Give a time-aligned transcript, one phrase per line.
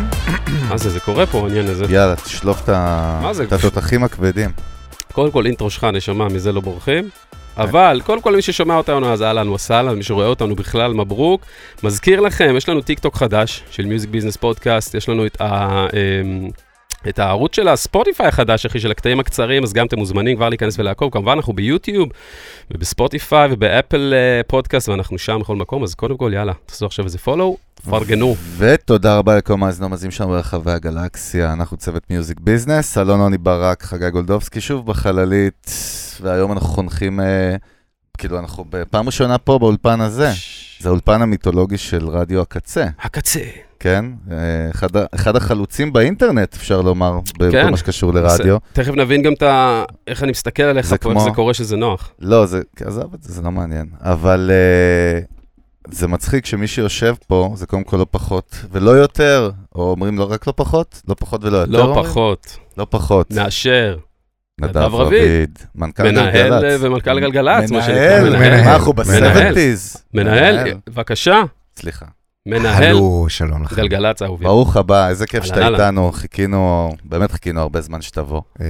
[0.00, 0.10] בפנים?
[0.68, 1.84] מה זה, זה קורה פה, העניין הזה.
[1.88, 2.62] יאללה, תשלוף?
[3.42, 4.50] את התותחים הכבדים.
[5.12, 7.08] קודם כל, intro שלך, נשמה, מזה לא בורחים.
[7.56, 11.42] אבל קודם כל מי ששומע אותנו אז אהלן וסהלן, מי שרואה אותנו בכלל מברוק.
[11.82, 15.86] מזכיר לכם, יש לנו טיק טוק חדש של Music Business Podcast, יש לנו את, ה,
[15.92, 16.50] אמ,
[17.08, 20.78] את הערוץ של הספוטיפיי החדש, אחי, של הקטעים הקצרים, אז גם אתם מוזמנים כבר להיכנס
[20.78, 21.12] ולעקוב.
[21.12, 22.08] כמובן, אנחנו ביוטיוב
[22.70, 27.18] ובספוטיפיי ובאפל אה, פודקאסט, ואנחנו שם בכל מקום, אז קודם כל, יאללה, תעשו עכשיו איזה
[27.18, 27.56] follow,
[27.90, 28.36] פרגנו.
[28.58, 33.82] ותודה רבה לכל מאזינים ומאזינים שלנו ברחבי הגלקסיה, אנחנו צוות מיוזיק ביזנס, אלון עוני ברק,
[33.82, 35.70] חגי גולדובסקי, שוב בחללית,
[36.20, 37.56] והיום אנחנו חונכים, אה,
[38.18, 40.32] כאילו אנחנו בפעם ראשונה פה באולפן הזה,
[40.80, 43.40] זה האולפן המיתולוגי של רדיו הקצה, הקצה.
[43.80, 44.04] כן?
[44.30, 44.36] אה,
[44.70, 47.70] אחד, אחד החלוצים באינטרנט, אפשר לומר, בכל כן.
[47.70, 48.56] מה שקשור לרדיו.
[48.72, 49.84] תכף נבין גם את ה...
[50.06, 52.10] איך אני מסתכל עליך זה פה, איך כמו- זה קורה שזה נוח.
[52.18, 53.86] לא, זה, עזוב את זה, זה לא מעניין.
[54.00, 55.41] אבל uh,
[55.90, 60.32] זה מצחיק שמי שיושב פה, זה קודם כל לא פחות ולא יותר, או אומרים לא
[60.32, 61.72] רק לא פחות, לא פחות ולא יותר.
[61.72, 62.04] לא אומרים?
[62.04, 63.30] פחות, לא פחות.
[63.30, 63.98] מאשר.
[64.60, 65.58] נדב רביד.
[65.74, 66.62] מנכ"ל מנהל גלגלצ.
[66.64, 68.20] אה, ומנכ"ל גלגלצ, מה שנקרא.
[68.20, 68.68] מנהל, מנהל.
[68.68, 69.32] אנחנו מנהל.
[69.32, 69.96] בסבנטיז?
[70.14, 71.42] מנהל, בבקשה,
[71.76, 72.06] סליחה.
[72.46, 73.76] מנהל הלו, שלום לכם.
[73.76, 74.44] גלגלצ אהובי.
[74.44, 75.68] ברוך הבא, איזה כיף שאתה.
[75.68, 78.40] איתנו, חיכינו, באמת חיכינו הרבה זמן שתבוא.
[78.60, 78.66] אה,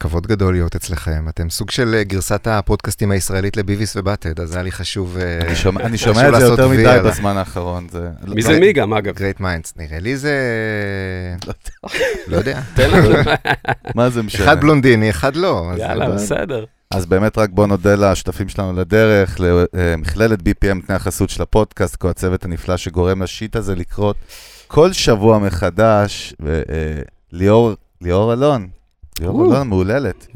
[0.00, 1.24] כבוד גדול להיות אצלכם.
[1.28, 5.16] אתם סוג של אה, גרסת הפודקאסטים הישראלית לביוויס ובאטהד, אז היה לי חשוב...
[5.20, 7.86] אה, אני שומע- אני חשוב שומע את זה יותר מדי בזמן האחרון.
[7.90, 9.14] זה- מי לא- זה מי גם, אגב?
[9.14, 9.72] great minds.
[9.76, 10.36] נראה לי זה...
[12.26, 12.60] לא יודע.
[12.78, 13.08] לנו.
[13.94, 14.44] מה זה משנה?
[14.44, 15.70] אחד בלונדיני, אחד לא.
[15.78, 16.64] יאללה, בסדר.
[16.94, 22.08] אז באמת רק בוא נודה לשותפים שלנו לדרך, למכללת BPM, נותני החסות של הפודקאסט, כל
[22.08, 24.16] הצוות הנפלא שגורם ל shit הזה לקרות
[24.66, 28.68] כל שבוע מחדש, וליאור, ליאור אלון,
[29.20, 29.52] ליאור או.
[29.52, 30.26] אלון מהוללת,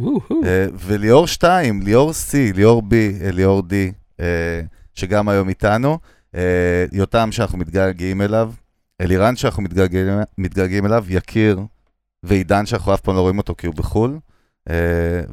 [0.45, 3.73] אה, וליאור 2, ליאור C, ליאור B, אה, ליאור D,
[4.21, 4.61] אה,
[4.95, 5.99] שגם היום איתנו,
[6.35, 8.53] אה, יותם שאנחנו מתגעגעים אליו,
[9.01, 11.61] אלירן שאנחנו מתגעגעים, מתגעגעים אליו, יקיר
[12.23, 14.19] ועידן שאנחנו אף פעם לא רואים אותו כי הוא בחו"ל,
[14.71, 14.75] אה,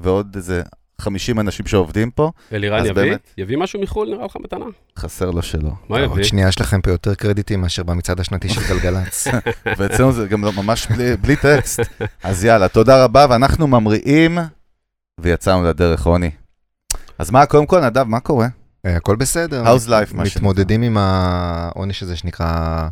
[0.01, 0.61] ועוד איזה
[1.01, 2.93] 50 אנשים שעובדים פה, אלירן יביא?
[2.93, 3.33] באמת.
[3.37, 4.65] יביא משהו מחו"ל נראה לך מתנה?
[4.99, 5.69] חסר לו שלא.
[5.89, 6.23] מה עוד יביא?
[6.23, 9.27] שנייה יש לכם פה יותר קרדיטים מאשר במצעד השנתי של גלגלצ.
[9.77, 11.79] ואצלנו זה גם לא ממש בלי, בלי טקסט.
[12.23, 14.37] אז יאללה, תודה רבה, ואנחנו ממריאים,
[15.19, 16.31] ויצאנו לדרך, רוני.
[17.19, 18.47] אז מה, קודם כל, נדב, מה קורה?
[18.85, 19.63] אה, הכל בסדר.
[19.65, 22.87] How's life, מה מתמודדים עם העונש הזה שנקרא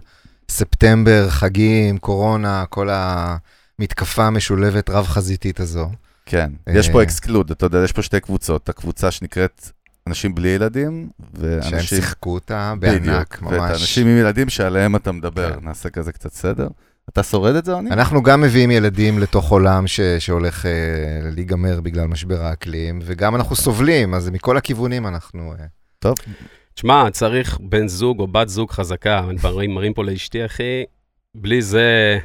[0.50, 5.90] ספטמבר, חגים, קורונה, כל המתקפה המשולבת רב-חזיתית הזו.
[6.31, 7.03] כן, יש פה אה.
[7.03, 9.71] אקסקלוד, אתה יודע, יש פה שתי קבוצות, הקבוצה שנקראת
[10.07, 11.81] אנשים בלי ילדים, שהם ואנשים...
[11.81, 13.71] שיחקו אותה בדיוק, בענק, ואת ממש.
[13.71, 15.65] האנשים עם ילדים שעליהם אתה מדבר, כן.
[15.65, 16.67] נעשה כזה קצת סדר.
[17.09, 17.91] אתה שורד את זה, עוני?
[17.91, 20.71] אנחנו גם מביאים ילדים לתוך עולם ש- שהולך אה,
[21.35, 25.53] להיגמר בגלל משבר האקלים, וגם אנחנו סובלים, אז מכל הכיוונים אנחנו...
[25.59, 25.65] אה,
[25.99, 26.15] טוב,
[26.73, 30.83] תשמע, צריך בן זוג או בת זוג חזקה, מראים מראים פה לאשתי, אחי,
[31.35, 32.17] בלי זה,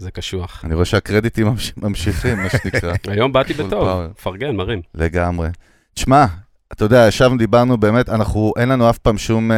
[0.00, 0.60] זה קשוח.
[0.64, 2.94] אני רואה שהקרדיטים ממש- ממשיכים, מה שנקרא.
[3.12, 4.06] היום באתי בטוב.
[4.10, 4.80] מפרגן, מרים.
[4.94, 5.48] לגמרי.
[5.94, 6.26] תשמע,
[6.72, 9.56] אתה יודע, ישבנו, דיברנו, באמת, אנחנו, אין לנו אף פעם שום אה,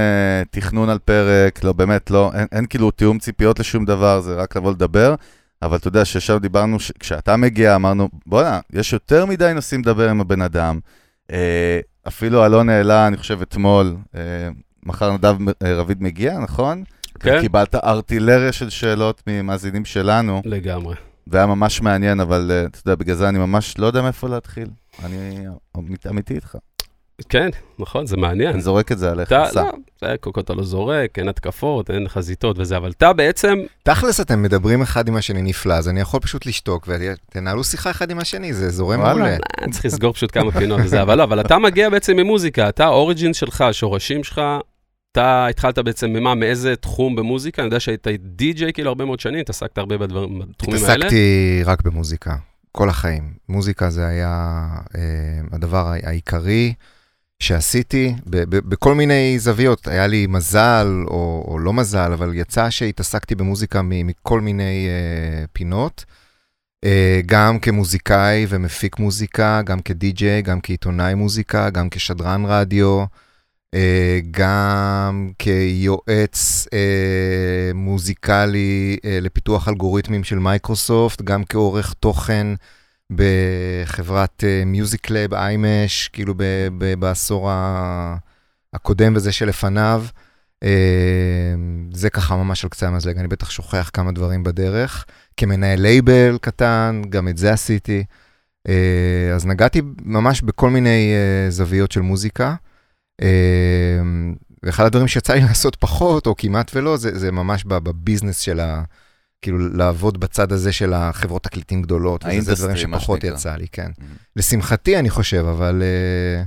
[0.51, 4.57] תכנון על פרק, לא, באמת, לא, אין, אין כאילו תיאום ציפיות לשום דבר, זה רק
[4.57, 5.15] לבוא לדבר,
[5.63, 10.09] אבל אתה יודע, שישבנו, דיברנו, ש- כשאתה מגיע, אמרנו, בואנה, יש יותר מדי נושאים לדבר
[10.11, 10.79] עם הבן אדם.
[11.33, 14.21] אה, אפילו אלון העלה, אני חושב, אתמול, אה,
[14.87, 16.85] מחר נדב אה, רביד מגיע, נכון?
[17.21, 17.41] כן.
[17.41, 20.95] קיבלת ארטילריה של שאלות ממאזינים שלנו, לגמרי.
[21.27, 24.69] והיה ממש מעניין, אבל אה, אתה יודע, בגלל זה אני ממש לא יודע מאיפה להתחיל.
[25.05, 25.45] אני
[25.79, 26.57] אמית- אמיתי איתך.
[27.29, 28.53] כן, נכון, זה מעניין.
[28.53, 29.65] אני זורק את זה עליך, סע.
[30.03, 34.21] לא, קודם כל אתה לא זורק, אין התקפות, אין חזיתות וזה, אבל אתה בעצם, תכלס
[34.21, 38.19] אתם מדברים אחד עם השני נפלא, אז אני יכול פשוט לשתוק ותנהלו שיחה אחד עם
[38.19, 39.01] השני, זה זורם.
[39.01, 39.27] מעולה.
[39.31, 39.37] אה,
[39.71, 43.35] צריך לסגור פשוט כמה פינות וזה, אבל לא, אבל אתה מגיע בעצם ממוזיקה, אתה האוריג'ין
[43.35, 44.41] שלך, השורשים שלך,
[45.13, 47.63] אתה התחלת בעצם ממה, מאיזה תחום במוזיקה?
[47.63, 50.95] אני יודע שהיית די-ג'יי כאילו הרבה מאוד שנים, התעסקת הרבה בדברים, בתחומים האלה.
[50.95, 52.37] התעסקתי רק במוזיקה,
[52.73, 53.33] כל החיים.
[53.49, 55.01] מוזיקה זה היה אה,
[55.53, 56.75] הדבר העיקרי.
[57.43, 59.89] שעשיתי ב- ב- בכל מיני זוויות.
[59.89, 66.05] היה לי מזל או, או לא מזל, אבל יצא שהתעסקתי במוזיקה מכל מיני אה, פינות.
[66.85, 73.05] אה, גם כמוזיקאי ומפיק מוזיקה, גם כדי-ג'יי, גם כעיתונאי מוזיקה, גם כשדרן רדיו,
[74.31, 82.47] גם כיועץ אה, מוזיקלי אה, לפיתוח אלגוריתמים של מייקרוסופט, גם כעורך תוכן
[83.11, 86.35] בחברת מיוזיק קלאב, איימש, כאילו
[86.99, 87.51] בעשור
[88.73, 90.05] הקודם וזה שלפניו.
[90.63, 91.55] אה,
[91.93, 95.05] זה ככה ממש על קצה המזלג, אני בטח שוכח כמה דברים בדרך.
[95.37, 98.05] כמנהל לייבל קטן, גם את זה עשיתי.
[98.69, 102.55] אה, אז נגעתי ממש בכל מיני אה, זוויות של מוזיקה.
[103.23, 103.29] אה,
[104.63, 108.61] ואחד הדברים שיצא לי לעשות פחות, או כמעט ולא, זה, זה ממש ב business של
[108.61, 108.83] ה...
[109.43, 113.21] כאילו לעבוד בצד הזה של החברות תקליטים גדולות, וזה זה ה industry, דברים מה שפחות
[113.21, 113.37] שנקרא.
[113.37, 113.91] יצא לי, כן.
[113.99, 114.03] Mhm.
[114.37, 116.43] לשמחתי, אני חושב, אבל אה,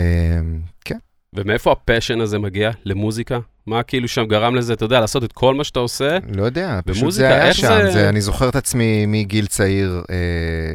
[0.00, 0.40] אה,
[0.84, 0.98] כן.
[1.36, 3.38] ומאיפה ה passion הזה מגיע למוזיקה?
[3.66, 6.18] מה כאילו שם גרם לזה, אתה יודע, לעשות את כל מה שאתה עושה?
[6.36, 7.68] לא יודע, פשוט במוזיקה, זה היה שם.
[7.68, 8.08] זה- זה...
[8.08, 10.16] אני זוכר את עצמי מגיל צעיר, אה,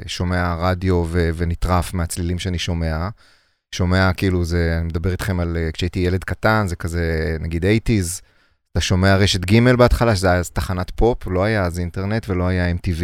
[0.08, 3.08] שומע רדיו ו- ונטרף מהצלילים שאני שומע.
[3.72, 8.22] שומע, כאילו, זה, אני מדבר איתכם על אה, כשהייתי ילד קטן, זה כזה, נגיד 80's,
[8.72, 12.48] אתה שומע רשת ג' בהתחלה, שזה היה אז תחנת פופ, לא היה אז אינטרנט ולא
[12.48, 13.04] היה MTV,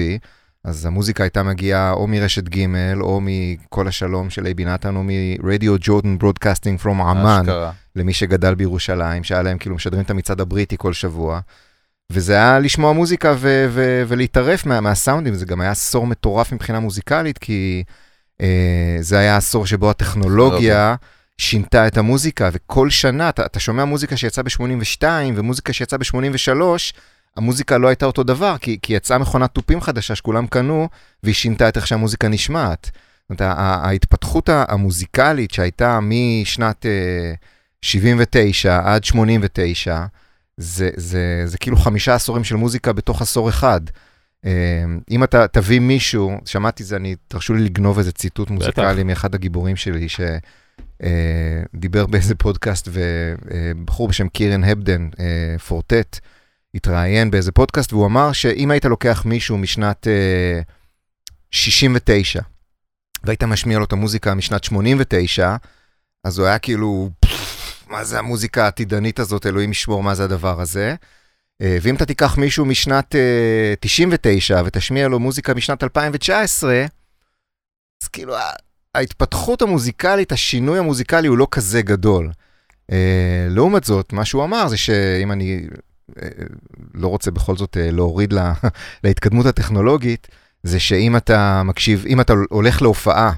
[0.64, 2.66] אז המוזיקה הייתה מגיעה או מרשת ג'
[3.02, 7.42] או מקול השלום של אייבי נתן, או מרדיו Jordan Broadcasting פרום עמן.
[7.42, 7.72] אשכרה.
[7.96, 11.40] למי שגדל בירושלים, שהיה להם כאילו משדרים את המצעד הבריטי כל שבוע.
[12.12, 16.80] וזה היה לשמוע מוזיקה ו- ו- ולהיטרף מה- מהסאונדים, זה גם היה עשור מטורף מבחינה
[16.80, 17.84] מוזיקלית, כי
[19.00, 20.96] זה היה עשור שבו הטכנולוגיה
[21.38, 25.04] שינתה את המוזיקה, וכל שנה, אתה, אתה שומע מוזיקה שיצאה ב-82
[25.36, 26.62] ומוזיקה שיצאה ב-83,
[27.38, 30.90] המוזיקה לא הייתה אותו דבר, כי, כי יצאה מכונת תופים חדשה שכולם קנו,
[31.24, 32.92] והיא שינתה את איך שהמוזיקה נשמעת.
[33.30, 37.34] זאת אומרת, ההתפתחות המוזיקלית שהייתה משנת אה,
[37.82, 40.06] 79 עד 89,
[40.58, 43.82] זה, זה, זה כאילו חמישה עשורים של מוזיקה בתוך עשור אחד.
[44.46, 49.36] אה, אם אתה תביא מישהו, שמעתי זה, אני, תרשו לי לגנוב איזה ציטוט מוזיקלי מאחד
[49.36, 50.08] הגיבורים שלי,
[51.00, 56.20] שדיבר באיזה פודקאסט, ובחור בשם קירן הבדן, אה, פורטט,
[56.76, 60.62] התראיין באיזה פודקאסט, והוא אמר שאם היית לוקח מישהו משנת אה,
[61.52, 62.42] 69,
[63.24, 65.56] והיית משמיע לו את המוזיקה משנת 89,
[66.24, 70.62] אז הוא היה כאילו, "פפ, מה זה המוזיקה העתידנית הזאת, אלוהים ישמור, מה זה הדבר
[70.62, 70.96] הזה.
[71.62, 76.86] אה, ואם אתה תיקח מישהו משנת אה, 99 ותשמיע לו מוזיקה משנת 2019,
[78.04, 78.36] אז כאילו
[78.96, 82.32] ההתפתחות המוזיקלית, השינוי המוזיקלי הוא לא כזה גדול.
[82.92, 85.68] אה, לעומת זאת, מה שהוא אמר זה שאם אני
[86.22, 86.28] אה,
[86.94, 88.54] לא רוצה בכל זאת אה, להוריד לה,
[89.04, 90.28] להתקדמות הטכנולוגית,
[90.64, 93.32] זה שאם אתה מקשיב, אם אתה הולך להופעה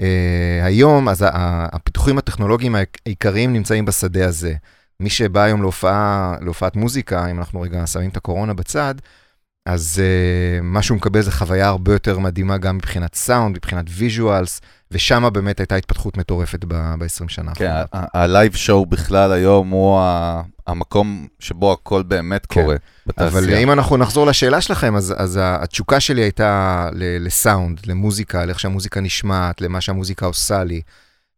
[0.00, 2.74] אה, היום, אז הפיתוחים הטכנולוגיים
[3.06, 4.54] העיקריים נמצאים בשדה הזה.
[5.00, 8.94] מי שבא היום להופעה, להופעת מוזיקה, אם אנחנו רגע שמים את הקורונה בצד,
[9.66, 14.60] אז uh, מה שהוא מקבל זה חוויה הרבה יותר מדהימה גם מבחינת סאונד, מבחינת visuals,
[14.90, 17.54] ושם באמת הייתה התפתחות מטורפת ב-20 שנה.
[17.54, 20.00] כן, ה live show בכלל היום הוא
[20.66, 22.62] המקום שבו הכל באמת כן.
[22.62, 22.76] קורה
[23.06, 23.30] בתעשייה.
[23.30, 29.00] אבל אם אנחנו נחזור לשאלה שלכם, אז, אז התשוקה שלי הייתה לסאונד, למוזיקה, לאיך שהמוזיקה
[29.00, 30.80] נשמעת, למה שהמוזיקה עושה לי.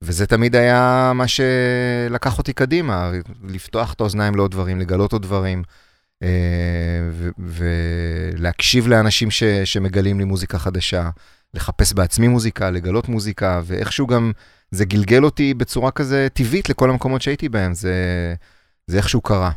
[0.05, 3.11] וזה תמיד היה מה שלקח אותי קדימה,
[3.49, 5.63] לפתוח את האוזניים לעוד דברים, לגלות עוד דברים,
[6.23, 6.29] אה,
[7.39, 11.11] ולהקשיב לאנשים ש- שמגלים לי מוזיקה חדשה,
[11.55, 14.33] לחפש בעצמי מוזיקה, לגלות מוזיקה, ואיכשהו גם
[14.71, 17.95] זה גלגל אותי בצורה כזה טבעית לכל המקומות שהייתי בהם, זה,
[18.87, 19.51] זה איכשהו קרה.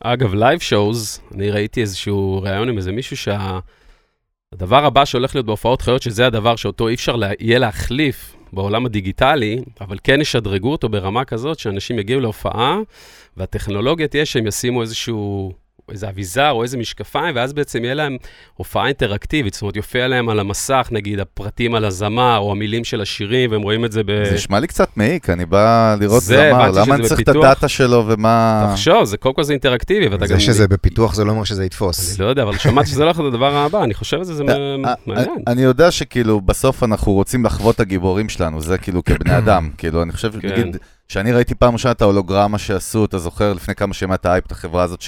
[0.00, 5.82] אגב, live shows, אני ראיתי איזשהו ראיון עם איזה מישהו שהדבר הבא שהולך להיות בהופעות
[5.82, 7.30] חיות, שזה הדבר שאותו אי אפשר לה...
[7.40, 12.78] יהיה להחליף בעולם הדיגיטלי, אבל כן ישדרגו אותו ברמה כזאת שאנשים יגיעו להופעה,
[13.36, 15.52] והטכנולוגיה תהיה שהם ישימו איזשהו...
[15.92, 18.16] איזה אביזר או איזה משקפיים, ואז בעצם יהיה להם
[18.54, 23.00] הופעה אינטראקטיבית, זאת אומרת, יופיע להם על המסך, נגיד, הפרטים על הזמר, או המילים של
[23.00, 24.24] השירים, והם רואים את זה ב...
[24.24, 27.28] זה נשמע לי קצת מעיק, אני בא לראות זה, זמר, למה אני שזה צריך את
[27.28, 27.44] בפיתוח.
[27.44, 28.68] הדאטה שלו ומה...
[28.72, 30.38] תחשוב, זה קודם כל זה אינטראקטיבי, ואתה גם...
[30.38, 32.16] זה שזה בפיתוח זה לא אומר שזה יתפוס.
[32.20, 34.50] אני לא יודע, אבל שמעתי שזה להיות הדבר הבא, אני חושב על זה, זה מ-
[34.50, 35.28] אה, מעניין.
[35.46, 40.02] אני יודע שכאילו בסוף אנחנו רוצים לחוות את הגיבורים שלנו, זה כאילו כבני אדם, כאילו
[40.02, 40.48] אני חושב, כן.
[40.48, 40.76] נגיד,
[41.08, 44.52] שאני ראיתי פעם ראשונה את ההולוגרמה שעשו, אתה זוכר לפני כמה שנים את האייפ, את
[44.52, 45.00] החברה הזאת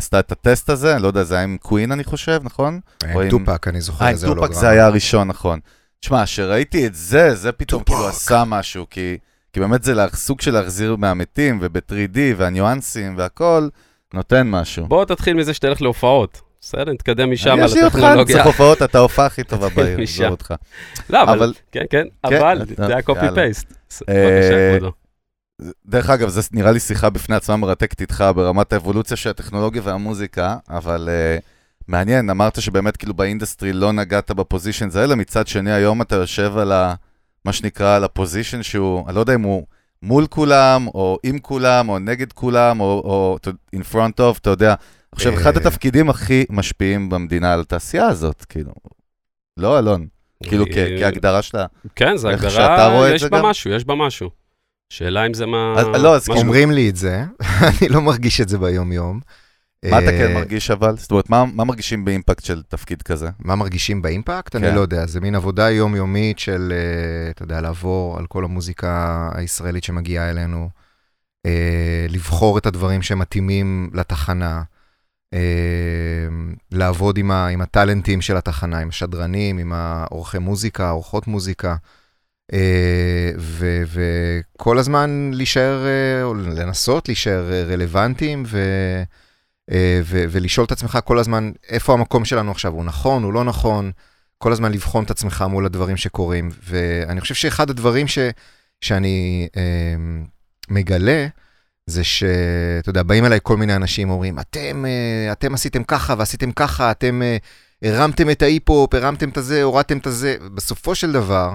[0.00, 2.80] שעשתה את הטסט הזה, אני לא יודע, זה היה עם קווין אני חושב, נכון?
[3.04, 4.60] עם עם- טופק, אני זוכר אה, עם איזה טופק הולוגרמה.
[4.60, 5.60] זה היה הראשון, נכון.
[6.00, 7.96] תשמע, כשראיתי את זה, זה פתאום טופק.
[7.96, 9.16] כאילו עשה משהו, כי,
[9.52, 13.68] כי באמת זה לה- סוג של להחזיר מהמתים, וב-3D, והניואנסים והכל,
[14.14, 14.86] נותן משהו.
[14.86, 16.40] בוא תתחיל מזה שתלך להופעות.
[16.60, 18.34] בסדר, נתקדם משם אני על אשאיר אותך, אני הטכנולוגיה.
[18.36, 20.00] צריך הופעות, אתה ההופעה הכי טובה בעיר.
[20.00, 20.54] עזוב אותך.
[21.10, 23.20] לא, אבל, כן, כן, כן, אבל זה היה קופי.
[23.34, 23.72] פייסט.
[24.08, 24.92] אה, בבקשה, כבודו.
[25.86, 30.56] דרך אגב, זה נראה לי שיחה בפני עצמה מרתקת איתך ברמת האבולוציה של הטכנולוגיה והמוזיקה,
[30.70, 31.42] אבל uh,
[31.88, 36.16] מעניין, אמרת שבאמת כאילו ב industry לא נגעת ב positions האלה, מצד שני היום אתה
[36.16, 36.94] יושב על ה...
[37.44, 39.66] מה שנקרא, על ה position שהוא, אני לא יודע אם הוא
[40.02, 43.38] מול כולם, או עם כולם, או נגד כולם, או, או
[43.76, 44.74] in front of, אתה יודע.
[45.12, 45.38] עכשיו, אה.
[45.38, 48.72] אחד התפקידים הכי משפיעים במדינה על התעשייה הזאת, כאילו.
[49.56, 50.06] לא, אלון.
[50.42, 51.66] כאילו, אה, כהגדרה שלה.
[51.96, 53.42] כן, זו הגדרה, יש זה בה?
[53.42, 54.30] משהו, יש בה משהו.
[54.90, 55.74] שאלה אם זה מה...
[55.78, 57.24] אז- לא, אז משהו- אומרים לי את זה,
[57.80, 59.20] אני לא מרגיש את זה ביום-יום.
[59.90, 60.96] מה אתה אה, כן מרגיש אבל?
[60.96, 63.28] זאת אומרת, מה, מה מרגישים באימפקט של תפקיד כזה?
[63.38, 64.56] מה מרגישים באימפקט?
[64.56, 64.64] כן.
[64.64, 69.28] אני לא יודע, זה מין עבודה יומיומית של, אה, אתה יודע, לעבור על כל המוזיקה
[69.34, 70.68] הישראלית שמגיעה אלינו,
[71.46, 74.62] אה, לבחור את הדברים שמתאימים לתחנה,
[76.72, 81.76] לעבוד עם, ה, עם הטאלנטים של התחנה, עם השדרנים, עם האורחי מוזיקה, אורחות מוזיקה,
[83.86, 88.58] וכל הזמן להישאר, אה, או לנסות להישאר אה, רלוונטיים, ו,
[89.70, 93.90] אה, ולשאול את עצמך כל הזמן איפה המקום שלנו עכשיו, הוא נכון, הוא לא נכון,
[94.38, 96.50] כל הזמן לבחון את עצמך מול הדברים שקורים.
[96.62, 98.18] ואני חושב שאחד הדברים ש,
[98.80, 99.94] שאני אה,
[100.68, 101.26] מגלה,
[101.86, 106.52] זה שאתה יודע, באים אליי כל מיני אנשים, אומרים, אתם, אה, אתם עשיתם ככה ועשיתם
[106.52, 107.36] ככה, אתם אה,
[107.82, 110.36] הרמתם את ההיפ-הופ, הרמתם את הזה, הורדתם את הזה.
[110.54, 111.54] בסופו של דבר,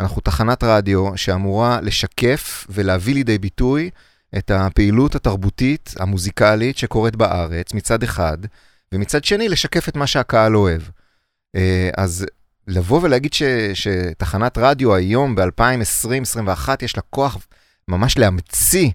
[0.00, 3.90] אנחנו תחנת רדיו שאמורה לשקף ולהביא לידי ביטוי
[4.38, 8.38] את הפעילות התרבותית, המוזיקלית שקורית בארץ, מצד אחד,
[8.94, 10.82] ומצד שני, לשקף את מה שהקהל אוהב.
[11.56, 12.26] אה, אז
[12.66, 13.42] לבוא ולהגיד ש,
[13.74, 17.38] שתחנת רדיו היום, ב-2020-2021, יש לה כוח
[17.88, 18.90] ממש להמציא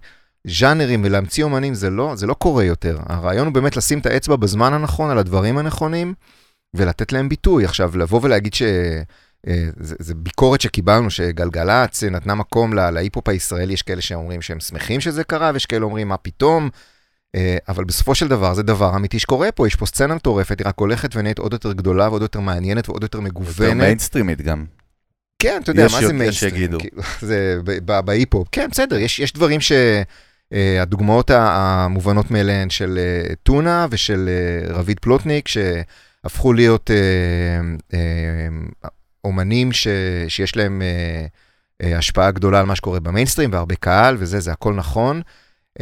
[0.47, 2.97] ז'אנרים ולהמציא אומנים, זה לא, זה לא קורה יותר.
[3.05, 6.13] הרעיון הוא באמת לשים את האצבע בזמן הנכון, על הדברים הנכונים,
[6.73, 7.65] ולתת להם ביטוי.
[7.65, 8.61] עכשיו, לבוא ולהגיד ש...
[9.47, 15.01] אה, זה, זה ביקורת שקיבלנו, שגלגלצ נתנה מקום להיפ-הופ הישראלי, יש כאלה שאומרים שהם שמחים
[15.01, 16.69] שזה קרה, ויש כאלה אומרים, מה פתאום?
[17.35, 20.67] אה, אבל בסופו של דבר, זה דבר אמיתי שקורה פה, יש פה סצנה מטורפת, היא
[20.67, 23.59] רק הולכת ונהיית עוד יותר גדולה ועוד יותר מעניינת ועוד יותר מגוונת.
[23.59, 24.65] יותר מיינסטרימית גם.
[25.39, 26.71] כן, אתה יודע, מה זה מיינסטרים?
[27.21, 27.59] זה
[28.05, 28.47] בהיפ-הופ.
[28.51, 29.71] כן, בסדר, יש, יש דברים ש...
[30.53, 32.99] Uh, הדוגמאות המובנות מאליהן של
[33.43, 34.29] טונה ושל
[34.69, 36.91] רביד פלוטניק, שהפכו להיות
[39.25, 39.87] אומנים ש,
[40.27, 44.73] שיש להם uh, uh, השפעה גדולה על מה שקורה במיינסטרים והרבה קהל וזה, זה הכל
[44.73, 45.21] נכון.
[45.79, 45.81] Uh,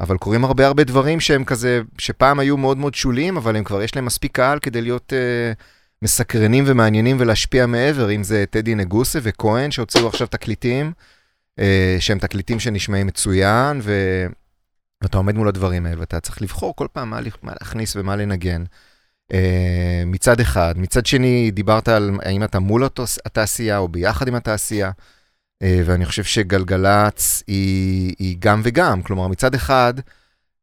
[0.00, 3.82] אבל קורים הרבה הרבה דברים שהם כזה, שפעם היו מאוד מאוד שוליים, אבל הם כבר
[3.82, 5.62] יש להם מספיק קהל כדי להיות uh,
[6.02, 10.92] מסקרנים ומעניינים ולהשפיע מעבר, אם זה טדי נגוסה וכהן שהוציאו עכשיו תקליטים.
[11.58, 13.92] אה, שהם תקליטים שנשמעים מצוין, ו...
[15.02, 18.64] ואתה עומד מול הדברים האלה, ואתה צריך לבחור כל פעם מה, מה להכניס ומה לנגן.
[19.32, 19.34] Uh,
[20.06, 20.74] מצד אחד.
[20.76, 22.84] מצד שני, דיברת על האם אתה מול
[23.26, 29.02] התעשייה או ביחד עם התעשייה, uh, ואני חושב שגלגלצ היא, היא גם וגם.
[29.02, 29.94] כלומר, מצד אחד,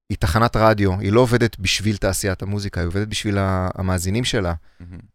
[0.09, 3.37] היא תחנת רדיו, היא לא עובדת בשביל תעשיית המוזיקה, היא עובדת בשביל
[3.75, 4.53] המאזינים שלה.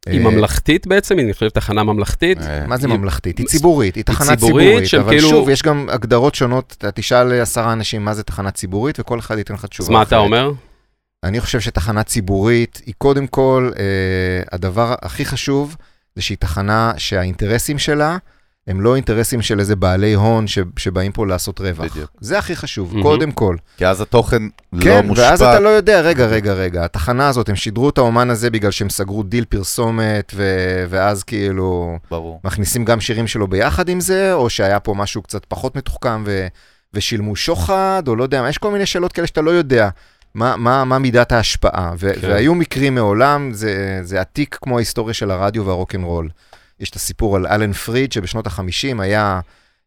[0.06, 1.18] היא ממלכתית בעצם?
[1.18, 2.38] היא נחשבת תחנה ממלכתית?
[2.38, 3.38] אה, מה זה ממלכתית?
[3.38, 7.72] היא ציבורית, היא תחנה ציבורית, אבל כאילו- שוב, יש גם הגדרות שונות, אתה תשאל עשרה
[7.72, 9.86] אנשים מה זה תחנה ציבורית, וכל אחד ייתן לך תשובה.
[9.86, 10.52] אז מה אתה אומר?
[11.25, 15.76] אני חושב שתחנה ציבורית היא קודם כל, אה, הדבר הכי חשוב
[16.16, 18.16] זה שהיא תחנה שהאינטרסים שלה,
[18.66, 21.93] הם לא אינטרסים של איזה בעלי הון ש, שבאים פה לעשות רווח.
[21.93, 22.11] בדיוק.
[22.21, 23.02] זה הכי חשוב, mm-hmm.
[23.02, 23.57] קודם כל.
[23.76, 24.43] כי אז התוכן
[24.81, 25.25] כן, לא מושפע.
[25.25, 28.50] כן, ואז אתה לא יודע, רגע, רגע, רגע, התחנה הזאת, הם שידרו את האומן הזה
[28.50, 31.99] בגלל שהם סגרו דיל פרסומת, ו- ואז כאילו...
[32.11, 32.40] ברור.
[32.45, 36.47] מכניסים גם שירים שלו ביחד עם זה, או שהיה פה משהו קצת פחות מתוחכם ו-
[36.95, 39.88] ושילמו שוחד, או לא יודע, יש כל מיני שאלות כאלה שאתה לא יודע.
[40.35, 42.29] מה, מה, מה מידת ההשפעה, ו- כן.
[42.29, 46.29] והיו מקרים מעולם, זה, זה עתיק כמו ההיסטוריה של הרדיו והרוקנרול.
[46.81, 49.41] יש את הסיפור על אלן פריד, שבשנות ה-50 היה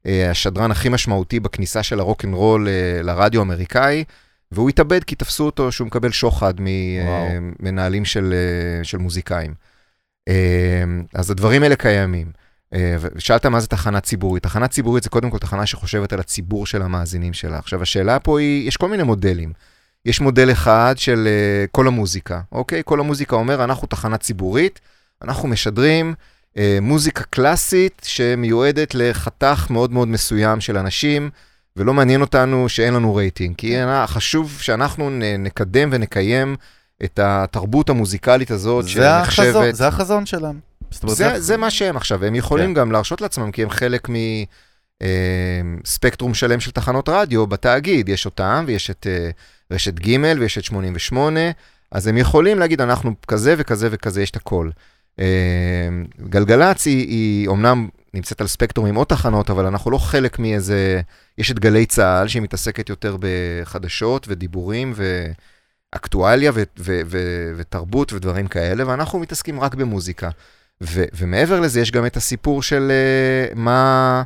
[0.06, 4.04] אה, השדרן הכי משמעותי בכניסה של הרוקנרול אה, לרדיו האמריקאי,
[4.52, 9.54] והוא התאבד כי תפסו אותו שהוא מקבל שוחד ממנהלים אה, של, אה, של מוזיקאים.
[10.28, 12.32] אה, אז הדברים האלה קיימים.
[12.74, 14.44] אה, ושאלת מה זה תחנה ציבורית.
[14.44, 17.58] תחנה ציבורית זה קודם כל תחנה שחושבת על הציבור של המאזינים שלה.
[17.58, 19.54] עכשיו, השאלה פה היא, יש כל מיני מודלים.
[20.06, 22.82] יש מודל אחד של uh, כל המוזיקה, אוקיי?
[22.86, 24.80] כל המוזיקה אומר, אנחנו תחנה ציבורית,
[25.24, 26.14] אנחנו משדרים
[26.58, 31.30] אה, מוזיקה קלאסית שמיועדת לחתך מאוד מאוד מסוים של אנשים,
[31.78, 33.76] ולא מעניין אותנו שאין לנו רייטינג, כי
[34.06, 36.56] חשוב שאנחנו נקדם ונקיים
[37.04, 39.48] את התרבות המוזיקלית הזאת זה שנחשבת...
[39.48, 40.60] החזון, זה החזון שלהם.
[40.92, 42.74] זה, זה, זה מה שהם עכשיו, הם יכולים כן.
[42.74, 44.08] גם להרשות לעצמם, כי הם חלק
[45.84, 49.30] מספקטרום אה, שלם של תחנות רדיו בתאגיד, יש אותם, ויש את אה,
[49.72, 51.40] רשת ג' ויש את 88,
[51.92, 54.70] אז הם יכולים להגיד, אנחנו כזה וכזה וכזה, יש את הכל.
[55.20, 55.90] אה,
[56.30, 61.02] גלגלצ היא, היא אומנם נמצאת על ספקטרום עם עוד תחנות, אבל אנחנו לא חלק מאיזה...
[61.38, 64.94] יש את גלי צה"ל, שהיא מתעסקת יותר בחדשות ודיבורים
[65.94, 70.30] ואקטואליה ו- ו- ו- ותרבות ודברים כאלה, ואנחנו מתעסקים רק במוזיקה.
[70.84, 74.24] ו- ומעבר לזה, יש גם את הסיפור של uh, מה,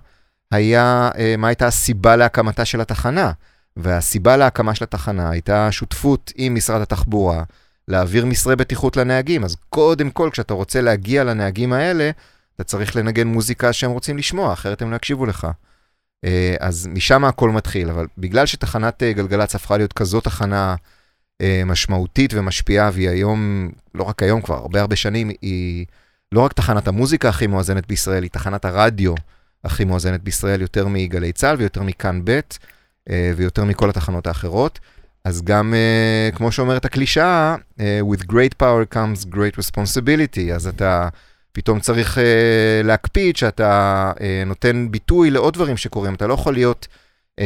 [0.52, 3.32] היה, uh, מה הייתה הסיבה להקמתה של התחנה.
[3.78, 7.44] והסיבה להקמה של התחנה הייתה שותפות עם משרד התחבורה,
[7.88, 9.44] להעביר מסרי בטיחות לנהגים.
[9.44, 12.12] אז קודם כל, כשאתה רוצה להגיע לנהגים האלה,
[12.56, 15.48] אתה צריך לנגן מוזיקה שהם רוצים לשמוע, אחרת הם לא יקשיבו לך.
[16.26, 20.76] אה, אז משם הכל מתחיל, אבל בגלל שתחנת אה, גלגלצ הפכה להיות כזאת תחנה
[21.42, 25.86] אה, משמעותית ומשפיעה, והיא היום, לא רק היום, כבר הרבה הרבה שנים, היא
[26.32, 29.14] לא רק תחנת המוזיקה הכי מואזנת בישראל, היא תחנת הרדיו
[29.64, 32.40] הכי מואזנת בישראל, יותר מגלי צה"ל ויותר מכאן ב'
[33.10, 34.80] ויותר מכל התחנות האחרות.
[35.26, 37.82] אז גם, uh, כמו שאומרת הקלישאה, uh,
[38.14, 41.10] with great power comes great responsibility, אז אתה
[41.52, 42.22] פתאום צריך uh,
[42.84, 46.14] להקפיד שאתה uh, נותן ביטוי לעוד דברים שקורים.
[46.14, 46.88] אתה לא יכול להיות
[47.40, 47.44] uh,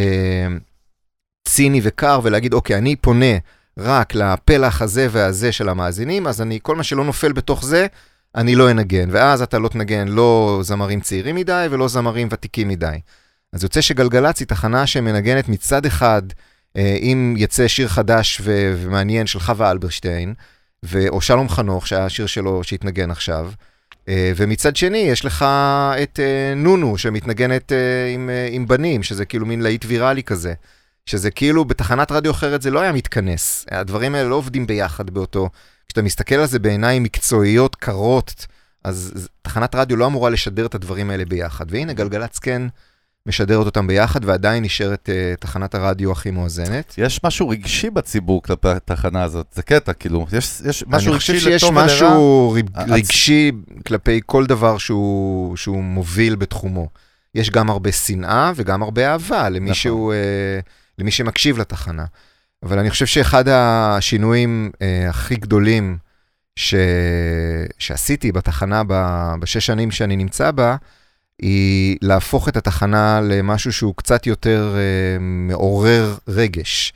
[1.47, 3.35] ציני וקר ולהגיד, אוקיי, אני פונה
[3.77, 7.88] רק לפלח הזה והזה של המאזינים, אז אני, כל מה שלא נופל בתוך זה,
[8.35, 9.09] אני לא אנגן.
[9.12, 12.97] ואז אתה לא תנגן לא זמרים צעירים מדי ולא זמרים ותיקים מדי.
[13.55, 16.21] אז יוצא שגלגלצ היא תחנה שמנגנת מצד אחד,
[16.77, 20.33] אה, אם יצא שיר חדש ו- ומעניין של חווה אלברשטיין,
[20.85, 23.51] ו- או שלום חנוך, שהיה השיר שלו שהתנגן עכשיו,
[24.09, 25.45] אה, ומצד שני, יש לך
[26.03, 27.71] את אה, נונו, שמתנגנת
[28.13, 30.53] עם, עם בנים, שזה כאילו מין להיט ויראלי כזה.
[31.05, 33.65] שזה כאילו בתחנת רדיו אחרת זה לא היה מתכנס.
[33.71, 35.50] הדברים האלה לא עובדים ביחד באותו...
[35.88, 38.47] כשאתה מסתכל על זה בעיניים מקצועיות, קרות,
[38.83, 41.65] אז תחנת רדיו לא אמורה לשדר את הדברים האלה ביחד.
[41.69, 42.62] והנה, גלגלצ כן
[43.27, 46.94] משדרת אותם ביחד, ועדיין נשארת uh, תחנת הרדיו הכי מואזנת.
[46.98, 51.48] יש משהו רגשי בציבור כלפי התחנה הזאת, זה קטע, כאילו, יש, יש משהו רגשי לטוב
[51.48, 51.84] ולרע.
[51.84, 52.55] אני חושב שיש משהו
[52.88, 53.51] רגשי
[53.88, 56.89] כלפי כל דבר שהוא, שהוא מוביל בתחומו.
[57.36, 59.74] יש גם הרבה שנאה וגם הרבה אהבה למי, נכון.
[59.74, 62.05] שהוא, uh, למי שמקשיב לתחנה.
[62.63, 65.98] אבל אני חושב שאחד השינויים uh, הכי גדולים
[66.55, 66.75] ש...
[67.79, 68.94] שעשיתי בתחנה ב...
[69.39, 70.75] בשש שנים שאני נמצא בה,
[71.41, 76.93] היא להפוך את התחנה למשהו שהוא קצת יותר uh, מעורר רגש.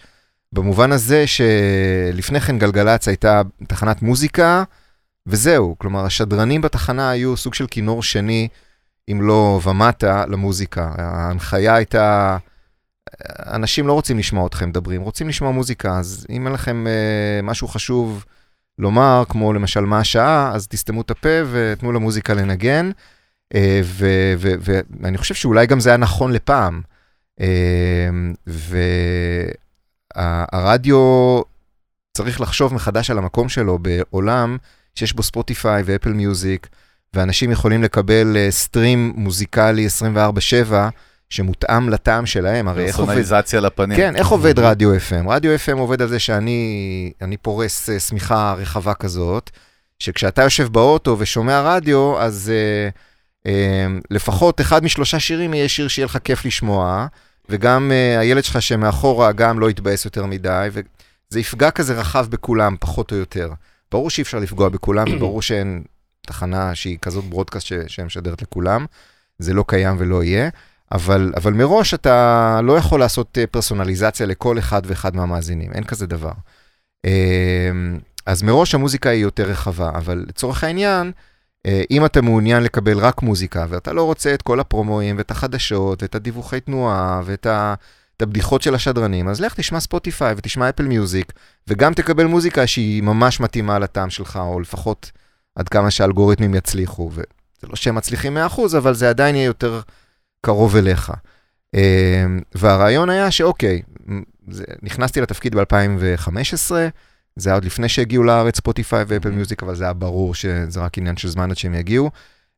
[0.54, 4.64] במובן הזה שלפני כן גלגלצ הייתה תחנת מוזיקה,
[5.28, 5.76] וזהו.
[5.78, 8.48] כלומר, השדרנים בתחנה היו סוג של כינור שני,
[9.12, 10.92] אם לא ומטה, למוזיקה.
[10.98, 12.38] ההנחיה הייתה,
[13.46, 17.68] אנשים לא רוצים לשמוע אתכם מדברים, רוצים לשמוע מוזיקה, אז אם אין לכם uh, משהו
[17.68, 18.26] חשוב
[18.80, 22.92] לומר, כמו למשל מה השעה, אז תסתמו את הפה ותנו למוזיקה לנגן.
[23.56, 23.82] אה,
[25.00, 26.82] ואני חושב שאולי גם זה היה נכון לפעם.
[27.42, 28.10] אה,
[30.16, 31.42] והרדיו
[32.18, 34.58] צריך לחשוב מחדש על המקום שלו בעולם
[34.96, 36.68] שיש בו ספוטיפיי ואפל מיוזיק,
[37.14, 40.74] ואנשים יכולים לקבל סטרים אה, מוזיקלי 24/7.
[41.30, 43.08] שמותאם לטעם שלהם, הרי איך עובד...
[43.08, 43.98] פרסונליזציה לפנים.
[43.98, 45.30] כן, איך עובד רדיו FM?
[45.30, 49.50] רדיו FM עובד על זה שאני פורס שמיכה רחבה כזאת,
[50.00, 53.09] שכשאתה יושב באוטו ושומע רדיו, אז uh,
[54.12, 57.08] לפחות אחד משלושה שירים יהיה שיר שיהיה לך כיף לשמוע,
[57.50, 62.76] וגם uh, הילד שלך שמאחורה גם לא יתבאס יותר מדי, וזה יפגע כזה רחב בכולם,
[62.80, 63.52] פחות או יותר.
[63.92, 65.84] ברור שאי אפשר לפגוע בכולם, וברור שאין
[66.22, 68.86] תחנה שהיא כזאת ברודקאסט ש- שמשדרת לכולם,
[69.40, 70.50] זה לא קיים ולא יהיה,
[70.92, 76.08] אבל, אבל מראש אתה לא יכול לעשות אה, פרסונליזציה לכל אחד ואחד מהמאזינים, אין כזה
[76.08, 76.32] דבר.
[77.06, 81.29] אמ, אז מראש המוזיקה היא יותר רחבה, אבל לצורך העניין, אה,
[81.92, 86.16] אם אתה מעוניין לקבל רק מוזיקה, ואתה לא רוצה את כל הפרומואים ואת החדשות ואת
[86.16, 87.74] הדיווחי תנועה ואת ה...
[88.20, 91.34] את הבדיחות של השדרנים, אז לך תשמע ספוטיפיי ותשמע אפל מיוזיק,
[91.68, 95.12] וגם תקבל מוזיקה שהיא ממש מתאימה לטעם שלך, או לפחות
[95.56, 97.10] עד כמה שהאלגוריתמים יצליחו.
[97.12, 97.24] וזה
[97.64, 99.82] לא שהם מצליחים 100%, אבל זה עדיין יהיה יותר
[100.42, 101.12] קרוב אליך.
[101.76, 103.82] אה, והרעיון היה שאוקיי,
[104.82, 106.72] נכנסתי לתפקיד ב-2015,
[107.40, 110.98] זה היה עוד לפני שהגיעו לארץ ספוטיפיי ואפל מיוזיק, אבל זה היה ברור שזה רק
[110.98, 112.10] עניין של זמן עד שהם יגיעו.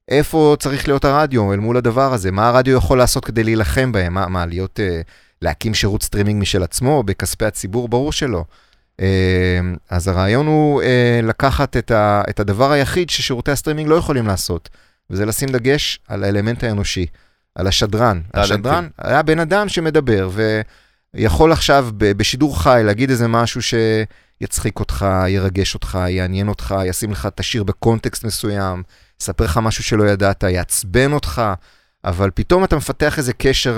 [0.08, 2.32] איפה צריך להיות הרדיו אל מול הדבר הזה?
[2.32, 4.14] מה הרדיו יכול לעשות כדי להילחם בהם?
[4.14, 5.08] מה, מה להיות, uh,
[5.42, 7.90] להקים שירות סטרימינג משל עצמו בכספי הציבור?
[7.90, 8.46] ברור שלא.
[8.98, 9.04] Uh,
[9.90, 10.86] אז הרעיון הוא uh,
[11.26, 14.70] לקחת את, ה, את הדבר היחיד ששירותי הסטרימינג לא יכולים לעשות,
[15.10, 17.06] וזה לשים דגש על האלמנט האנושי,
[17.56, 18.22] על השדרן.
[18.34, 20.30] השדרן היה בן אדם שמדבר,
[21.14, 23.74] ויכול עכשיו בשידור חי להגיד איזה משהו ש...
[24.42, 28.84] יצחיק אותך, ירגש אותך, יעניין אותך, ישים לך את השיר בקונטקסט מסוים,
[29.22, 31.42] יספר לך משהו שלא ידעת, יעצבן אותך,
[32.06, 33.78] אבל פתאום אתה מפתח איזה קשר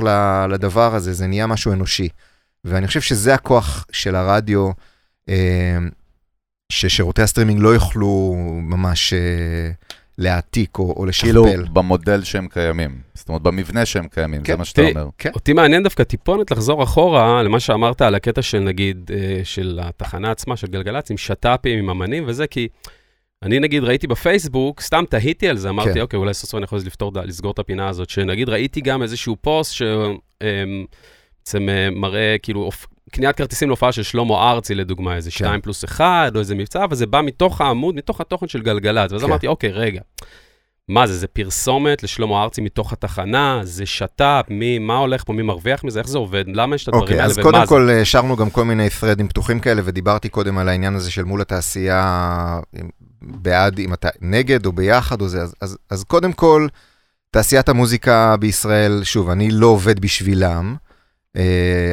[0.49, 2.09] לדבר הזה, זה נהיה משהו אנושי.
[2.65, 4.69] ואני חושב שזה הכוח של הרדיו,
[5.29, 5.77] אה,
[6.71, 9.71] ששירותי הסטרימינג לא יוכלו ממש אה,
[10.17, 11.31] להעתיק או, או לשכפל.
[11.31, 15.07] כאילו במודל שהם קיימים, זאת אומרת במבנה שהם קיימים, כן, זה מה שאתה אומר.
[15.17, 15.31] כן.
[15.35, 20.31] אותי מעניין דווקא טיפונת לחזור אחורה למה שאמרת על הקטע של נגיד, אה, של התחנה
[20.31, 22.67] עצמה, של גלגלצ, עם שת"פים, עם אמנים וזה, כי
[23.43, 26.01] אני נגיד ראיתי בפייסבוק, סתם תהיתי על זה, אמרתי, כן.
[26.01, 29.35] אוקיי, אולי סוף סוף אני יכול לפתור, לסגור את הפינה הזאת, שנגיד ראיתי גם איזשהו
[29.41, 32.69] פוסט שבעצם אה, מראה כאילו
[33.11, 35.61] קניית כרטיסים להופעה של שלמה ארצי, לדוגמה, איזה 2 כן.
[35.61, 39.11] פלוס 1, או איזה מבצע, וזה בא מתוך העמוד, מתוך התוכן של גלגלצ.
[39.11, 39.27] ואז כן.
[39.27, 40.01] אמרתי, אוקיי, רגע,
[40.89, 45.41] מה זה, זה פרסומת לשלמה ארצי מתוך התחנה, זה שת"פ, מי, מה הולך פה, מי
[45.41, 47.41] מרוויח מזה, איך זה עובד, למה יש את הדברים אוקיי, האלה, ומה זה?
[47.41, 51.11] אז קודם כל השארנו גם כל מיני פרדים פתוחים כאלה, ודיברתי קודם על העניין הזה
[51.11, 52.59] של מול התעשייה,
[53.21, 56.67] בעד, אם אתה נגד או ביחד או זה, אז, אז, אז קודם כל,
[57.31, 60.82] תעשיית המוזיקה בישראל, שוב, אני לא עובד בשבילם, אה,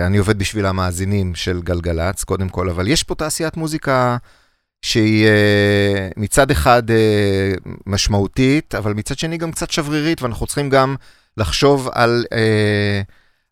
[0.06, 4.16] אני עובד בשביל המאזינים של גלגלצ, קודם כל, אבל יש פה תעשיית מוזיקה
[4.82, 7.52] שהיא אה, מצד אחד אה,
[7.86, 10.96] משמעותית, אבל מצד שני גם קצת שברירית, ואנחנו צריכים גם
[11.36, 13.02] לחשוב על, אה,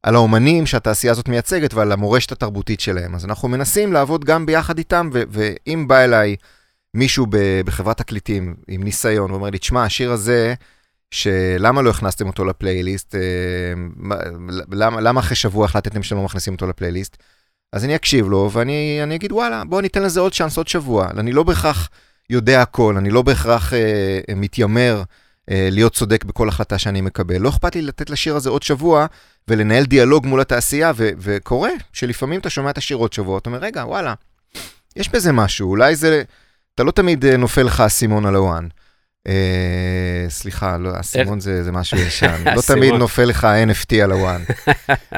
[0.03, 3.15] על האומנים שהתעשייה הזאת מייצגת ועל המורשת התרבותית שלהם.
[3.15, 6.37] אז אנחנו מנסים לעבוד גם ביחד איתם, ואם בא אליי
[6.95, 7.27] מישהו
[7.65, 10.55] בחברת תקליטים עם ניסיון ואומר לי, תשמע, השיר הזה,
[11.11, 13.15] שלמה לא הכנסתם אותו לפלייליסט?
[13.15, 13.21] אה,
[13.97, 14.17] מה-
[14.73, 17.17] למה, למה אחרי שבוע החלטתם שאתם לא מכניסים אותו לפלייליסט?
[17.73, 21.09] אז אני אקשיב לו, ואני אני אגיד, וואלה, בוא ניתן לזה עוד צ'אנס, עוד שבוע.
[21.19, 21.89] אני לא בהכרח
[22.31, 23.79] יודע הכל, אני לא בהכרח אה,
[24.37, 25.03] מתיימר
[25.51, 27.39] אה, להיות צודק בכל החלטה שאני מקבל.
[27.39, 29.07] לא אכפת לי לתת לשיר הזה עוד שבוע,
[29.49, 33.59] ולנהל דיאלוג מול התעשייה, ו- וקורה שלפעמים אתה שומע את השיר עוד שבוע, אתה אומר,
[33.59, 34.15] רגע, וואלה,
[34.97, 36.23] יש בזה משהו, אולי זה...
[36.75, 38.69] אתה לא תמיד אה, נופל לך האסימון על הוואן.
[39.29, 42.43] אה, סליחה, לא, האסימון זה, זה משהו ישן.
[42.57, 42.95] לא תמיד.
[42.95, 44.43] נופל לך ה-NFT על הוואן.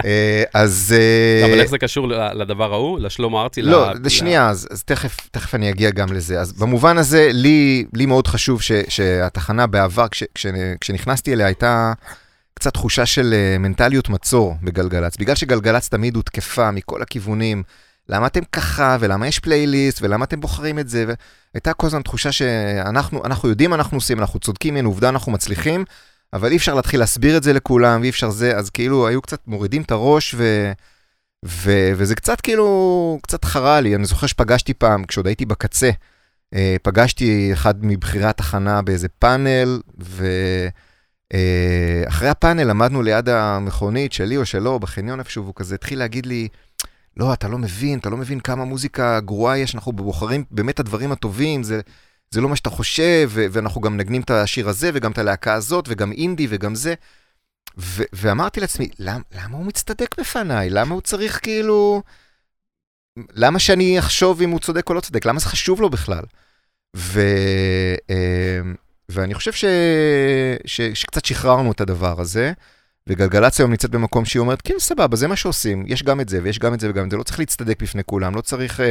[0.05, 0.94] אה, אז...
[0.99, 3.01] אה, אבל איך זה קשור לדבר ההוא?
[3.01, 3.62] לשלמה ארצי?
[3.62, 6.40] לא, שנייה, אז, אז תכף, תכף אני אגיע גם לזה.
[6.40, 10.46] אז במובן הזה, לי, לי מאוד חשוב ש, שהתחנה בעבר, כש, כש,
[10.81, 11.92] כשנכנסתי אליה, הייתה
[12.55, 15.16] קצת תחושה של מנטליות מצור בגלגלצ.
[15.16, 17.62] בגלל שגלגלצ תמיד הותקפה מכל הכיוונים,
[18.11, 21.05] למה אתם ככה, ולמה יש פלייליסט, ולמה אתם בוחרים את זה,
[21.55, 25.33] והייתה כל הזמן תחושה שאנחנו אנחנו יודעים מה אנחנו עושים, אנחנו צודקים, הנה עובדה, אנחנו
[25.33, 25.85] מצליחים,
[26.33, 29.40] אבל אי אפשר להתחיל להסביר את זה לכולם, ואי אפשר זה, אז כאילו היו קצת
[29.46, 30.73] מורידים את הראש, ו...
[31.44, 33.94] ו- וזה קצת כאילו, קצת חרה לי.
[33.94, 35.90] אני זוכר שפגשתי פעם, כשעוד הייתי בקצה,
[36.55, 39.81] אה, פגשתי אחד מבכירי התחנה באיזה פאנל,
[41.33, 46.49] ואחרי הפאנל עמדנו ליד המכונית שלי או שלו, בחניון איפשהו, והוא כזה התחיל להגיד לי,
[47.16, 50.81] לא, אתה לא מבין, אתה לא מבין כמה מוזיקה גרועה יש, אנחנו בוחרים באמת את
[50.81, 51.81] הדברים הטובים, זה,
[52.31, 55.55] זה לא מה שאתה חושב, ו- ואנחנו גם מנגנים את השיר הזה, וגם את הלהקה
[55.55, 56.94] הזאת, וגם אינדי, וגם זה.
[57.79, 60.70] ו- ואמרתי לעצמי, למ- למה הוא מצטדק בפניי?
[60.70, 62.03] למה הוא צריך כאילו...
[63.33, 65.27] למה שאני אחשוב אם הוא צודק או לא צודק?
[65.27, 66.25] למה זה חשוב לו בכלל?
[66.96, 67.20] ו...
[68.11, 68.61] אה,
[69.09, 69.64] ואני חושב ש...
[70.66, 70.81] ש...
[70.81, 72.53] שקצת שחררנו את הדבר הזה,
[73.11, 76.40] וגלגלצ היום נמצאת במקום שהיא אומרת, כן, סבבה, זה מה שעושים, יש גם את זה,
[76.42, 78.83] ויש גם את זה וגם את זה, לא צריך להצטדק בפני כולם, לא צריך uh,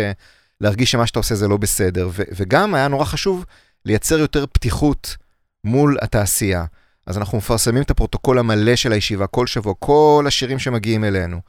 [0.62, 2.24] להרגיש שמה שאתה עושה זה לא בסדר, ו...
[2.36, 3.46] וגם היה נורא חשוב
[3.86, 5.18] לייצר יותר פתיחות
[5.64, 6.66] מול התעשייה.
[7.06, 11.42] אז אנחנו מפרסמים את הפרוטוקול המלא של הישיבה כל שבוע, כל השירים שמגיעים אלינו.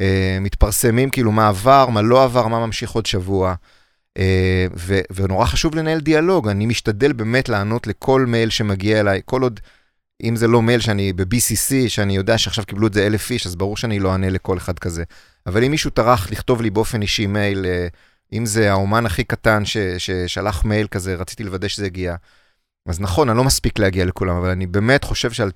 [0.00, 0.04] Uh,
[0.40, 3.54] מתפרסמים כאילו מה עבר, מה לא עבר, מה ממשיך עוד שבוע.
[4.18, 4.22] Uh,
[4.76, 9.60] ו- ונורא חשוב לנהל דיאלוג, אני משתדל באמת לענות לכל מייל שמגיע אליי, כל עוד,
[10.22, 13.56] אם זה לא מייל שאני ב-BCC, שאני יודע שעכשיו קיבלו את זה אלף איש, אז
[13.56, 15.04] ברור שאני לא אענה לכל אחד כזה.
[15.46, 17.96] אבל אם מישהו טרח לכתוב לי באופן אישי מייל, uh,
[18.32, 22.14] אם זה האומן הכי קטן ש- ששלח מייל כזה, רציתי לוודא שזה הגיע.
[22.88, 25.50] אז נכון, אני לא מספיק להגיע לכולם, אבל אני באמת חושב שעל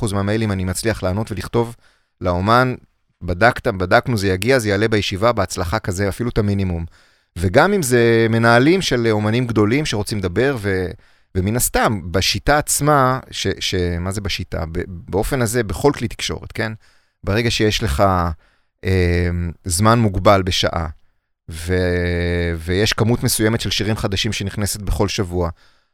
[0.00, 1.76] 90-95% מהמיילים אני מצליח לענות ולכתוב
[2.20, 2.74] לאומן,
[3.22, 6.84] בדקת, בדקנו, זה יגיע, זה יעלה בישיבה, בהצלחה כזה, אפילו את המינימום.
[7.38, 10.90] וגם אם זה מנהלים של אומנים גדולים שרוצים לדבר, ו,
[11.34, 14.64] ומן הסתם, בשיטה עצמה, ש, ש, מה זה בשיטה?
[14.86, 16.72] באופן הזה, בכל כלי תקשורת, כן?
[17.24, 18.04] ברגע שיש לך
[18.84, 19.30] אה,
[19.64, 20.86] זמן מוגבל בשעה,
[21.48, 21.76] ו,
[22.58, 25.50] ויש כמות מסוימת של שירים חדשים שנכנסת בכל שבוע,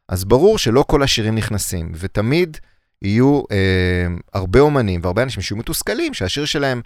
[0.09, 2.57] אז ברור שלא כל השירים נכנסים, ותמיד
[3.03, 6.81] יהיו אה, הרבה אומנים והרבה אנשים שיהיו מתוסכלים, שהשיר שלהם,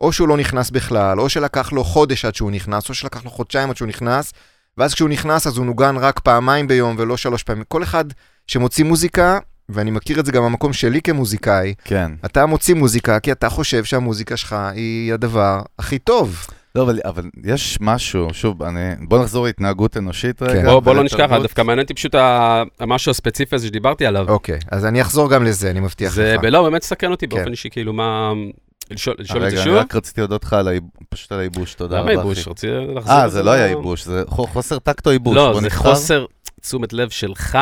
[0.00, 3.30] או שהוא לא נכנס בכלל, או שלקח לו חודש עד שהוא נכנס, או שלקח לו
[3.30, 4.32] חודשיים עד שהוא נכנס,
[4.78, 7.64] ואז כשהוא נכנס אז הוא נוגן רק פעמיים ביום ולא שלוש פעמים.
[7.68, 8.04] כל אחד
[8.46, 9.38] שמוציא מוזיקה,
[9.68, 12.12] ואני מכיר את זה גם במקום שלי כמוזיקאי, כן.
[12.24, 16.46] אתה מוציא מוזיקה כי אתה חושב שהמוזיקה שלך היא הדבר הכי טוב.
[16.74, 20.60] לא, אבל, אבל יש משהו, שוב, אני, בוא נחזור להתנהגות אנושית רגע.
[20.60, 20.66] כן.
[20.66, 21.30] בוא בוא לא נשכח.
[21.42, 22.14] דווקא מעניין אותי פשוט
[22.80, 24.28] המשהו הספציפי הזה שדיברתי עליו.
[24.28, 26.44] אוקיי, אז אני אחזור גם לזה, אני מבטיח זה לך.
[26.52, 27.36] לא, באמת סקרן אותי כן.
[27.36, 28.32] באופן אישי, כאילו מה...
[28.90, 29.72] לשאול לשאול את זה רגע, שוב?
[29.72, 30.68] אני רק רציתי להודות לך על
[31.08, 32.38] פשוט על הייבוש, תודה למה רבה, ייבוש?
[32.38, 32.50] אחי.
[32.50, 35.36] רציתי לחזור אה, זה לא היה ייבוש, זה חו- חוסר טקט או ייבוש.
[35.36, 35.70] לא, זה.
[35.70, 36.24] חוסר
[36.60, 37.58] תשומת לב שלך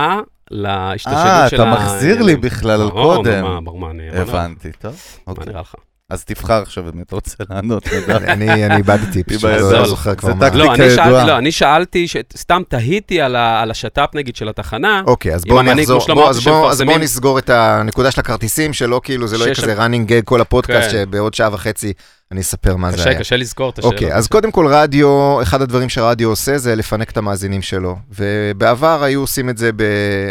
[0.50, 1.74] להשתלשלות אה, של אתה ה...
[1.74, 3.42] מחזיר לי בכלל על ברור, קודם.
[3.64, 3.78] ברור.
[3.78, 4.92] מה הבנתי, טוב,
[5.26, 5.46] מה אוקיי.
[5.46, 5.74] נראה לך?
[6.10, 7.88] אז תבחר עכשיו אם אתה רוצה לענות.
[8.08, 9.42] אני אני איבדתי, פשוט.
[9.44, 10.48] לא זוכר כבר מה.
[10.54, 10.90] לא, אני.
[10.90, 13.36] שאלתי, לא, אני שאלתי, ש- סתם תהיתי על
[13.70, 15.02] השת"פ נגיד של התחנה.
[15.06, 15.58] אוקיי, אז בואו
[16.00, 16.30] שאמרתי,
[16.70, 20.24] אז בואו נסגור את הנקודה של הכרטיסים, שלא כאילו, זה לא יהיה כזה running gag
[20.24, 20.92] כל הפודקאסט, כן.
[20.92, 21.92] שבעוד שעה וחצי
[22.32, 23.18] אני אספר מה זה קשה, היה.
[23.18, 23.94] קשה לזכור את השאלות.
[23.94, 27.96] אוקיי, אז קודם כל רדיו, אחד הדברים שרדיו עושה זה לפנק את המאזינים שלו.
[28.18, 29.82] ובעבר היו עושים את זה, ב...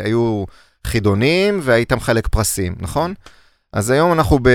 [0.03, 0.43] היו
[0.88, 3.13] חידונים והיית מחלק פרסים, נכון?
[3.75, 4.49] אז היום אנחנו ב...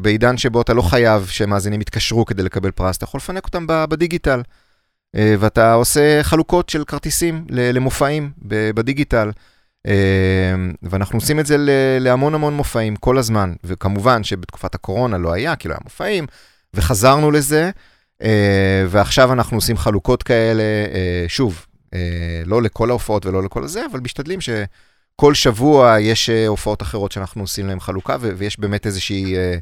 [0.00, 4.42] בעידן שבו אתה לא חייב שמאזינים יתקשרו כדי לקבל פרס, אתה יכול לפנק אותם בדיגיטל.
[5.16, 8.30] אה, ואתה עושה חלוקות של כרטיסים למופעים
[8.74, 9.30] בדיגיטל.
[9.86, 11.56] אה, ואנחנו עושים את זה
[12.00, 13.52] להמון המון מופעים כל הזמן.
[13.64, 16.26] וכמובן שבתקופת הקורונה לא היה, כי לא היה מופעים,
[16.74, 17.70] וחזרנו לזה,
[18.22, 20.62] אה, ועכשיו אנחנו עושים חלוקות כאלה,
[21.28, 21.66] שוב,
[22.46, 24.40] לא לכל ההופעות ולא לכל הזה, אבל משתדלים
[25.16, 29.56] שכל שבוע יש אה, הופעות אחרות שאנחנו עושים להם חלוקה, ויש באמת איזושהי אה,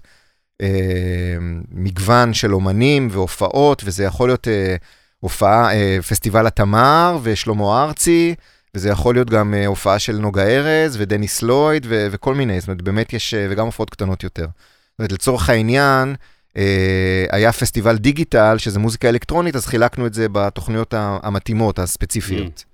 [0.61, 1.37] אה,
[1.71, 4.77] מגוון של אומנים והופעות, וזה יכול להיות אה,
[5.21, 8.35] הופעה, אה, פסטיבל התמר ושלמה ארצי,
[8.75, 12.69] וזה יכול להיות גם אה, הופעה של נוגה ארז ודניס לויד ו- וכל מיני, זאת
[12.69, 14.47] אומרת, באמת יש, אה, וגם הופעות קטנות יותר.
[14.47, 16.15] זאת אומרת, לצורך העניין,
[16.57, 22.65] אה, היה פסטיבל דיגיטל, שזה מוזיקה אלקטרונית, אז חילקנו את זה בתוכניות המתאימות, הספציפיות.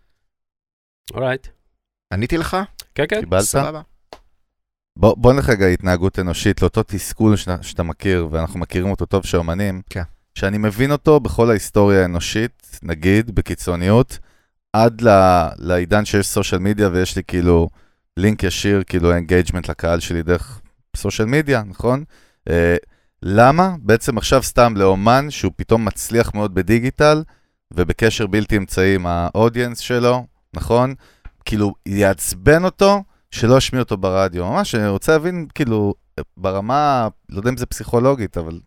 [1.14, 1.47] אורייט.
[2.12, 2.57] עניתי לך?
[2.94, 3.21] כן, כן.
[3.21, 3.42] קיבלת?
[3.42, 3.81] סבבה.
[4.97, 9.25] בוא, בוא נלך רגע התנהגות אנושית לאותו תסכול שאתה, שאתה מכיר, ואנחנו מכירים אותו טוב
[9.25, 10.03] שאומנים, כן.
[10.35, 14.18] שאני מבין אותו בכל ההיסטוריה האנושית, נגיד, בקיצוניות,
[14.73, 15.09] עד ל,
[15.59, 17.68] לעידן שיש social media ויש לי כאילו
[18.16, 20.61] לינק ישיר, כאילו engagement לקהל שלי דרך
[20.97, 22.05] social media, נכון?
[22.49, 22.77] אה,
[23.23, 27.23] למה בעצם עכשיו סתם לאומן שהוא פתאום מצליח מאוד בדיגיטל
[27.75, 30.94] ובקשר בלתי אמצעי עם ה audience שלו, נכון?
[31.49, 34.47] כאילו יעצבן אותו שלא ישמיע אותו ברדיו.
[34.47, 35.95] ממש, אני רוצה להבין, כאילו,
[36.37, 38.61] ברמה, לא יודע אם זה פסיכולוגית, אבל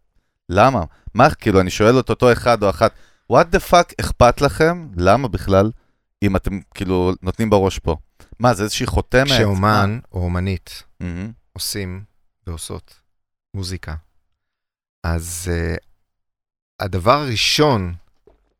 [0.49, 0.83] למה?
[1.13, 2.91] מה, כאילו, אני שואל את אותו אחד או אחת,
[3.33, 4.87] what the fuck אכפת לכם?
[4.97, 5.71] למה בכלל?
[6.23, 7.95] אם אתם, כאילו, נותנים בראש פה.
[8.39, 9.27] מה, זה איזושהי חותמת?
[9.27, 10.83] כשאומן או אומנית?
[10.99, 11.31] מהמם.
[11.53, 12.03] עושים
[12.47, 12.99] ועושות
[13.53, 13.95] מוזיקה,
[15.03, 15.77] אז uh,
[16.79, 17.93] הדבר הראשון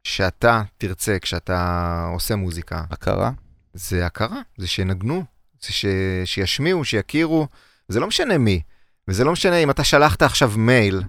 [0.03, 3.31] שאתה תרצה כשאתה עושה מוזיקה, הכרה?
[3.73, 5.23] זה הכרה, זה שינגנו,
[5.61, 5.85] זה ש...
[6.25, 7.47] שישמיעו, שיכירו,
[7.87, 8.61] זה לא משנה מי.
[9.07, 11.03] וזה לא משנה אם אתה שלחת עכשיו מייל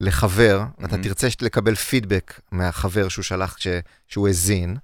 [0.00, 0.84] לחבר, mm-hmm.
[0.84, 0.98] אתה.
[0.98, 3.66] תרצה לקבל פידבק מהחבר שהוא שלח, ש...
[4.08, 4.76] שהוא האזין,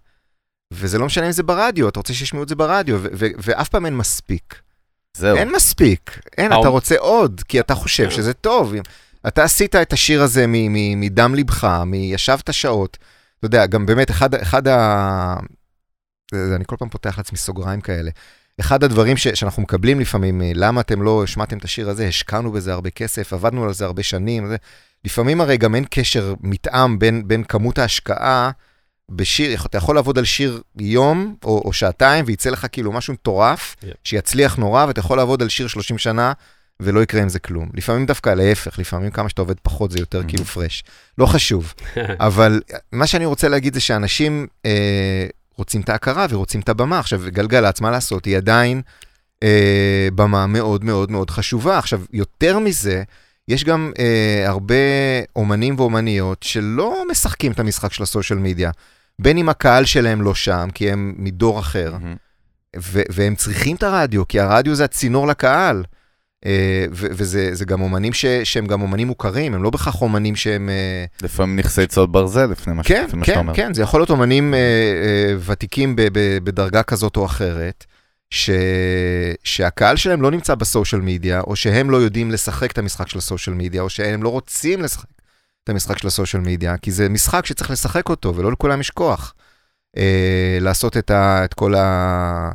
[0.72, 3.06] וזה לא משנה אם זה ברדיו, אתה רוצה שישמעו את זה ברדיו, ו...
[3.12, 3.26] ו...
[3.38, 4.60] ואף פעם אין מספיק.
[5.16, 5.36] זהו.
[5.36, 8.10] אין מספיק, אין, האום- אתה רוצה עוד, כי אתה חושב.
[8.10, 8.74] שזה טוב.
[9.28, 12.98] אתה עשית את השיר הזה מ- מ- מדם ליבך, מישבת שעות.
[13.38, 15.36] אתה יודע, גם באמת, אחד, אחד ה...
[16.34, 18.10] אני כל פעם פותח לעצמי סוגריים כאלה.
[18.60, 22.52] אחד הדברים ש, שאנחנו מקבלים לפעמים, אה, למה אתם לא השמעתם את השיר הזה, השקענו
[22.52, 24.46] בזה הרבה כסף, עבדנו על זה הרבה שנים.
[24.48, 24.56] זה...
[25.04, 28.50] לפעמים הרי גם אין קשר מתאם בין, בין כמות ההשקעה
[29.10, 33.76] בשיר, אתה יכול לעבוד על שיר יום או, או שעתיים, וייצא לך כאילו משהו מטורף,
[33.82, 33.86] Yeah.
[34.04, 36.32] שיצליח נורא, ואתה יכול לעבוד על שיר 30 שנה,
[36.80, 37.68] ולא יקרה עם זה כלום.
[37.74, 40.28] לפעמים דווקא להפך, לפעמים כמה שאתה עובד פחות זה יותר Mhm.
[40.28, 40.84] כאילו פרש.
[41.18, 41.74] לא חשוב.
[42.20, 42.60] אבל
[42.92, 45.26] מה שאני רוצה להגיד זה שאנשים אה,
[45.58, 46.98] רוצים את ההכרה ורוצים את הבמה.
[46.98, 48.82] עכשיו, גלגלצ, מה לעשות, היא עדיין
[49.42, 51.78] אה, במה מאוד מאוד מאוד חשובה.
[51.78, 53.02] עכשיו, יותר מזה,
[53.48, 54.74] יש גם אה, הרבה
[55.36, 58.70] אומנים ואומניות שלא משחקים את המשחק של הסושיאל מדיה.
[59.18, 62.16] בין אם הקהל שלהם לא שם, כי הם מדור אחר, מהמם.
[62.76, 65.82] ו- והם צריכים את הרדיו, כי הרדיו זה הצינור לקהל.
[66.46, 68.12] אה, וזה זה גם אומנים
[68.44, 70.68] שהם גם אומנים מוכרים, הם לא בהכרח אומנים שהם...
[70.68, 73.54] אה, לפעמים נכסי צוד ברזל, לפני מה כן, שאתה כן, אומר.
[73.54, 75.94] כן, זה יכול להיות אומנים אה, ותיקים
[76.44, 77.84] בדרגה כזאת או אחרת,
[78.30, 78.50] ש...
[79.44, 83.56] שהקהל שלהם לא נמצא בסושיאל מדיה, או שהם לא יודעים לשחק את המשחק של הסושיאל
[83.56, 85.06] מדיה, או שהם לא רוצים לשחק
[85.64, 89.34] את המשחק של הסושיאל מדיה, כי זה משחק שצריך לשחק אותו, ולא לכולם יש כוח.
[89.96, 91.44] אה, לעשות את, ה...
[91.44, 92.50] את כל ה...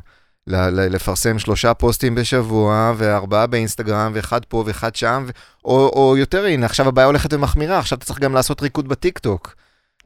[0.47, 5.31] ל- ל- לפרסם שלושה פוסטים בשבוע, וארבעה באינסטגרם, ואחד פה ואחד שם, ו...
[5.65, 9.55] או, או יותר, הנה, עכשיו הבעיה הולכת ומחמירה, עכשיו אתה צריך גם לעשות ריקוד בטיקטוק.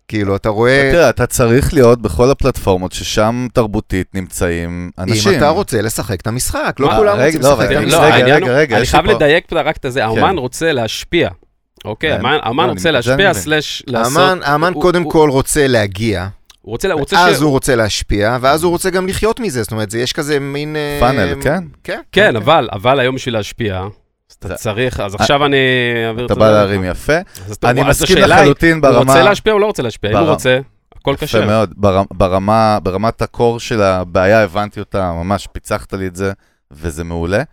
[0.07, 5.31] כאילו, אתה רואה, תראה, אתה צריך להיות בכל הפלטפורמות ששם תרבותית נמצאים אנשים.
[5.31, 7.99] אם אתה רוצה לשחק את המשחק, לא כולם רוצים לא, לשחק את המשחק.
[8.13, 10.37] רגע, רגע, רגע, אני חייב לדייק פה רק את האומן כן.
[10.37, 11.29] רוצה להשפיע.
[11.85, 12.15] אוקיי, כן.
[12.25, 13.33] האמן- האמן לא, רוצה זה להשפיע.
[13.33, 14.17] סלאש לעשות...
[14.17, 16.27] האמן, האמן קודם כל רוצה להגיע,
[16.67, 17.41] הוא רוצה, הוא רוצה אז ש...
[17.41, 20.75] הוא רוצה להשפיע, ואז הוא רוצה גם לחיות מזה, זאת אומרת, זה יש כזה מין...
[20.75, 21.63] אה, פאנל, כן?
[21.83, 22.01] כן.
[22.11, 23.79] כן, אבל, אבל היום בשביל להשפיע,
[24.29, 25.57] אז אתה צריך, אז עכשיו אני
[26.07, 26.39] אעביר את אתה זה.
[26.39, 27.13] בא להרים יפה.
[27.45, 28.97] אז אתה- אני אז מסכים לחלוטין הוא ברמה...
[29.11, 30.11] רוצה להשפיע או לא רוצה להשפיע?
[30.11, 30.59] אם הוא רוצה,
[30.95, 31.45] הכל יפה כשר.
[31.45, 31.73] מאוד.
[31.77, 36.31] בר- ברמה, ברמת הקור של הבעיה הבנתי אותה, ממש פיצחת לי את זה,
[36.71, 37.43] וזה מעולה.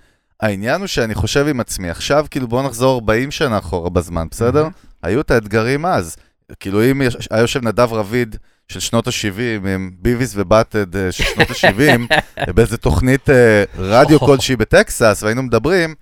[0.41, 4.67] העניין הוא שאני חושב עם עצמי, עכשיו כאילו בואו נחזור 40 שנה אחורה בזמן, בסדר?
[5.03, 6.17] היו את האתגרים אז.
[6.61, 8.37] כאילו אם היה יושב נדב רביד
[8.69, 12.15] של שנות ה-70, עם ביביס ובאטד אה, של שנות ה-70,
[12.55, 15.95] באיזה תוכנית אה, רדיו כלשהי בטקסס, והיינו מדברים,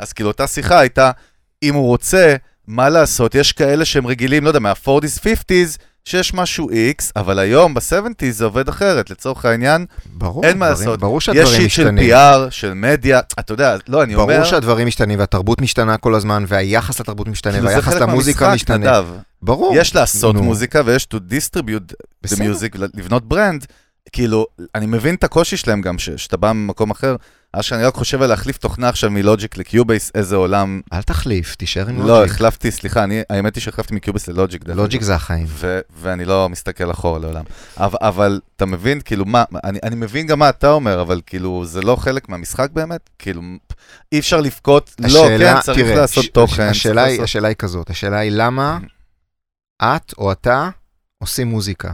[0.00, 1.10] אז כאילו אותה שיחה הייתה,
[1.62, 2.36] אם הוא רוצה,
[2.66, 7.74] מה לעשות, יש כאלה שהם רגילים, לא יודע, מה-40's, 50's, שיש משהו X, אבל היום,
[7.74, 11.00] ב-70's זה עובד אחרת, לצורך העניין, ברור, אין מה דברים- לעשות.
[11.00, 12.10] ברור יש שהדברים שיט של משתנים.
[12.12, 16.44] PR, של מדיה, אתה יודע, לא, אני אומר, ברור שהדברים משתנים, והתרבות משתנה כל הזמן,
[16.48, 18.76] והיחס לתרבות משתנה, כאילו, והיחס למוזיקה משתנה.
[18.76, 19.06] נדב.
[19.42, 19.74] ברור.
[19.76, 20.42] יש לעשות נו.
[20.42, 22.52] מוזיקה ויש to distribute the בסדר.
[22.52, 23.66] music, לבנות ברנד.
[24.12, 27.16] כאילו, אני מבין את הקושי שלהם גם, ש- שאתה בא ממקום אחר,
[27.54, 30.80] אז שאני רק חושב על להחליף תוכנה עכשיו מלוג'יק לקיובייס, איזה עולם...
[30.92, 32.34] אל תחליף, תישאר עם לא, לוג'יק.
[32.34, 34.62] החלפתי, סליחה, אני, האמת היא שהחלפתי מקיובייס ללוג'יק.
[34.68, 35.44] לוג'יק זה החיים.
[35.48, 37.44] ו- ואני לא מסתכל אחורה לעולם.
[37.76, 41.64] אבל, אבל אתה מבין, כאילו, מה, אני, אני מבין גם מה אתה אומר, אבל כאילו,
[41.64, 43.10] זה לא חלק מהמשחק באמת?
[43.18, 43.42] כאילו,
[44.12, 46.62] אי אפשר לבכות, לא, כן, צריך תראה, לעשות ש- תוכן.
[46.62, 47.24] השאלה היא, לעשות...
[47.24, 48.78] השאלה היא כזאת, השאלה היא למה
[49.82, 50.70] את או אתה
[51.18, 51.92] עושים מוזיקה.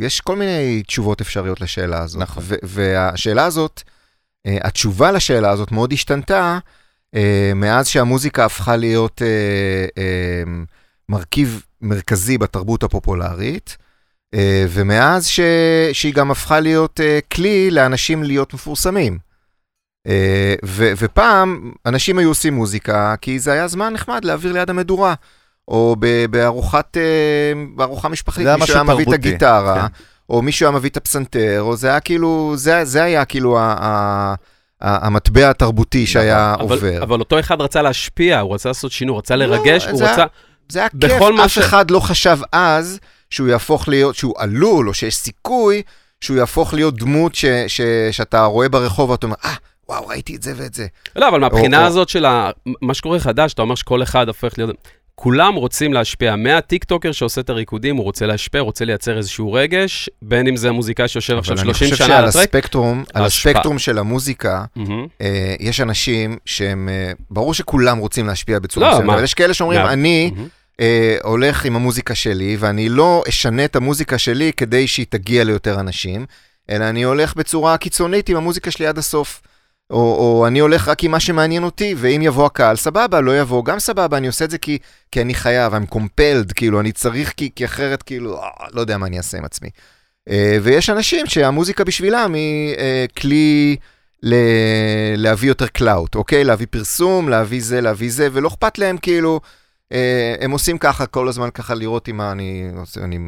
[0.00, 2.22] יש כל מיני תשובות אפשריות לשאלה הזאת.
[2.22, 2.42] נכון.
[2.46, 3.82] ו- והשאלה הזאת,
[4.46, 6.58] התשובה לשאלה הזאת מאוד השתנתה
[7.14, 9.26] אה, מאז שהמוזיקה הפכה להיות אה,
[10.02, 10.42] אה,
[11.08, 13.76] מרכיב מרכזי בתרבות הפופולרית,
[14.34, 15.40] אה, ומאז ש-
[15.92, 19.18] שהיא גם הפכה להיות אה, כלי לאנשים להיות מפורסמים.
[20.06, 25.14] אה, ו- ופעם אנשים היו עושים מוזיקה כי זה היה זמן נחמד להעביר ליד המדורה.
[25.68, 27.02] או ב- בארוחת, אה,
[27.76, 29.94] בארוחה משפחתית, היה מישהו היה מביא את הגיטרה, כן.
[30.30, 33.74] או מישהו היה מביא את הפסנתר, או זה היה כאילו, זה, זה היה כאילו ה-
[33.80, 34.34] ה-
[35.06, 37.02] המטבע התרבותי שהיה אבל, עובר.
[37.02, 40.24] אבל אותו אחד רצה להשפיע, הוא רצה לעשות שינוי, רצה לרגש, לא, הוא זה רצה...
[40.68, 41.12] זה היה כיף,
[41.44, 42.98] אף ש- אחד לא חשב אז
[43.30, 45.82] שהוא יהפוך להיות, שהוא עלול, או שיש סיכוי
[46.20, 49.54] שהוא יהפוך להיות דמות ש, ש, שאתה רואה ברחוב ואתה אומר, אה,
[49.88, 50.86] וואו, ראיתי את זה ואת זה.
[51.16, 52.50] לא, אבל מהבחינה או- הזאת של ה...
[52.82, 54.70] מה שקורה חדש, אתה אומר שכל אחד הופך להיות...
[55.22, 56.36] כולם רוצים להשפיע.
[56.36, 61.08] מהטיקטוקר שעושה את הריקודים, הוא רוצה להשפיע, רוצה לייצר איזשהו רגש, בין אם זה המוזיקאי
[61.08, 62.42] שיושב עכשיו אבל 30 אני חושב שנה על שעל הטרק.
[62.42, 63.52] הספקטרום, על ההשפעה.
[63.52, 64.64] הספקטרום של המוזיקה.
[65.20, 69.54] אה, יש אנשים שהם, אה, ברור שכולם רוצים להשפיע בצורה לא, מסוימת, אבל יש כאלה
[69.54, 70.30] שאומרים, אני.
[70.80, 75.80] אה, הולך עם המוזיקה שלי, ואני לא אשנה את המוזיקה שלי כדי שהיא תגיע ליותר
[75.80, 76.26] אנשים,
[76.70, 79.42] אלא אני הולך בצורה קיצונית עם המוזיקה שלי עד הסוף.
[79.90, 83.64] או, או אני הולך רק עם מה שמעניין אותי, ואם יבוא הקהל, סבבה, לא יבוא,
[83.64, 84.78] גם סבבה, אני עושה את זה כי,
[85.12, 88.98] כי אני חייב, I'm compelled, כאילו, אני צריך כי, כי אחרת, כאילו, אה, לא יודע
[88.98, 89.68] מה אני אעשה עם עצמי.
[90.28, 93.76] אה, ויש אנשים שהמוזיקה בשבילם היא אה, כלי
[94.22, 94.34] ל...
[95.16, 96.44] להביא יותר clout, אוקיי?
[96.44, 99.40] להביא פרסום, להביא זה, להביא זה, ולא אכפת להם, כאילו,
[100.40, 102.68] הם עושים ככה כל הזמן, ככה לראות מה אני
[103.02, 103.18] אני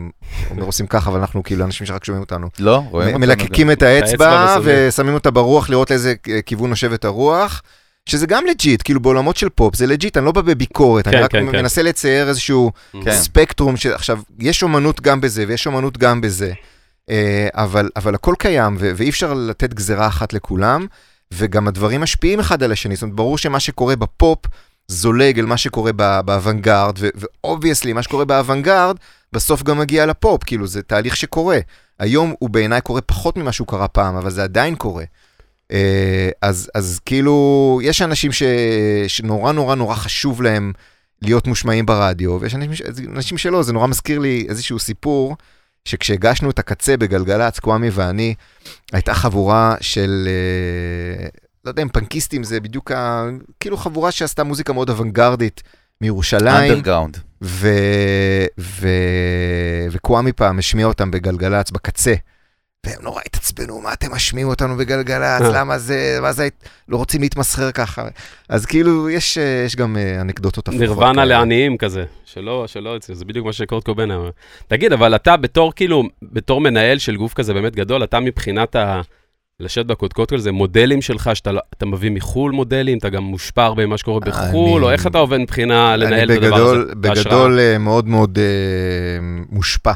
[0.51, 2.49] אומר עושים ככה, אבל אנחנו כאילו אנשים שרק שומעים אותנו.
[2.59, 3.27] לא, רואים אותנו.
[3.27, 5.15] מלקקים את האצבע ושמים.
[5.15, 7.63] אותה ברוח לראות לאיזה אה, כיוון נושבת הרוח.
[8.07, 11.23] שזה גם legit, כאילו בעולמות של פופ זה legit, אני לא בא בביקורת, אני כן,
[11.23, 11.59] רק כן, כן.
[11.59, 12.73] מנסה לצייר איזשהו
[13.05, 13.13] כן.
[13.13, 16.53] ספקטרום עכשיו, יש אומנות גם בזה ויש אומנות גם בזה,
[17.11, 20.87] אה, אבל, אבל הכל קיים ו- ואי אפשר לתת גזירה אחת לכולם,
[21.33, 24.39] וגם הדברים משפיעים אחד על השני, זאת אומרת, ברור שמה שקורה בפופ
[24.93, 28.97] זולג אל מה שקורה באוונגרד, ו obviously מה שקורה באוונגרד
[29.33, 31.59] בסוף גם מגיע לפופ, כאילו זה תהליך שקורה.
[31.99, 35.05] היום הוא בעיניי קורה פחות ממה שהוא קרה פעם, אבל זה עדיין קורה.
[35.73, 38.43] אה, אז, אז כאילו, יש אנשים ש,
[39.09, 40.73] שנורא נורא נורא חשוב להם
[41.23, 45.37] להיות מושמעים ברדיו, ויש אנשים, אנשים שלא, זה נורא מזכיר לי איזשהו סיפור,
[45.85, 48.35] שכשהגשנו את הקצה בגלגלצ, קוואמי ואני,
[48.93, 51.29] הייתה חבורה של, אה,
[51.65, 53.25] לא יודע אם פנקיסטים זה בדיוק, ה,
[53.61, 55.63] כאילו חבורה שעשתה מוזיקה מאוד אוונגרדית
[56.01, 57.19] מירושלים, אנדרגראונד.
[57.43, 57.69] ו...
[58.59, 58.89] ו...
[59.91, 62.15] וקוואמי פעם השמיע אותם בגלגלצ בקצה.
[62.87, 65.51] והם נורא התעצבנו, מה אתם משמיעים אותנו בגלגלצ, אה.
[65.53, 66.49] למה זה, מה זה,
[66.89, 68.09] לא רוצים להתמסחר ככה.
[68.49, 70.81] אז כאילו, יש, אה, יש גם אה, אנקדוטות הפוכות.
[70.81, 71.25] נירוונה.
[71.25, 74.31] לעניים כזה, שלא, שלא, זה בדיוק מה שקורט קובן אמר.
[74.69, 79.01] תגיד, אבל אתה בתור, כאילו, בתור מנהל של גוף כזה באמת גדול, אתה מבחינת ה...
[79.61, 83.99] לשבת בקודקוד כזה, מודלים שלך, שאתה לא- מביא מחו"ל מודלים, אתה גם מושפע הרבה ממה
[83.99, 86.65] שקורה בחו"ל, אני- או איך אתה עובד מבחינה לנהל את אני הדבר הזה?
[86.65, 87.25] בגדול, בהשראה?
[87.25, 88.45] בגדול אה, מאוד מאוד אה,
[89.49, 89.93] מושפע,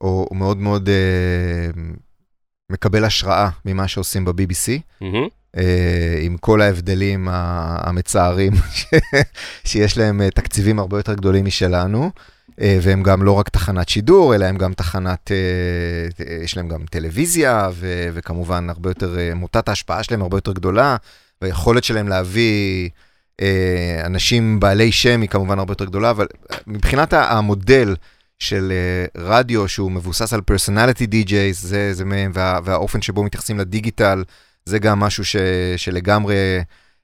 [0.00, 1.82] או מאוד מאוד אה,
[2.72, 4.80] מקבל השראה ממה שעושים ב-BBC.
[5.00, 5.28] מהמם.
[5.56, 8.52] אה, עם כל ההבדלים המצערים
[9.68, 12.10] שיש להם אה, תקציבים הרבה יותר גדולים משלנו,
[12.60, 16.84] והם גם לא רק תחנת שידור, אלא הם גם תחנת, אה, אה, יש להם גם
[16.90, 20.96] טלוויזיה, ו- וכמובן הרבה יותר, אה, מוטת ההשפעה שלהם הרבה יותר גדולה,
[21.42, 22.88] והיכולת שלהם להביא
[23.40, 26.26] אה, אנשים בעלי שם היא כמובן הרבה יותר גדולה, אבל
[26.66, 27.94] מבחינת המודל,
[28.38, 33.58] של אה, רדיו שהוא מבוסס על פרסונליטי די-ג'ייז, זה, זה מהם, וה, והאופן שבו מתייחסים
[33.58, 34.24] לדיגיטל,
[34.64, 35.36] זה גם משהו ש,
[35.76, 36.34] שלגמרי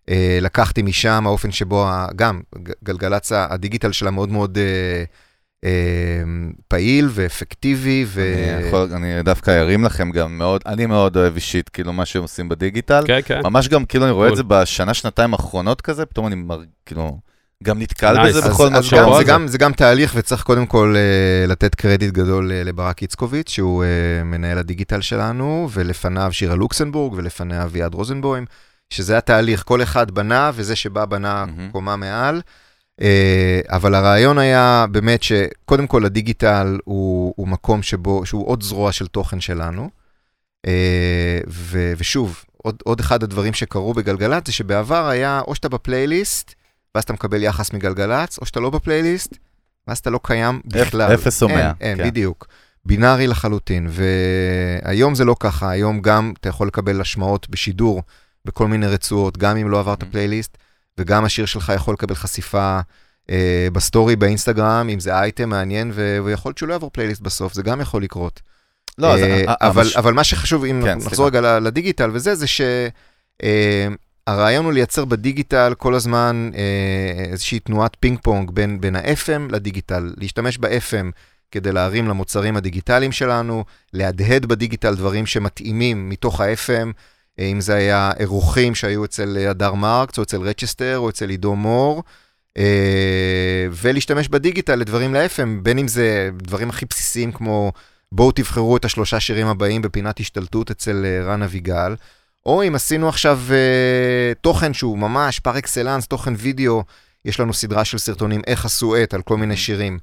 [0.09, 2.41] אה, לקחתי משם, האופן שבו, ה- גם
[2.85, 5.05] גלגלצ הדיגיטל שלה מאוד מאוד אה, אה,
[6.69, 8.35] פעיל ואפקטיבי, ו...
[8.59, 12.23] אני יכול- אני דווקא ארים לכם גם מאוד, אני מאוד אוהב אישית, כאילו, מה שהם
[12.23, 13.05] עושים בדיגיטל.
[13.07, 13.41] כן, כן.
[13.45, 14.37] ממש גם, כאילו, אני רואה את.
[14.37, 16.61] זה בשנה, שנתיים האחרונות כזה, פתאום אני מר...
[16.87, 17.19] כאילו,
[17.65, 18.29] גם נתקל Nice.
[18.29, 18.91] בזה אז- בכל אז.
[18.93, 23.03] גם, זה, גם, זה גם תהליך, וצריך קודם כל uh, לתת קרדיט גדול uh, לברק
[23.03, 28.45] איצקוביץ', שהוא uh, מנהל הדיגיטל שלנו, ולפניו שירה לוקסנבורג, ולפניה אביעד רוזנבוים,
[28.91, 31.69] שזה התהליך, כל אחד בנה, וזה שבא בנה מהמם.
[31.73, 32.41] קומה מעל.
[33.01, 33.05] Uh,
[33.69, 39.07] אבל הרעיון היה באמת שקודם כל הדיגיטל הוא, הוא מקום שבו, שהוא עוד זרוע של
[39.07, 39.91] תוכן שלנו.
[40.67, 40.71] Uh,
[41.49, 46.55] ו, ושוב, עוד, עוד אחד הדברים שקרו בגלגלצ זה שבעבר היה או שאתה בפלייליסט,
[46.95, 49.35] ואז אתה מקבל יחס מגלגלצ, או שאתה לא בפלייליסט,
[49.89, 51.15] ואז אתה לא קיים בכלל.
[51.15, 51.73] אפס או מאה.
[51.81, 52.05] אין, כן.
[52.05, 52.47] בדיוק.
[52.87, 58.03] בינארי לחלוטין, והיום זה לא ככה, היום גם אתה יכול לקבל השמעות בשידור
[58.45, 60.07] בכל מיני רצועות, גם אם לא עברת Mhm.
[60.11, 60.59] פלייליסט,
[60.99, 62.81] וגם השיר שלך יכול לקבל חשיפה
[63.31, 67.55] אה, בסטורי, באינסטגרם, אם זה אייטם מעניין, ו- ויכול להיות שהוא לא יעבור פלייליסט בסוף,
[67.55, 68.41] זה גם יכול לקרות.
[68.99, 69.21] לא, אז...
[69.21, 72.47] אה, אה, אבל, המש- אבל מה שחשוב, אם כן, נחזור רגע ל- לדיגיטל וזה, זה
[74.27, 76.61] שהרעיון הוא לייצר בדיגיטל כל הזמן אה,
[77.33, 81.11] איזושהי תנועת פינג פונג בין, בין ה-FM לדיגיטל, להשתמש ב-FM
[81.51, 86.91] כדי להרים למוצרים הדיגיטליים שלנו, להדהד בדיגיטל דברים שמתאימים מתוך ה-FM, אה,
[87.39, 91.55] אם זה היה אירוחים שהיו אצל אה, הדר מרקס, או אצל רצ'סטר, או אצל עידו
[91.55, 92.03] מור,
[92.59, 97.73] אה, ולהשתמש בדיגיטל לדברים ל-FM, בין אם זה דברים הכי בסיסיים כמו
[98.13, 101.97] בואו תבחרו את השלושה שירים הבאים בפינת השתלטות אצל אה, רן אביגל,
[102.47, 106.83] או אם עשינו עכשיו אה, תוכן שהוא ממש par excellence, תוכן וידאו,
[107.25, 109.99] יש לנו סדרה של סרטונים איך עשו את על כל מיני שירים.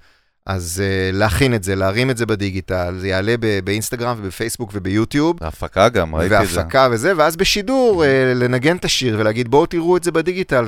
[0.46, 5.38] אז אה, להכין את זה, להרים את זה בדיגיטל, זה יעלה ב- באינסטגרם ובפייסבוק וביוטיוב,
[5.42, 6.60] ההפקה גם, ראיתי את זה.
[6.60, 10.66] והפקה וזה, ואז בשידור אה, לנגן את השיר ולהגיד בואו תראו את זה בדיגיטל,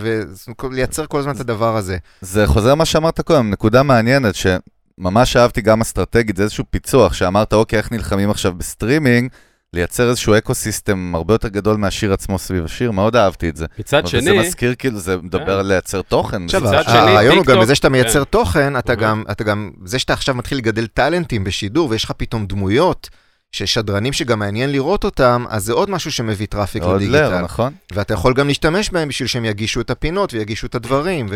[0.64, 1.98] ולייצר כל הזמן את הדבר הזה.
[2.22, 7.54] זה חוזר מה שאמרת קודם, נקודה מעניינת, שממש אהבתי גם אסטרטגית, זה איזשהו פיצוח, שאמרת,
[7.54, 9.30] אוקיי, איך נלחמים עכשיו בסטרימינג,
[9.74, 13.66] לייצר איזשהו ecosystem הרבה יותר גדול מהשיר עצמו סביב השיר, מאוד אהבתי את זה.
[13.80, 16.44] מצד שני, מזכיר, כאילו, זה מדבר על לייצר תוכן.
[16.44, 18.30] עכשיו, הרעיון הוא גם בזה שאתה מייצר כן.
[18.30, 19.02] תוכן, אתה אהה.
[19.02, 23.10] גם, אתה גם, זה שאתה עכשיו מתחיל לגדל טאלנטים בשידור, ויש לך פתאום דמויות,
[23.52, 27.30] ששדרנים שגם מעניין לראות אותם, אז זה עוד משהו שמביא traffic עוד לדיגיטל.
[27.30, 27.74] לר, נכון?
[27.92, 31.28] ואתה יכול גם להשתמש בהם בשביל שהם יגישו את הפינות ויגישו את הדברים.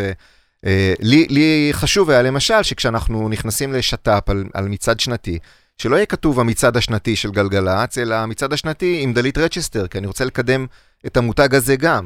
[0.66, 5.40] אה, לי, חשוב היה למשל שכשאנחנו נכנסים לשת"פ על, על מצעד שנתי,
[5.78, 10.08] שלא יהיה כתוב המצעד השנתי של גלגלצ, אלא המצעד השנתי עם דלית רצ'סטר, כי אני
[10.08, 10.66] רוצה לקדם
[11.06, 12.06] את המותג הזה גם.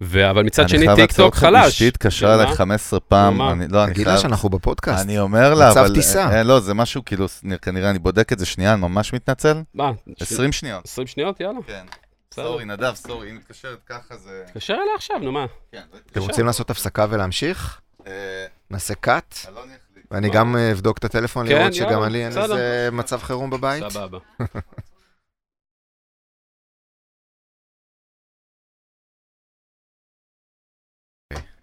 [0.00, 1.72] ו- אבל מצד שני אני חייב לעצור טיקטוק אותך, חלש.
[1.72, 2.34] אשתי התקשרה?
[2.34, 3.42] אליי 15 פעם?
[3.42, 4.22] אני- לא, אני תגיד לה חייב...
[4.22, 5.04] שאנחנו בפודקאסט.
[5.04, 5.94] אני אומר לה, מצב אבל...
[5.94, 6.28] טיסה.
[6.30, 7.26] אה, לא, זה משהו, כאילו,
[7.62, 9.62] כנראה, אני בודק את זה שנייה, אני ממש מתנצל.
[9.74, 9.90] מה?
[10.20, 10.84] 20 שניות.
[10.84, 11.40] 20 שניות?
[11.40, 11.58] יאללה.
[11.66, 11.84] כן.
[12.34, 14.42] sorry, נדב, sorry, אם מתקשרת ככה זה...
[14.46, 15.46] תתקשר אליה עכשיו, נו מה?
[15.72, 15.80] כן,
[16.12, 17.80] אתם רוצים לעשות הפסקה ולהמשיך?
[18.06, 18.12] אה,
[18.70, 19.34] נעשה קאט?
[19.48, 19.68] אלון.
[20.10, 22.38] ואני גם אה, אבדוק את הטלפון כן, לראות שגם לי אין.
[22.38, 23.84] איזה מצב חירום בבית.
[23.88, 24.18] סבבה.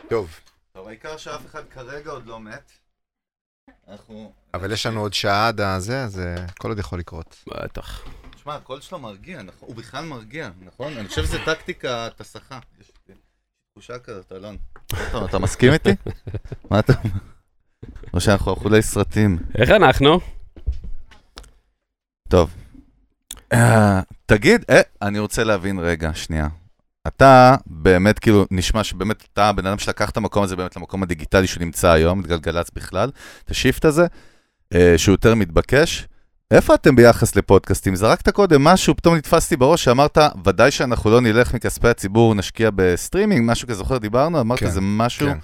[0.09, 0.39] טוב,
[0.71, 2.71] טוב, העיקר שאף אחד כרגע עוד לא מת.
[3.87, 4.33] אנחנו...
[4.53, 7.43] אבל יש לנו עוד שעה עד הזה, אז אה, הכל עוד יכול לקרות.
[7.47, 8.03] בטח.
[8.35, 9.67] תשמע, הקול שלו מרגיע, נכון?
[9.69, 10.97] הוא בכלל מרגיע, נכון?
[10.97, 12.59] אני חושב שזה טקטיקת הסחה.
[12.79, 13.15] יש לי
[13.73, 14.57] תחושה כזאת, אלון.
[14.87, 15.89] אתה- אתה מסכים איתי?
[16.71, 17.34] מה אתה אומר?
[18.13, 19.37] או שאנחנו אכולי סרטים.
[19.57, 20.19] איך אנחנו?
[22.29, 22.49] טוב.
[23.53, 26.47] אה, תגיד, אה, אני רוצה להבין רגע, שנייה.
[27.07, 31.47] אתה באמת, כאילו, נשמע שבאמת אתה הבן אדם שלקח את המקום הזה באמת למקום הדיגיטלי
[31.47, 33.11] שהוא נמצא היום, את גלגלצ בכלל,
[33.45, 34.05] את השיפט הזה,
[34.73, 36.07] אה, שהוא יותר מתבקש.
[36.51, 37.95] איפה אתם ביחס לפודקאסטים?
[37.95, 43.51] זרקת קודם משהו, פתאום נתפסתי בראש, שאמרת, ודאי שאנחנו לא נלך מכספי הציבור, נשקיע בסטרימינג,
[43.51, 44.41] משהו כזה, זוכר, דיברנו?
[44.41, 45.27] אמרת, כן, זה משהו...
[45.27, 45.37] כן.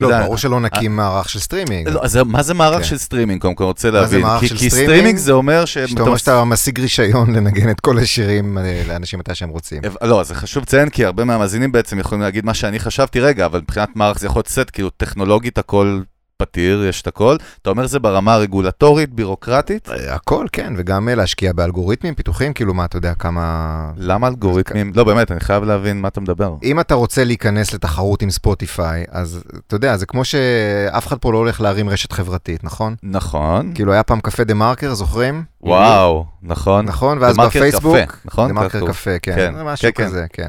[0.00, 1.88] לא, ברור שלא נקים מערך של סטרימינג.
[1.88, 2.84] לא, אז מה זה מערך כן.
[2.84, 3.40] של סטרימינג?
[3.40, 4.20] קודם כל, רוצה מה זה להבין.
[4.20, 4.90] מערך כי- של כי סטרימינג?
[4.96, 5.78] סטרימינג זה אומר ש...
[5.78, 9.82] שאתה אומר שאתה משיג רישיון לנגן את כל השירים אה, לאנשים מתי שהם רוצים.
[10.02, 13.46] אה, לא, זה חשוב לציין, כי הרבה מהמאזינים בעצם יכולים להגיד מה שאני חשבתי, רגע,
[13.46, 16.00] אבל מבחינת מערך זה יכול להיות סט, כאילו טכנולוגית הכל
[16.44, 17.36] פתיר, יש את הכל.
[17.62, 19.88] אתה אומר זה ברמה הרגולטורית, בירוקרטית?
[19.88, 23.90] אה, הכל, כן, וגם אה, להשקיע באלגוריתמים, פיתוחים, כאילו מה, אתה יודע כמה...
[23.96, 24.92] למה אלגוריתמים?
[24.94, 26.54] לא, באמת, אני חייב להבין מה אתה מדבר.
[26.62, 31.32] אם אתה רוצה להיכנס לתחרות עם ספוטיפיי, אז אתה יודע, זה כמו שאף אחד פה
[31.32, 32.94] לא הולך להרים רשת חברתית, נכון?
[33.02, 33.72] נכון.
[33.74, 35.44] כאילו היה פעם קפה דה מרקר, זוכרים?
[35.62, 36.84] וואו, נכון.
[36.84, 37.18] נכון?
[37.20, 37.96] ואז בפייסבוק...
[37.96, 38.48] קפה, נכון?
[38.48, 38.86] דה מרקר.
[38.86, 39.34] קפה, כן.
[39.34, 40.08] כן, משהו כן, כן.
[40.08, 40.48] כזה, כן.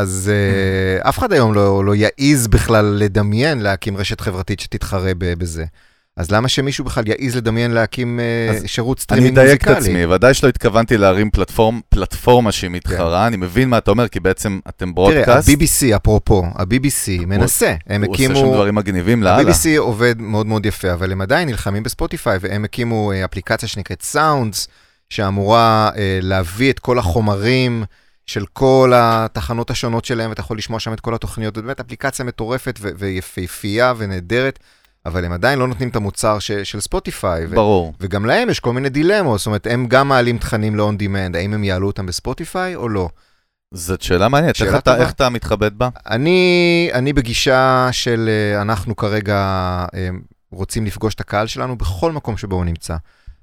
[0.00, 5.64] אז אה, אף אחד היום לא לא יעז בכלל לדמיין להקים רשת חברתית שתתחרה בזה.
[6.16, 10.02] אז למה שמישהו בכלל יעז לדמיין להקים אה, שירות אני סטרימינג אדייק את מוזיקלי?
[10.02, 14.20] עצמי, ודאי שלא התכוונתי להרים platform, פלטפורמה שהיא מתחרה, אני מבין מה אתה אומר, כי
[14.20, 18.54] בעצם אתם תראה, broadcast, ה-BBC, אפרופו, ה-BBC מנסה, הם הוא עושה שם הקימו...
[18.54, 19.50] דברים מגניבים לאללה.
[19.50, 24.02] ה-BBC עובד מאוד מאוד יפה, אבל הם עדיין נלחמים בספוטיפיי, והם הקימו אה, אפליקציה שנקראת
[24.02, 24.68] סאונדס,
[25.10, 25.90] שאמורה
[26.22, 27.84] להביא את כל החומרים
[28.26, 32.24] של כל התחנות השונות שלהם, ואתה יכול לשמוע שם את כל התוכניות, זו באמת אפליקציה
[32.24, 34.58] מטורפת ו- ויפהפייה ונהדרת,
[35.06, 37.46] אבל הם עדיין לא נותנים את המוצר ש- של ספוטיפיי.
[37.46, 37.94] ו- ברור.
[38.00, 41.54] וגם להם יש כל מיני דילמות, זאת אומרת, הם גם מעלים תכנים ל-on demand, האם
[41.54, 43.08] הם יעלו אותם בספוטיפיי או לא.
[43.74, 44.96] זאת שאלה מעניינת, שאלה איך אתה-.
[44.96, 45.88] איך אתה מתחבט בה?
[46.06, 49.36] אני, אני בגישה של אה, אנחנו כרגע
[49.94, 50.08] אה,
[50.50, 52.96] רוצים לפגוש את הקהל שלנו בכל מקום שבו הוא נמצא.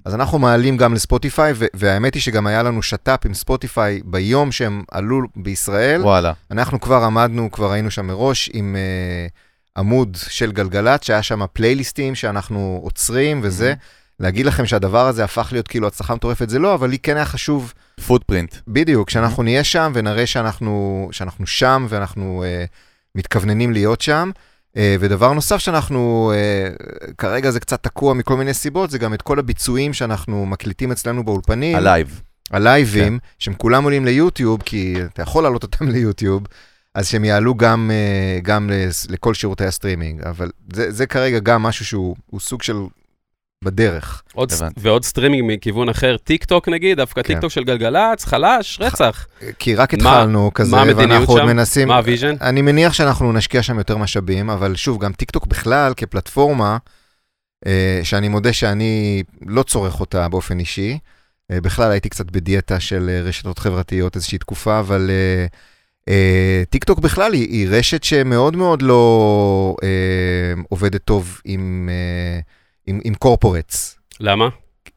[0.06, 4.84] אז אנחנו מעלים גם לספוטיפיי, והאמת היא שגם היה לנו שת"פ עם ספוטיפיי ביום שהם
[4.91, 6.02] עלו בישראל.
[6.02, 6.34] וואלה.
[6.52, 12.16] אנחנו כבר עמדנו, כבר היינו שם מראש עם uh, עמוד של גלגלצ, שהיה שם פלייליסטים
[12.16, 13.74] שאנחנו עוצרים וזה.
[14.20, 17.26] להגיד לכם שהדבר הזה הפך להיות כאילו הצלחה מטורפת, זה לא, אבל לי כן היה
[17.26, 17.74] חשוב,
[18.08, 18.56] footprint.
[18.68, 22.70] בדיוק, שאנחנו נהיה שם ונראה שאנחנו, שאנחנו שם ואנחנו אה,
[23.16, 24.32] מתכווננים להיות שם.
[24.74, 29.22] אה, ודבר נוסף שאנחנו, אה, כרגע זה קצת תקוע מכל מיני סיבות, זה גם את
[29.22, 31.76] כל הביצועים שאנחנו מקליטים אצלנו באולפנים.
[31.76, 32.22] ה live.
[32.51, 36.43] הלייבים, שהם כולם עולים ליוטיוב, כי אתה יכול להעלות אותם ליוטיוב,
[36.95, 38.70] אז שהם יעלו גם, אה, גם
[39.09, 40.22] לכל שירותי הסטרימינג.
[40.22, 42.76] אבל זה, זה כרגע גם משהו שהוא הוא סוג של
[43.64, 44.24] בדרך.
[44.34, 44.62] עוד, ס-.
[44.78, 47.28] ועוד סטרימינג מכיוון אחר, טיק טוק נגיד, דווקא כן.
[47.28, 49.28] טיק טוק של גלגלצ, חלש, רצח.
[49.60, 51.43] כי רק מה- התחלנו כזה, מה ואנחנו עוד?
[51.43, 51.88] מנסים...
[51.88, 52.36] מה ה vision?
[52.41, 56.78] אני מניח שאנחנו נשקיע שם יותר משאבים, אבל שוב, גם טיקטוק בכלל כפלטפורמה,
[57.68, 60.97] אה, שאני מודה שאני לא צורך אותה באופן אישי.
[61.51, 65.45] אה, בכלל הייתי קצת בדיאטה של אה, רשתות חברתיות איזושהי תקופה, אבל אה,
[66.14, 69.89] אה, טיקטוק בכלל היא, היא רשת שמאוד מאוד לא אה,
[70.70, 72.39] עובדת טוב עם, אה,
[72.90, 73.98] עם, עם קורפורטס.
[74.20, 74.50] למה?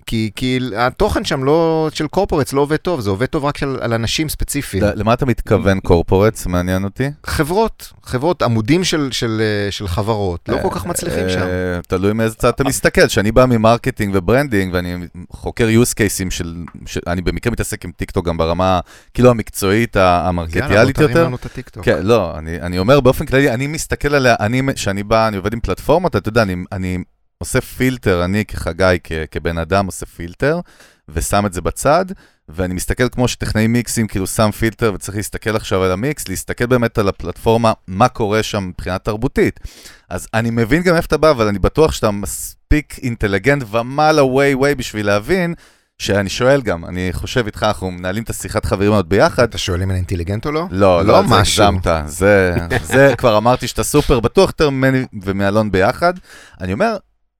[0.07, 3.78] כי, כי התוכן שם לא, של corporates לא עובד טוב, זה עובד טוב רק של,
[3.80, 4.84] על אנשים ספציפיים.
[4.95, 6.46] למה אתה מתכוון corporates?
[6.47, 7.11] מעניין אותי.
[7.26, 11.40] חברות, חברות, עמודים של, של, אה, של חברות, לא כל כך מצליחים שם.
[11.40, 13.07] אה, תלוי מאיזה צד אתה מסתכל.
[13.07, 14.95] כשאני בא מ marketing ו branding, ואני
[15.30, 16.55] חוקר use cases של...
[16.86, 18.80] של- אני במקרה מתעסק עם טיקטוק גם ברמה,
[19.14, 21.24] כאילו המקצועית, יאללה, המרקטיאלית תרים יותר.
[21.24, 21.84] לנו את הטיקטוק.
[21.84, 25.53] כן, לא, אני, אני אומר באופן כללי, אני מסתכל עליה, אני, כשאני בא, אני עובד
[25.53, 26.99] עם פלטפורמות, אתה יודע, אני, אני
[27.43, 30.61] עושה פילטר, אני כחגי, כ, כבן אדם עושה פילטר,
[31.09, 32.05] ושם את זה בצד,
[32.49, 36.99] ואני מסתכל כמו שטכנאי מיקסים, כאילו שם פילטר וצריך להסתכל עכשיו על המיקס, להסתכל באמת
[36.99, 39.61] על הפלטפורמה, מה קורה שם מבחינה תרבותית.
[40.09, 44.55] אז אני מבין גם איפה אתה בא, אבל אני בטוח שאתה מספיק אינטליגנט ומעלה ווי
[44.55, 45.55] ווי בשביל להבין,
[45.99, 49.82] שאני שואל גם, אני חושב איתך, אנחנו מנהלים את השיחת חברים עוד ביחד, אתה שואל
[49.82, 50.66] אם אני אינטליגנט או לא?
[50.70, 51.45] לא, לא לא, זה.
[51.45, 51.86] הגזמת.
[52.07, 56.14] זה, זה כבר אמרתי שאתה סופר בטוח יותר ממני ומאלון ביחד.
[56.61, 56.97] אני אומר,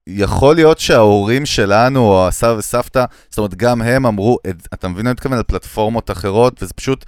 [0.07, 5.07] יכול להיות שההורים שלנו, או הסבא וסבתא, זאת אומרת, גם הם אמרו, את- אתה מבין,
[5.07, 7.05] אני מתכוון על פלטפורמות אחרות, וזה פשוט,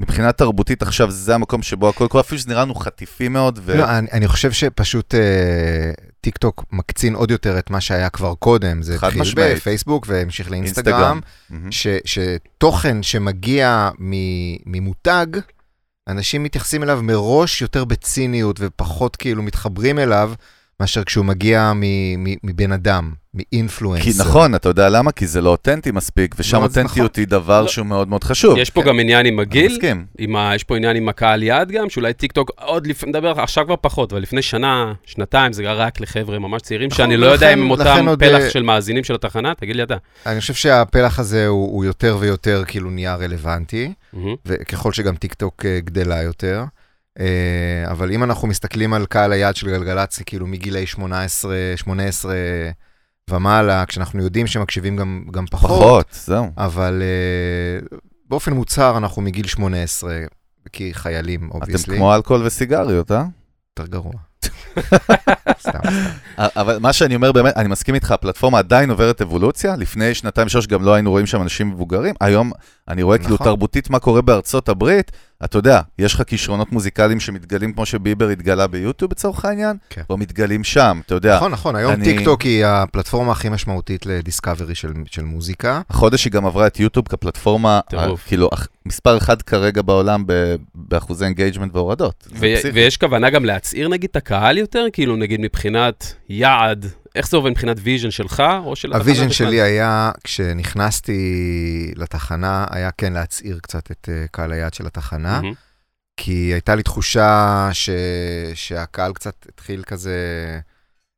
[0.00, 3.76] מבחינה תרבותית עכשיו, זה המקום שבו הכל קורה, אפילו שזה נראה לנו חטיפי מאוד, ו...
[3.78, 5.20] לא, אני, אני חושב שפשוט אה,
[6.20, 8.82] טיק טוק מקצין עוד יותר את מה שהיה כבר קודם.
[8.82, 9.56] זה התחיל משמעית.
[9.56, 11.20] בפייסבוק והמשיך לאינסטגרם.
[11.50, 11.70] אינסטגרם.
[11.72, 15.26] ש, שתוכן שמגיע מ- ממותג,
[16.08, 20.32] אנשים מתייחסים אליו מראש יותר בציניות ופחות כאילו מתחברים אליו,
[20.80, 24.04] מאשר כשהוא מגיע מ- מ- מבן אדם, מאינפלואנסר.
[24.04, 25.12] כי נכון, אתה יודע למה?
[25.12, 27.68] כי זה לא אותנטי מספיק, ושם לא, זה אותנטיות היא דבר לא.
[27.68, 28.58] שהוא מאוד מאוד חשוב.
[28.58, 28.88] יש פה כן.
[28.88, 30.06] גם עניין עם אני הגיל, מסכים.
[30.18, 30.52] עם ה...
[30.54, 33.74] יש פה עניין עם הקהל יעד גם, שאולי טיק טוק עוד לפני, נדבר עכשיו כבר
[33.80, 37.62] פחות, אבל לפני שנה, שנתיים, זה רק לחבר'ה ממש צעירים, נכון, שאני לא יודע אם
[37.62, 39.96] הם אותם פלח אה, של מאזינים של התחנה, תגיד לי אתה.
[40.26, 43.92] אני חושב שהפלח הזה הוא, הוא יותר ויותר כאילו נהיה רלוונטי.
[44.46, 46.64] וככל שגם טיק טוק אה, גדלה יותר.
[47.20, 52.34] אה, אבל אם אנחנו מסתכלים על קהל היעד של גלגלצ, כאילו מגילי 18, 18
[53.30, 56.50] ומעלה, כשאנחנו יודעים שמקשיבים גם, גם פחות, פחות, זהו.
[56.56, 57.98] אבל אה,
[58.28, 60.14] באופן מוצהר אנחנו מגיל 18,
[60.72, 61.96] כי חיילים, אתם obviously.
[61.96, 63.24] כמו אלכוהול וסיגריות, אה?
[63.78, 64.12] יותר גרוע.
[64.44, 64.50] סתם,
[65.60, 65.78] סתם.
[66.38, 69.76] אבל מה שאני אומר באמת, אני מסכים איתך, הפלטפורמה עדיין עוברת אבולוציה.
[69.76, 72.14] לפני שנתיים, שלוש גם לא היינו רואים שם אנשים מבוגרים.
[72.20, 72.52] היום
[72.88, 73.46] אני רואה כאילו נכון.
[73.46, 75.12] תרבותית מה קורה בארצות הברית.
[75.44, 80.02] אתה יודע, יש לך כישרונות מוזיקליים שמתגלים כמו שביבר התגלה ביוטיוב לצורך העניין, כן.
[80.10, 81.36] או מתגלים שם, אתה יודע.
[81.36, 85.80] נכון, נכון, היום אני- טיק טוק היא הפלטפורמה הכי משמעותית ל discovery של, של מוזיקה.
[85.90, 88.20] החודש היא גם עברה את יוטיוב כפלטפורמה, טירוף.
[88.24, 88.50] אה, כאילו,
[88.86, 92.28] מספר אחד כרגע בעולם ב- באחוזי engagement והורדות.
[92.34, 92.46] ו-.
[92.74, 97.50] ויש כוונה גם להצעיר נגיד את הקהל יותר, כאילו נגיד מבחינת יעד, איך זה עובד
[97.50, 99.30] מבחינת vision שלך, או של התחנה ה vision?
[99.30, 105.54] שלי היה, כשנכנסתי לתחנה, היה כן להצעיר קצת את אה, קהל היעד של התחנה, מהמם.
[106.16, 107.90] כי הייתה לי תחושה ש...
[108.54, 110.18] שהקהל קצת התחיל כזה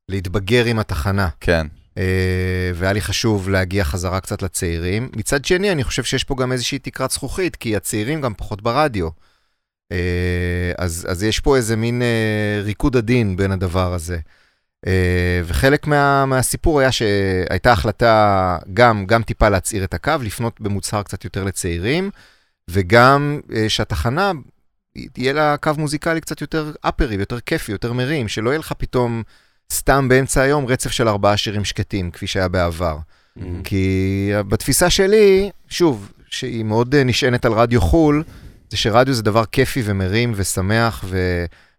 [0.09, 1.67] להתבגר עם התחנה, כן.
[1.99, 5.11] אה, והיה לי חשוב להגיע חזרה קצת לצעירים.
[5.17, 9.09] מצד שני, אני חושב שיש פה גם איזושהי תקרת זכוכית, כי הצעירים גם פחות ברדיו.
[9.93, 14.19] אה, אז, אז יש פה איזה מין אה, ריקוד עדין בין הדבר הזה.
[14.87, 21.03] אה, וחלק מה, מהסיפור היה שהייתה החלטה גם, גם טיפה להצעיר את הקו, לפנות במוצהר
[21.03, 22.11] קצת יותר לצעירים,
[22.71, 24.33] וגם אה, שהתחנה,
[25.17, 29.23] יהיה לה קו מוזיקלי קצת יותר אפרי, יותר כיפי, יותר מרים, שלא יהיה לך פתאום
[29.73, 32.99] סתם באמצע היום רצף של ארבעה שירים שקטים, כפי שהיה בעבר.
[33.37, 33.63] מהמם.
[33.63, 38.25] כי בתפיסה שלי, שוב, שהיא מאוד אה, נשענת על רדיו חו"ל,
[38.71, 41.05] זה שרדיו זה דבר כיפי ומרים ושמח,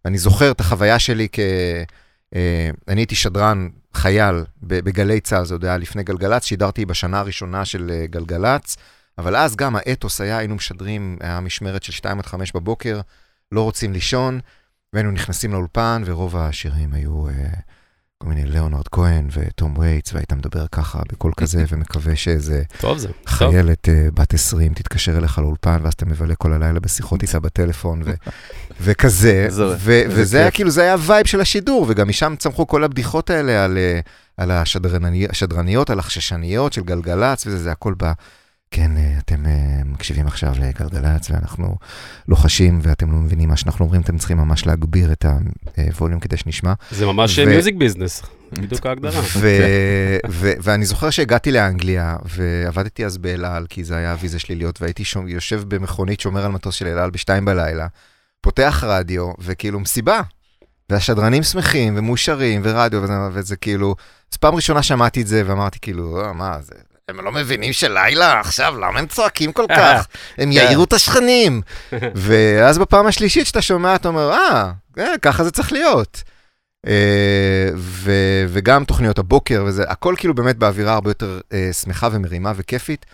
[0.05, 1.39] ואני זוכר את החוויה שלי כ...
[2.35, 7.65] אה, אני הייתי שדרן חייל בגלי צה"ל, זה עוד היה לפני גלגלצ, שידרתי בשנה הראשונה
[7.65, 8.77] של אה, גלגלצ,
[9.17, 13.01] אבל אז גם האתוס היה, היינו משדרים, היה משמרת של 2 עד 5 בבוקר,
[13.51, 14.39] לא רוצים לישון,
[14.93, 17.27] והיינו נכנסים לאולפן, ורוב השירים היו...
[17.27, 17.31] Uh,
[18.23, 23.09] כל מיני ליאונרד כהן וטום וייטס, והיית מדבר ככה בקול כזה, ומקווה שאיזה טוב זה,
[23.25, 28.01] חיילת uh, בת 20 תתקשר אליך לאולפן, ואז אתה מבלה כל הלילה בשיחות איתה בטלפון,
[28.05, 28.13] ו-
[28.83, 29.47] וכזה,
[29.79, 33.29] ו- וזה היה כאילו, זה היה ה vibe של השידור, וגם משם צמחו כל הבדיחות
[33.29, 33.77] האלה על,
[34.37, 38.13] על השדרני, השדרניות, על החששניות של גלגלצ, וזה, זה הכל בא...
[38.71, 41.75] כן, אה, אתם אה, מקשיבים עכשיו לגלגלצ ואנחנו
[42.27, 45.25] לוחשים ואתם לא מבינים מה שאנחנו אומרים, אתם צריכים ממש להגביר את
[45.77, 46.73] ה volume כדי שנשמע.
[46.91, 49.21] זה ממש music business, בדיוק ההגדרה.
[50.33, 55.03] ואני זוכר שהגעתי לאנגליה ועבדתי אז באל על, כי זה היה הוויזה שלי להיות, והייתי
[55.27, 57.87] יושב במכונית שומר על מטוס של אל על בשתיים בלילה,
[58.41, 60.21] פותח רדיו וכאילו מסיבה.
[60.89, 63.95] והשדרנים שמחים ומאושרים ורדיו וזה, וזה כאילו,
[64.31, 66.75] אז פעם ראשונה שמעתי את זה ואמרתי כאילו, אה, מה זה,
[67.09, 70.07] הם לא מבינים שלילה עכשיו, למה הם צועקים כל כך?
[70.37, 71.61] הם יעירו את השכנים.
[72.15, 76.23] ואז בפעם השלישית שאתה שומע, אתה אומר, אה, אה ככה זה צריך להיות.
[76.87, 77.69] אה,
[78.47, 83.05] וגם תוכניות הבוקר וזה, הכל כאילו באמת באווירה הרבה יותר אה, שמחה ומרימה וכיפית.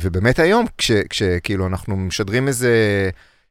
[0.00, 0.66] ובאמת היום,
[1.10, 2.70] כשכאילו אנחנו משדרים איזה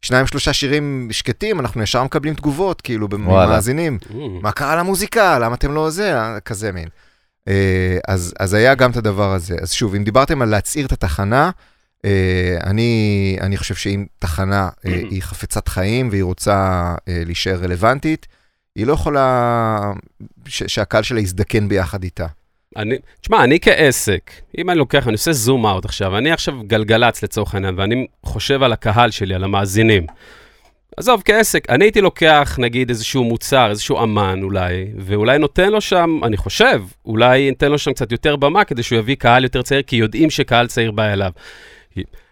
[0.02, 3.98] שניים, שלושה שירים שקטים, אנחנו ישר מקבלים תגובות, כאילו, במאזינים.
[4.42, 5.40] מה קרה למוזיקה?
[5.40, 6.14] למה אתם לא זה?
[6.46, 6.90] כזה מין.
[7.48, 9.56] אה, אז, אז היה גם את הדבר הזה.
[9.62, 11.52] אז שוב, אם דיברתם על להצעיר את התחנה,
[12.06, 18.28] אה, אני, אני חושב שאם תחנה אה, היא חפצת חיים והיא רוצה להישאר רלוונטית,
[18.76, 19.92] היא לא יכולה
[20.48, 22.28] ש, שהקהל שלה יזדקן ביחד איתה.
[22.78, 27.24] אני, תשמע, אני כעסק, אם אני לוקח, אני עושה זום אאוט עכשיו, אני עכשיו גלגלצ
[27.24, 30.06] לצורך העניין, ואני חושב על הקהל שלי, על המאזינים.
[30.98, 36.20] עזוב, כעסק, אני הייתי לוקח, נגיד, איזשהו מוצר, איזשהו אמן אולי, ואולי נותן לו שם,
[36.24, 39.82] אני חושב, אולי ניתן לו שם קצת יותר במה, כדי שהוא יביא קהל יותר צעיר,
[39.82, 41.32] כי יודעים שקהל צעיר בא אליו.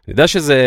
[0.08, 0.58] אני יודע שזה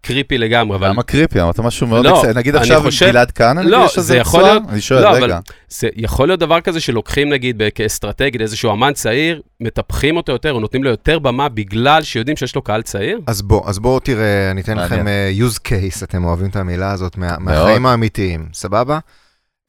[0.00, 0.88] קריפי לגמרי, אבל...
[0.88, 1.42] למה קריפי?
[1.42, 2.04] אמרת משהו מאוד...
[2.04, 3.06] לא, נגיד עכשיו חושב...
[3.06, 4.62] גלעד כהנא, לא, זה יכול להיות...
[4.68, 5.38] אני שואל, לא, רגע.
[5.68, 10.60] זה יכול להיות דבר כזה שלוקחים, נגיד, כאסטרטגית, איזשהו אמן צעיר, מטפחים אותו יותר, או
[10.60, 13.20] נותנים לו יותר במה בגלל שיודעים שיש לו קהל צעיר?
[13.26, 16.92] אז בוא, אז בואו תראה, אני אתן לכם uh, use case, אתם אוהבים את המילה
[16.92, 18.98] הזאת, מה, מהחיים האמיתיים, סבבה?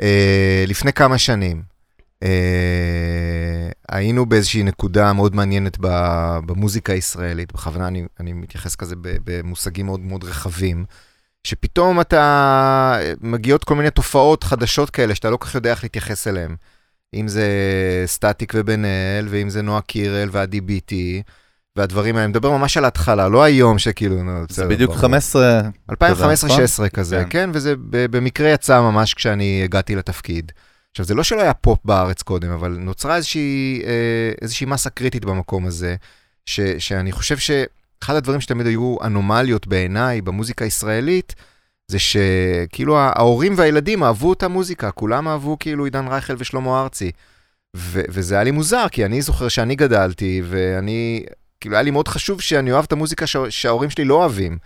[0.02, 0.06] Uh,
[0.68, 1.62] לפני כמה שנים,
[3.90, 5.78] היינו באיזושהי נקודה מאוד מעניינת
[6.46, 10.86] במוזיקה הישראלית, בכוונה אני, אני מתייחס כזה במושגים מאוד מאוד רחבים,
[11.44, 16.28] שפתאום אתה, מגיעות כל מיני תופעות חדשות כאלה שאתה לא כל כך יודע איך להתייחס
[16.28, 16.56] אליהן.
[17.14, 17.48] אם זה
[18.06, 21.22] סטטיק ובן אל, ואם זה נועה קירל ועדי ביטי,
[21.76, 24.16] והדברים האלה, אני מדבר ממש על ההתחלה, לא היום שכאילו,
[24.50, 25.62] זה בדיוק 15...
[25.92, 25.96] 2015-2016
[26.94, 27.30] כזה, כן.
[27.30, 30.52] כן, וזה במקרה יצא ממש כשאני הגעתי לתפקיד.
[30.98, 35.26] עכשיו, זה לא שלא היה פופ בארץ קודם, אבל נוצרה איזושהי, אה, איזושהי מסה קריטית
[35.26, 35.96] במקום הזה,
[36.46, 41.36] ש, שאני חושב שאחד הדברים שתמיד היו אנומליות בעיניי במוזיקה הישראלית,
[41.88, 47.12] זה שכאילו ההורים והילדים אהבו את המוזיקה, כולם אהבו כאילו עידן רייכל ושלמה ארצי.
[47.76, 51.24] ו- וזה היה לי מוזר, כי אני זוכר שאני גדלתי, ואני,
[51.60, 54.58] כאילו היה לי מאוד חשוב שאני אוהב את המוזיקה ש- שההורים שלי לא אוהבים.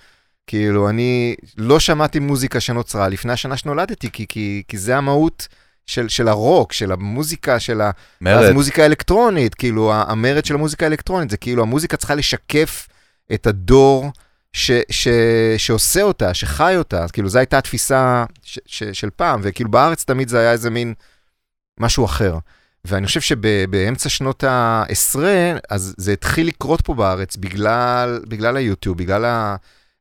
[0.48, 5.48] כאילו, אני לא שמעתי מוזיקה שנוצרה לפני השנה שנולדתי, כי, כי, כי זה המהות
[5.86, 7.92] של, של הרוק, של המוזיקה, של ה...
[8.22, 8.44] מרד.
[8.44, 12.88] אז מוזיקה אלקטרונית, כאילו, המרד של המוזיקה האלקטרונית, זה כאילו, המוזיקה צריכה לשקף
[13.34, 14.12] את הדור
[14.54, 15.08] ש, ש,
[15.58, 20.04] שעושה אותה, שחי אותה, אז כאילו, זו הייתה התפיסה ש, ש, של פעם, וכאילו, בארץ
[20.04, 20.94] תמיד זה היה איזה מין
[21.80, 22.38] משהו אחר.
[22.86, 25.20] ואני חושב שבאמצע שנות ה-10,
[25.70, 29.26] אז זה התחיל לקרות פה בארץ בגלל, בגלל היוטיוב, בגלל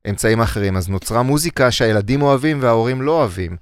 [0.05, 0.77] האמצעים האחרים.
[0.77, 3.57] אז נוצרה מוזיקה שהילדים אוהבים וההורים לא אוהבים.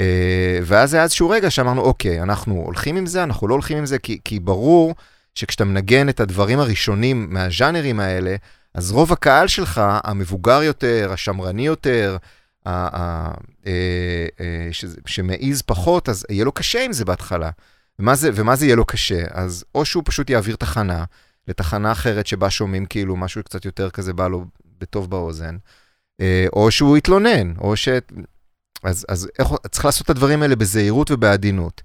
[0.00, 3.86] אה, ואז היה איזשהו רגע שאמרנו, אוקיי, אנחנו הולכים עם זה, אנחנו לא הולכים עם
[3.86, 4.94] זה, כי, כי ברור
[5.34, 8.36] שכשאתה מנגן את הדברים הראשונים מהז'אנרים האלה,
[8.74, 12.16] אז רוב הקהל שלך, המבוגר יותר, השמרני יותר,
[12.66, 13.34] ה- ה-
[13.66, 17.50] אה, אה, ש- שמעיז פחות, אז יהיה לו קשה עם זה בהתחלה.
[17.98, 19.24] ומה זה, ומה זה יהיה לו קשה?
[19.30, 21.04] אז או שהוא פשוט יעביר תחנה
[21.48, 24.44] לתחנה אחרת שבה שומעים כאילו משהו קצת יותר כזה בא לו
[24.80, 25.56] בטוב באוזן,
[26.52, 27.88] או שהוא יתלונן, או ש...
[28.84, 31.82] אז, אז איך, צריך לעשות את הדברים האלה בזהירות ובעדינות.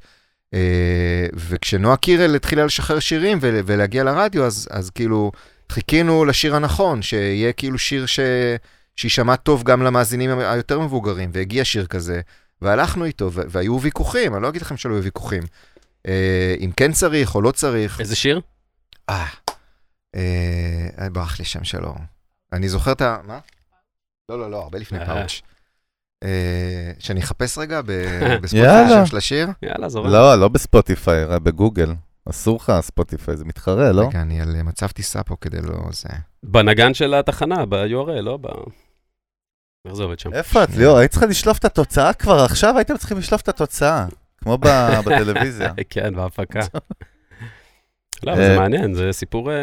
[0.53, 5.31] אה, וכשנועה קירל התחילה לשחרר שירים ולהגיע לרדיו, אז, אז כאילו
[5.71, 8.19] חיכינו לשיר הנכון, שיהיה כאילו שיר ש...
[8.95, 12.21] שיישמע טוב גם למאזינים היותר מבוגרים, והגיע שיר כזה,
[12.61, 15.43] והלכנו איתו, והיו ויכוחים, אני לא אגיד לכם שלא היו ויכוחים.
[16.07, 17.99] אה, אם כן צריך או לא צריך.
[17.99, 18.41] איזה שיר?
[19.09, 19.25] אה,
[20.15, 21.95] אה, ברח לי שם שלו.
[22.53, 23.17] אני זוכר את ה...
[23.23, 23.39] מה?
[24.29, 25.41] לא, לא, לא, הרבה לפני פאוץ'.
[26.23, 27.81] אה, שאני אחפש רגע
[28.41, 29.47] בספוטיפיי של השיר?
[29.61, 30.11] יאללה, זורק.
[30.11, 31.93] לא, לא בספוטיפיי, בגוגל.
[32.29, 34.07] אסור לך, ספוטיפיי, זה מתחרה, לא?
[34.07, 35.73] רגע, אני על מצב טיסה פה כדי לא...
[35.91, 36.09] זה...
[36.43, 38.47] בנגן של התחנה, ב-URL, לא ב...
[39.85, 40.33] איך זה עובד שם?
[40.33, 40.97] איפה את, ליאור?
[40.97, 42.77] היית צריכה לשלוף את התוצאה כבר עכשיו?
[42.77, 44.05] הייתם צריכים לשלוף את התוצאה,
[44.37, 44.57] כמו
[45.05, 45.73] בטלוויזיה.
[45.89, 46.59] כן, בהפקה.
[48.25, 49.51] לא, אבל זה אה, מעניין, זה סיפור...
[49.51, 49.55] אה,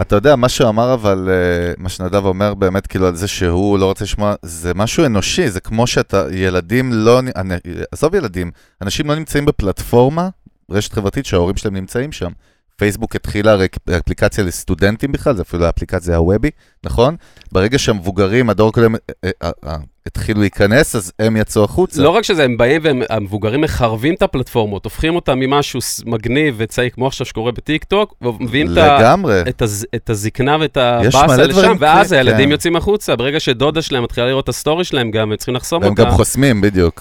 [0.00, 3.78] אתה יודע, מה שהוא אמר, אבל אה, מה שנדב אומר באמת, כאילו, על זה שהוא
[3.78, 7.20] לא רוצה לשמוע, זה משהו אנושי, זה כמו שאתה, ילדים לא,
[7.92, 8.50] עזוב ילדים,
[8.82, 10.28] אנשים לא נמצאים בפלטפורמה,
[10.70, 12.30] רשת חברתית שההורים שלהם נמצאים שם.
[12.76, 13.56] פייסבוק התחילה
[13.98, 16.50] אפליקציה לסטודנטים בכלל, זה אפילו האפליקציה הוובי,
[16.84, 17.16] נכון?
[17.52, 22.02] ברגע שהמבוגרים, הדור הקודם, אה, אה, אה, התחילו להיכנס, אז הם יצאו החוצה.
[22.02, 27.06] לא רק שזה, הם באים והמבוגרים מחרבים את הפלטפורמות, הופכים אותם ממשהו מגניב וצעיר, כמו
[27.06, 28.66] עכשיו שקורה בטיק טוק, ומביאים
[29.48, 32.50] את הז- את הזקנה ואת הבאסה לשם, ואז כן, הילדים.
[32.50, 33.16] יוצאים החוצה.
[33.16, 36.04] ברגע שדודה שלהם מתחילה לראות את הסטורי שלהם גם, הם צריכים לחסום אותה.
[36.04, 37.00] גם חוסמים, בדיוק.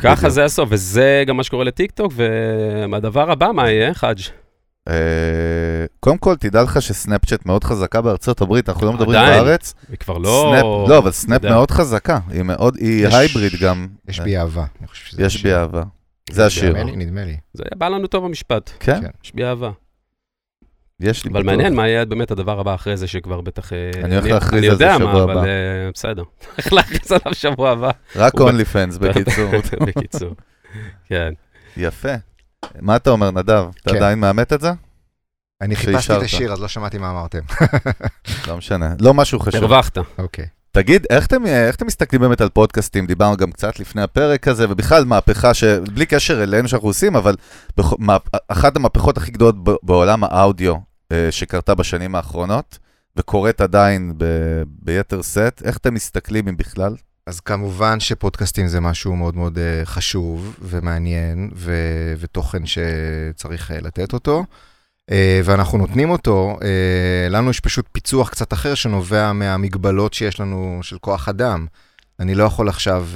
[0.00, 0.28] ככה בדיוק.
[0.32, 2.12] זה הסוף, וזה גם מה שקורה לטיק טוק,
[2.92, 4.18] והדבר הבא, מה יהיה, חאג'?
[4.88, 4.94] אה,
[6.00, 9.44] קודם כל, תדע לך שסנאפצ'אט מאוד חזקה בארצות הברית, אנחנו לא מדברים עדיין.
[9.44, 9.74] בארץ.
[9.88, 10.50] היא כבר לא...
[10.52, 11.54] סנאפ, לא, אבל סנאפ יודע.
[11.54, 13.88] מאוד חזקה, היא מאוד, היא יש- הייבריד גם.
[14.08, 14.64] יש בי אהבה.
[14.80, 15.42] אני יש.
[15.42, 15.82] בי אהבה.
[16.30, 16.84] זה השיר.
[16.84, 17.36] נדמה לי.
[17.52, 19.08] זה בא לנו טוב המשפט, כן, כן.
[19.24, 19.70] יש בי אהבה.
[21.00, 21.52] יש לי אבל בטוח.
[21.52, 23.72] מעניין מה יהיה באמת הדבר הבא אחרי זה, שכבר בטח...
[23.72, 25.32] אה, אני הולך להכריז אני על זה יודע שבוע מה, הבא.
[25.32, 26.22] אבל אה, בסדר.
[26.56, 27.90] הולך להכריז עליו שבוע הבא.
[28.16, 29.50] רק אונלי פנס, בקיצור.
[29.86, 30.34] בקיצור.
[31.08, 31.32] כן.
[31.76, 32.14] יפה.
[32.80, 33.64] מה אתה אומר, נדב?
[33.82, 33.96] אתה כן.
[33.96, 34.72] עדיין מאמת את זה?
[35.60, 36.22] אני חיפשתי את.
[36.22, 37.38] השיר, אז לא שמעתי מה אמרתם.
[38.48, 38.94] לא משנה.
[39.00, 39.64] לא משהו חשוב.
[39.64, 39.98] הרווחת.
[40.18, 40.46] אוקיי.
[40.70, 43.06] תגיד, איך אתם, איך אתם מסתכלים באמת על פודקאסטים?
[43.06, 47.36] דיברנו גם קצת לפני הפרק הזה, ובכלל מהפכה שבלי קשר אלינו שאנחנו עושים, אבל
[47.76, 47.92] בכ...
[47.98, 48.16] מה...
[48.48, 49.54] אחת המהפכות הכי גדולות.
[49.82, 50.74] בעולם האודיו
[51.12, 52.78] אה, שקרתה בשנים האחרונות,
[53.16, 54.24] וקורית עדיין ב...
[54.66, 55.62] ביתר שאת.
[55.64, 56.96] איך אתם מסתכלים אם בכלל?
[57.26, 64.12] אז כמובן שפודקאסטים זה משהו מאוד מאוד אה, חשוב ומעניין, ו- ותוכן שצריך אה, לתת
[64.12, 64.44] אותו,
[65.10, 66.58] אה, ואנחנו נותנים אותו.
[67.30, 71.66] לנו יש פשוט פיצוח קצת אחר שנובע מהמגבלות שיש לנו של כוח אדם.
[72.20, 73.08] אני לא יכול עכשיו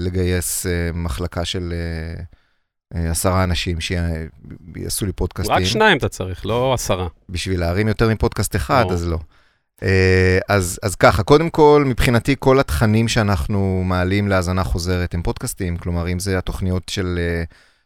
[0.00, 1.74] לגייס מחלקה של
[2.94, 5.56] עשרה אנשים שיעשו לי פודקאסטים.
[5.56, 7.08] רק שניים אתה צריך, לא עשרה.
[7.28, 8.92] בשביל להרים יותר מפודקאסט אחד, ברור.
[8.92, 9.18] אז לא.
[9.82, 15.76] אה, אז, אז ככה, קודם כל, מבחינתי, כל התכנים שאנחנו מעלים להאזנה חוזרת הם פודקאסטים,
[15.76, 17.44] כלומר, אם זה התוכניות של אה,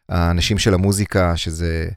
[0.09, 1.89] האנשים של המוזיקה, שזה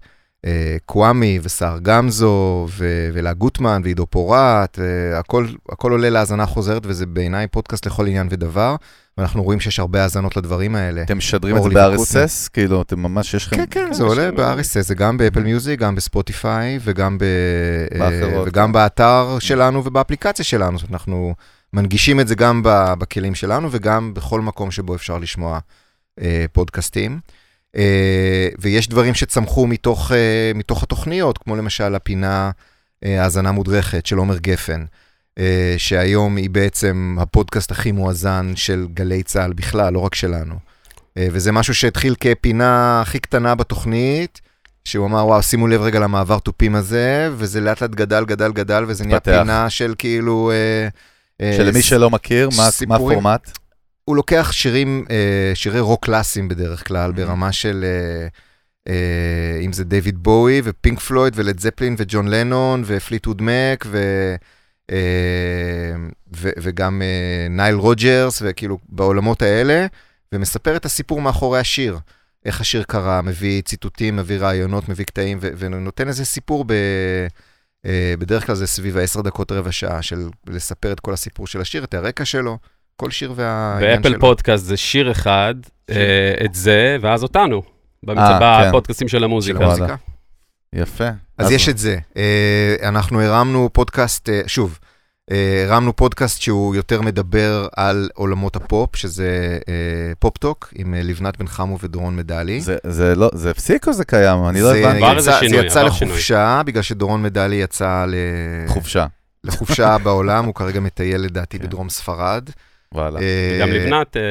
[0.46, 2.68] אה, קוואמי וסער גמזו,
[3.14, 4.80] ולה גוטמן ועידו פורט,
[5.16, 8.76] הכל, הכל עולה להאזנה חוזרת, וזה בעיניי פודקאסט לכל עניין ודבר,
[9.20, 11.04] ואנחנו רואים שיש הרבה האזנות לדברים האלה.
[11.04, 11.70] אתם משדרים את זה.
[11.70, 12.50] ב-RSS?
[12.54, 13.56] כאילו, אתם ממש, יש לכם...
[13.56, 17.24] כן, כן, זה עולה ב-RSS, זה גם באפל מיוזיק, גם בספוטיפיי וגם, ב...
[18.00, 18.72] באחרות, וגם.
[18.72, 20.78] באתר שלנו ובאפליקציה שלנו.
[20.78, 21.36] זאת אומרת, אנחנו
[21.74, 22.62] מנגישים את זה גם
[23.00, 25.60] בכלים שלנו וגם בכל מקום שבו אפשר לשמוע
[26.22, 27.20] אה, פודקאסטים.
[27.76, 32.52] אה, ויש דברים שצמחו מתוך, אה, מתוך התוכניות, כמו למשל הפינה
[33.04, 34.86] אה, האזנה מודרכת של עומר גפן.
[35.40, 40.56] אה, שהיום היא בעצם הפודקאסט הכי מואזן של גלי צה"ל בכלל, לא רק שלנו.
[41.18, 44.42] אה, וזה משהו שהתחיל כפינה הכי קטנה בתוכנית,
[44.86, 48.84] שהוא אמר, וואו, שימו לב רגע למעבר תופים הזה, וזה לאט לאט גדל, גדל, גדל,
[48.88, 49.20] וזה נהיה.
[49.20, 50.52] פינה של כאילו...
[51.42, 52.96] אה, שלמי שלא מכיר, מה-.
[52.96, 53.52] הפורמט?
[54.06, 55.06] הוא לוקח שירים,
[55.54, 57.14] שירי רוק קלאסיים בדרך כלל, Mhm.
[57.14, 57.86] ברמה של,
[59.62, 63.98] אם זה דיוויד בואי ופינק פלויד ולד זפלין וג'ון לנון ופליטווד מק ו...
[64.92, 64.98] אה,
[66.38, 69.86] ו- וגם אה, נייל רוג'רס, וכאילו בעולמות האלה,
[70.34, 71.98] ומספר את הסיפור מאחורי השיר.
[72.46, 76.72] איך השיר קרה, מביא ציטוטים, מביא רעיונות, מביא קטעים, ו- ונותן איזה סיפור ב...
[77.86, 80.18] אה, בדרך כלל זה סביב העשר דקות, רבע שעה, של
[80.48, 82.58] לספר את כל הסיפור של השיר, את הרקע שלו,
[82.96, 84.12] כל שיר והעניין שלו.
[84.12, 85.56] באפל פודקאסט זה שיר אחד,
[85.92, 85.98] שיר.
[86.46, 87.62] את זה, ואז אותנו.
[88.06, 88.68] במצ- כן.
[88.70, 89.58] בפודקאסטים של של המוזיקה.
[89.60, 89.74] וואלה.
[89.74, 89.96] המוזיקה.
[90.76, 91.10] יפה.
[91.38, 91.98] אז יש את זה.
[92.18, 94.80] אה, אנחנו הרמנו פודקאסט, אה, שוב,
[95.32, 99.60] אה, הרמנו פודקאסט שהוא יותר מדבר על עולמות הפופ, שזה
[100.20, 102.62] פופ-טוק, עם לבנת בן חמו ודורון מדלי.
[102.62, 104.46] זה, זה לא, זה הפסיק או זה קיים?
[104.46, 105.22] אני לא זה הבנתי.
[105.22, 105.84] זה יצא.
[105.84, 108.16] לחופשה, בגלל שדורון מדלי יצא ל...
[108.68, 109.06] חופשה.
[109.44, 111.60] לחופשה בעולם, הוא כרגע מטייל לדעתי.
[111.60, 112.50] בדרום ספרד.
[112.94, 113.20] וואלה.
[113.20, 114.22] אה, גם לבנת, אה,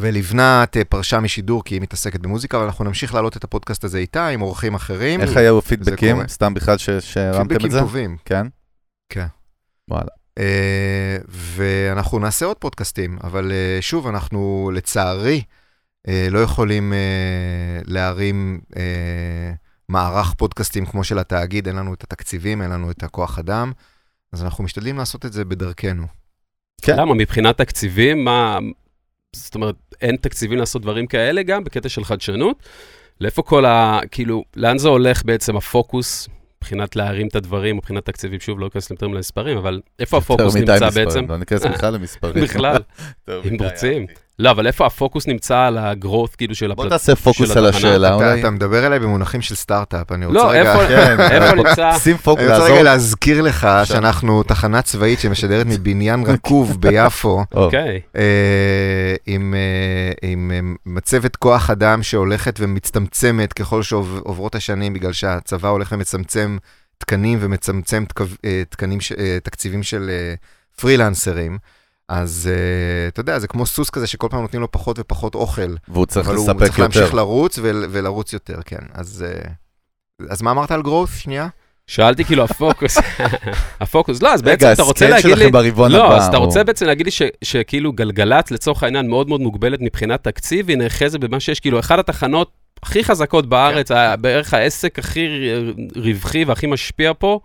[0.00, 4.28] ולבנת אה, פרשה משידור כי היא מתעסקת במוזיקה, ואנחנו נמשיך להעלות את הפודקאסט הזה איתה
[4.28, 5.20] עם אורחים אחרים.
[5.20, 6.14] איך היו הפידבקים?
[6.16, 6.28] קורה.
[6.28, 7.78] סתם בכלל ש- שהרמתם את פידבקים זה?
[7.80, 8.16] טובים.
[8.24, 8.46] כן?
[9.08, 9.26] כן.
[9.90, 10.08] וואלה.
[11.28, 15.42] ואנחנו נעשה עוד פודקאסטים, אבל שוב, אנחנו לצערי
[16.30, 16.92] לא יכולים
[17.84, 18.60] להרים
[19.88, 23.72] מערך פודקאסטים כמו של התאגיד, אין לנו את התקציבים, אין לנו את הכוח אדם,
[24.32, 26.06] אז אנחנו משתדלים לעשות את זה בדרכנו.
[26.82, 26.96] כן.
[26.98, 28.58] למה, מבחינת תקציבים, מה...
[29.32, 32.62] זאת אומרת, אין תקציבים לעשות דברים כאלה גם, בקטע של חדשנות?
[33.20, 34.00] לאיפה כל ה...
[34.10, 38.90] כאילו, לאן זה הולך בעצם הפוקוס, מבחינת להרים את הדברים, מבחינת תקציבים, שוב, לא אכנס
[38.90, 41.26] יותר מדי מספרים, אבל איפה הפוקוס יותר מדי נמצא מספרים, בעצם?
[41.28, 42.44] לא ניכנס בכלל למספרים.
[42.44, 42.76] בכלל,
[43.48, 44.06] אם רוצים.
[44.38, 46.92] לא, אבל איפה הפוקוס נמצא על ה-growth, כאילו, של בוא הפלט...
[46.92, 47.66] נעשה פוקוס על.
[47.66, 48.40] השאלה, אתה, אולי.
[48.40, 50.86] אתה מדבר אליי במונחים של סטארט-אפ, אני רוצה לא, רגע...
[50.88, 51.98] כן, איפה נמצא?
[51.98, 52.74] שים פוקוס, אני רוצה לעזור.
[52.76, 58.00] רגע להזכיר לך שאנחנו תחנה צבאית שמשדרת מבניין רקוב ביפו, או, אוקיי.
[58.16, 58.22] אה,
[59.26, 65.92] עם, אה, עם אה, מצבת כוח אדם שהולכת ומצטמצמת ככל שעוברות השנים, בגלל שהצבא הולך
[65.92, 66.58] ומצמצם
[66.98, 68.24] תקנים ומצמצם תקו-
[68.68, 69.12] תקנים, ש-
[69.42, 70.10] תקציבים של
[70.80, 71.58] פרילנסרים.
[72.08, 75.74] אז אה, אתה יודע, זה כמו סוס כזה שכל פעם נותנים לו פחות ופחות אוכל.
[75.88, 77.14] והוא צריך אבל הוא לספק צריך להמשיך יותר.
[77.16, 78.78] לרוץ ול, ולרוץ יותר, כן.
[78.94, 79.48] אז, אה,
[80.30, 81.18] אז מה אמרת על growth?
[81.18, 81.48] שנייה?
[81.86, 82.98] שאלתי כאילו הפוקוס,
[83.80, 85.98] הפוקוס, לא, אז בעצם רגע, אתה רוצה להגיד לי, שלכם ברבעון הבא.
[86.04, 89.80] לא, אז אתה רוצה בעצם להגיד לי ש- שכאילו גלגלצ לצורך העניין מאוד מאוד מוגבלת
[89.80, 92.50] מבחינת תקציב, היא נאחזת במה שיש, כאילו אחת התחנות
[92.82, 95.28] הכי חזקות בארץ, ה- בערך העסק הכי
[95.96, 97.40] רווחי והכי משפיע פה,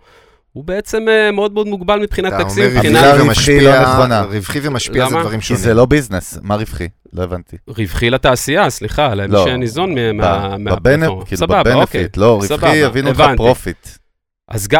[0.52, 4.20] הוא בעצם אה, מאוד מאוד מוגבל מבחינת אתה תקציב, אומר המילה רווחי לא נכונה.
[4.22, 5.16] רווחי ומשפיע זה?
[5.20, 5.62] דברים כי שונים.
[5.62, 6.88] זה לא ביזנס, מה רווחי?
[7.12, 7.56] לא הבנתי.
[7.68, 10.76] רווחי לתעשייה, סליחה, למי לא, שניזון מהפלטפורמה.
[10.76, 11.74] בבנ- כאילו סבבה, אוקיי.
[11.74, 13.36] ב benefit, לא, רווחי יבינו לך הבנתי.
[13.36, 13.88] profit.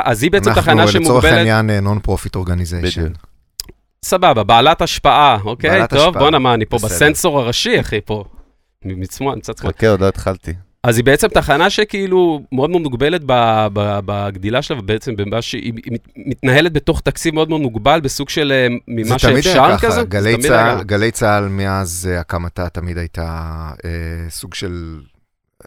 [0.05, 3.13] אז היא בעצם אנחנו תחנה לצורך שמוגבלת, העניין non profit organization.
[4.05, 5.89] סבבה, בעלת השפעה, אוקיי?
[5.89, 6.19] טוב.
[6.19, 6.77] בואנה, מה, אני פה.
[6.83, 8.25] בסנסור הראשי, אחי, פה.
[8.85, 9.13] מצד
[9.59, 9.73] שמאל.
[9.73, 10.53] חכה, עוד לא התחלתי.
[10.85, 13.23] אז היא בעצם תחנה שכאילו מאוד מאוד מוגבלת
[14.05, 18.53] בגדילה שלה, ובעצם במה שהיא היא מת- מתנהלת בתוך תקציב מאוד מאוד מוגבל, בסוג של
[18.53, 19.87] אה, ממה שאפשר כזה.
[19.87, 20.85] ככה, זה גלי תמיד היה צה"ל, ככה.
[20.85, 23.49] גלי צה"ל מאז אה, הקמתה תמיד הייתה
[23.85, 23.91] אה,
[24.31, 25.01] סוג של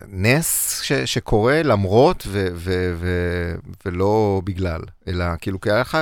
[0.07, 3.07] נס ש, שקורה למרות ו, ו, ו,
[3.85, 5.97] ולא בגלל, אלא כאילו לך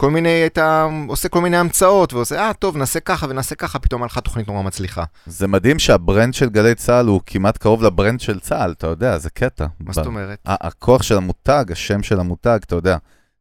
[0.00, 4.02] כל מיני, הייתה עושה כל מיני המצאות ועושה, אה, טוב, נעשה ככה ונעשה ככה, פתאום
[4.02, 5.04] היה לך תוכנית נורא מצליחה.
[5.26, 9.30] זה מדהים שהברנד של גלי צה"ל הוא כמעט קרוב לברנד של צה"ל, אתה יודע, זה
[9.30, 9.66] קטע.
[9.80, 10.38] מה זאת אומרת?
[10.46, 12.96] ה- הכוח של המותג, השם של המותג, אתה יודע,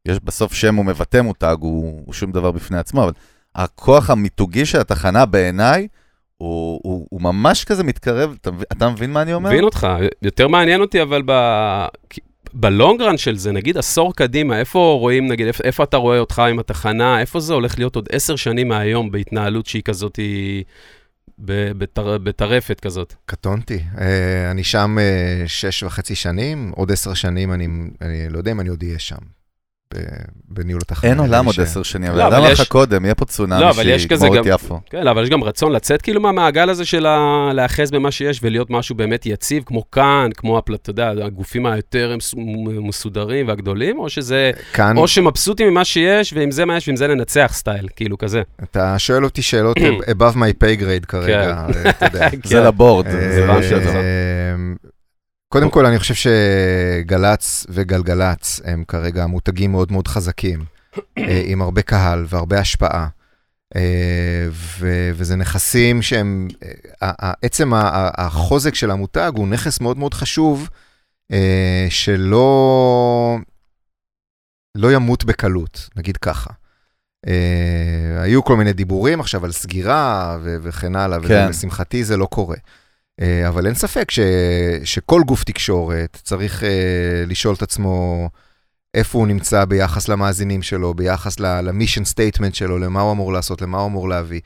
[0.06, 3.12] יש בסוף שם הוא מבטא מותג, הוא, הוא שום דבר בפני עצמו, אבל
[3.56, 5.88] הכוח המיתוגי של התחנה בעיניי,
[6.38, 9.50] הוא, הוא, הוא ממש כזה מתקרב, אתה, מבין- אתה מבין מה אני אומר?
[9.50, 9.88] מבין אותך,
[10.22, 11.32] יותר מעניין אותי, אבל ב...
[12.54, 16.60] בלונגרן של זה, נגיד עשור קדימה, איפה רואים, נגיד, איפה, איפה אתה רואה אותך עם
[16.60, 20.64] התחנה, איפה זה הולך להיות עוד עשר שנים מהיום בהתנהלות שהיא כזאת, היא
[22.24, 23.14] בטרפת כזאת?
[23.26, 23.80] קטונתי.
[24.02, 27.68] אה, אני שם אה, שש וחצי שנים, עוד עשר שנים אני,
[28.02, 29.37] אני לא יודע אם אני עוד אהיה שם,
[30.50, 31.10] בניהול התחנה.
[31.10, 33.06] אין עולם עוד עשר שנים, לא, אבל אבל למה יש- לך קודם?
[33.06, 34.80] יהיה פה לא, צונאמי אבל יש כזה שיגמור את גם- יפו.
[34.90, 37.08] כן, אבל יש גם רצון לצאת כאילו מהמעגל הזה של
[37.54, 42.34] להיאחז במה שיש ולהיות משהו באמת יציב, כמו כאן, כמו, אתה יודע, הגופים היותר מס-
[42.82, 47.08] מסודרים והגדולים, או שזה, כאן, או שמבסוטים ממה שיש, ועם זה מה יש, ועם זה
[47.08, 48.42] ננצח סטייל, כאילו כזה.
[48.64, 49.78] אתה שואל אותי שאלות
[50.18, 51.42] above my pay grade כרגע,
[51.86, 52.30] אה, אתה יודע.
[52.44, 52.64] זה כן.
[52.64, 53.90] לבורד, אה, זה את זה.
[53.90, 54.00] אחר.
[55.50, 60.66] קודם כל, אני חושב שגל"צ וגלגלצ הם כרגע מותגים מאוד מאוד חזקים,
[61.18, 63.08] אה, עם הרבה קהל והרבה השפעה.
[63.76, 66.48] אה, ו- וזה נכסים שהם,
[67.04, 67.72] אה, עצם
[68.18, 70.70] החוזק של המותג הוא נכס מאוד מאוד חשוב,
[71.90, 73.38] שלא
[74.76, 76.50] לא ימות בקלות, נגיד ככה.
[78.22, 81.46] היו כל מיני דיבורים עכשיו על סגירה ו- וכן הלאה, כן.
[81.48, 82.58] ולשמחתי זה לא קורה.
[83.22, 84.20] אה, אבל אין ספק ש,
[84.84, 86.70] שכל גוף תקשורת צריך אה,
[87.28, 88.30] לשאול את עצמו
[88.94, 93.62] איפה הוא נמצא ביחס למאזינים שלו, ביחס ל mission statement שלו, למה הוא אמור לעשות,
[93.62, 94.40] למה הוא אמור להביא.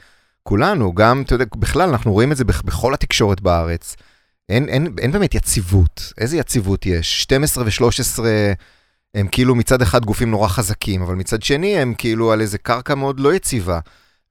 [0.44, 3.96] כולנו, גם, אתה יודע, בכלל, אנחנו רואים את זה בכ- בכל התקשורת בארץ.
[4.50, 6.14] אין, אין, אין באמת יציבות.
[6.18, 7.22] איזה יציבות יש?
[7.22, 8.20] 12 ו-13
[9.16, 12.96] הם כאילו מצד אחד גופים נורא חזקים, אבל מצד שני הם כאילו על איזה קרקע
[12.96, 13.80] מאוד לא יציבה,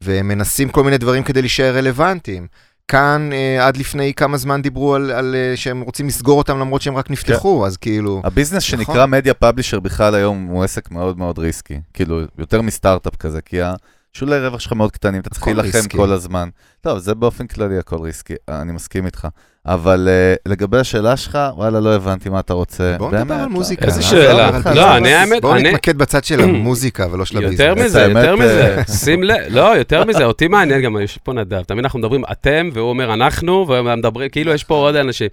[0.00, 2.46] והם מנסים כל מיני דברים כדי להישאר רלוונטיים.
[2.90, 6.82] כאן, אה, עד לפני כמה זמן דיברו על, על אה, שהם רוצים לסגור אותם למרות
[6.82, 8.22] שהם רק נפתחו, אז כאילו...
[8.24, 8.84] הביזנס נכון.
[8.84, 11.80] שנקרא media publisher בכלל היום הוא עסק מאוד מאוד ריסקי.
[11.94, 15.88] כאילו, יותר מסטארט-אפ כזה, כי השולי רווח שלך מאוד קטנים, אתה צריך להילחם.
[15.96, 16.48] כל הזמן.
[16.80, 19.28] טוב, זה באופן כללי הכל ריסקי, אני מסכים איתך.
[19.66, 22.94] אבל uh, לגבי השאלה שלך, וואלה, לא הבנתי מה אתה רוצה.
[22.98, 23.48] בואו נדבר על לא.
[23.48, 23.86] מוזיקה.
[23.86, 24.50] איזה שאלה.
[24.74, 27.60] לא, אני האמת- בואו אני- נתמקד בצד של המוזיקה ולא של הביזנס.
[27.60, 31.32] יותר מזה, יותר מזה, אה, שים לב, לא, יותר מזה, אותי מעניין גם, יש פה
[31.32, 35.28] נדב, תמיד אנחנו מדברים אתם, והוא אומר אנחנו, ומדברים, כאילו יש פה עוד אנשים.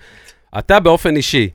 [0.59, 1.49] אתה באופן אישי,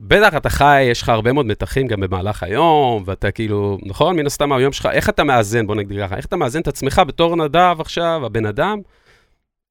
[0.00, 4.16] בטח אתה חי, יש לך הרבה מאוד מתחים גם במהלך היום, ואתה כאילו, נכון?
[4.16, 7.02] מן הסתם היום שלך, איך אתה מאזן, בוא נגדיר ככה, איך אתה מאזן את עצמך
[7.06, 8.78] בתור נדב עכשיו, הבן אדם,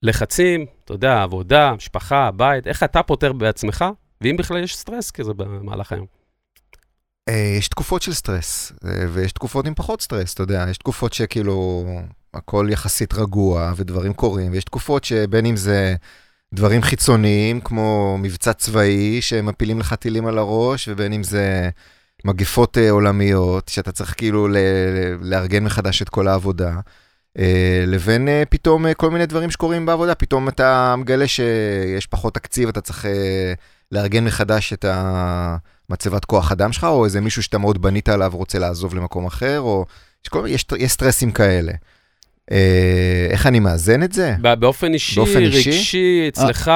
[0.04, 3.86] לחצים, אתה יודע, עבודה, משפחה, בית, איך אתה פותר בעצמך,
[4.22, 6.06] ואם בכלל יש סטרס כזה במהלך היום.
[7.30, 11.14] אה, יש תקופות של סטרס, אה, ויש תקופות עם פחות סטרס, אתה יודע, יש תקופות
[11.14, 11.86] שכאילו
[12.34, 15.96] הכל יחסית רגוע ודברים קורים, ויש תקופות שבין אם זה
[16.54, 21.70] דברים חיצוניים, כמו מבצע צבאי, שמפילים לך טילים על הראש, ובין אם זה
[22.26, 24.48] מגפות אה, עולמיות, שאתה צריך כאילו
[25.22, 26.80] לארגן מחדש את כל העבודה,
[27.88, 30.16] לבין אה, פתאום אה, כל מיני דברים שקורים בעבודה.
[30.16, 33.54] פתאום אתה מגלה שיש פחות תקציב, אתה צריך אה,
[33.92, 38.60] לארגן מחדש את המצבת כוח אדם שלך, או איזה מישהו שאתה מאוד בנית עליו רוצה
[38.60, 39.86] לעזוב למקום אחר, או
[40.26, 41.72] יש, יש, יש סטרסים כאלה.
[42.52, 44.36] אה, איך אני מאזן את זה?
[44.42, 45.70] ב- באופן אישי, באופן אישי?
[45.70, 46.72] רגשי, אצלך,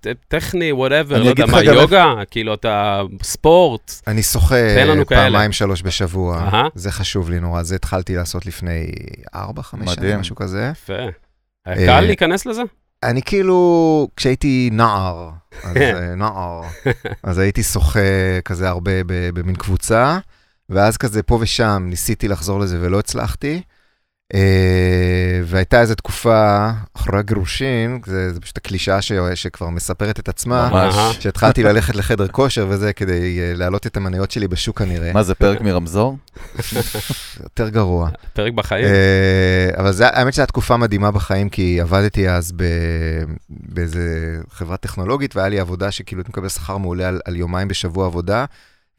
[0.00, 3.92] ט- טכני, whatever, אני לא יודע מה, יוגה, כאילו אתה ספורט.
[4.06, 4.54] אני שוחה.
[5.04, 6.50] פעמיים שלוש בשבוע.
[6.74, 8.86] זה חשוב לי נורא, זה התחלתי לעשות לפני
[9.34, 10.20] ארבע, חמש שנים.
[10.20, 10.70] משהו כזה.
[10.72, 10.92] יפה.
[11.66, 12.62] היה אה, קל להיכנס לזה?
[13.02, 15.30] אני כאילו, כשהייתי נער,
[15.64, 16.60] אז אה, נער,
[17.22, 18.00] אז הייתי שוחה
[18.44, 20.18] כזה הרבה במין קבוצה,
[20.68, 23.62] ואז כזה פה ושם ניסיתי לחזור לזה ולא הצלחתי.
[24.34, 30.68] אה, והייתה איזו תקופה אחרי הגירושין, זה, זה פשוט הקלישאה ש, שכבר מספרת את עצמה,
[30.72, 31.16] ממש.
[31.20, 35.12] שהתחלתי ללכת לחדר כושר וזה כדי אה, להעלות את המניות שלי בשוק כנראה.
[35.12, 36.18] מה זה, פרק מרמזור?
[37.42, 38.08] יותר גרוע.
[38.32, 38.84] פרק בחיים?
[38.84, 42.64] אה, אבל זה, האמת שזו הייתה תקופה מדהימה בחיים, כי עבדתי אז ב,
[43.48, 48.06] באיזה חברה טכנולוגית, והיה לי עבודה שכאילו הייתי מקבל שכר מעולה על, על יומיים בשבוע
[48.06, 48.44] עבודה,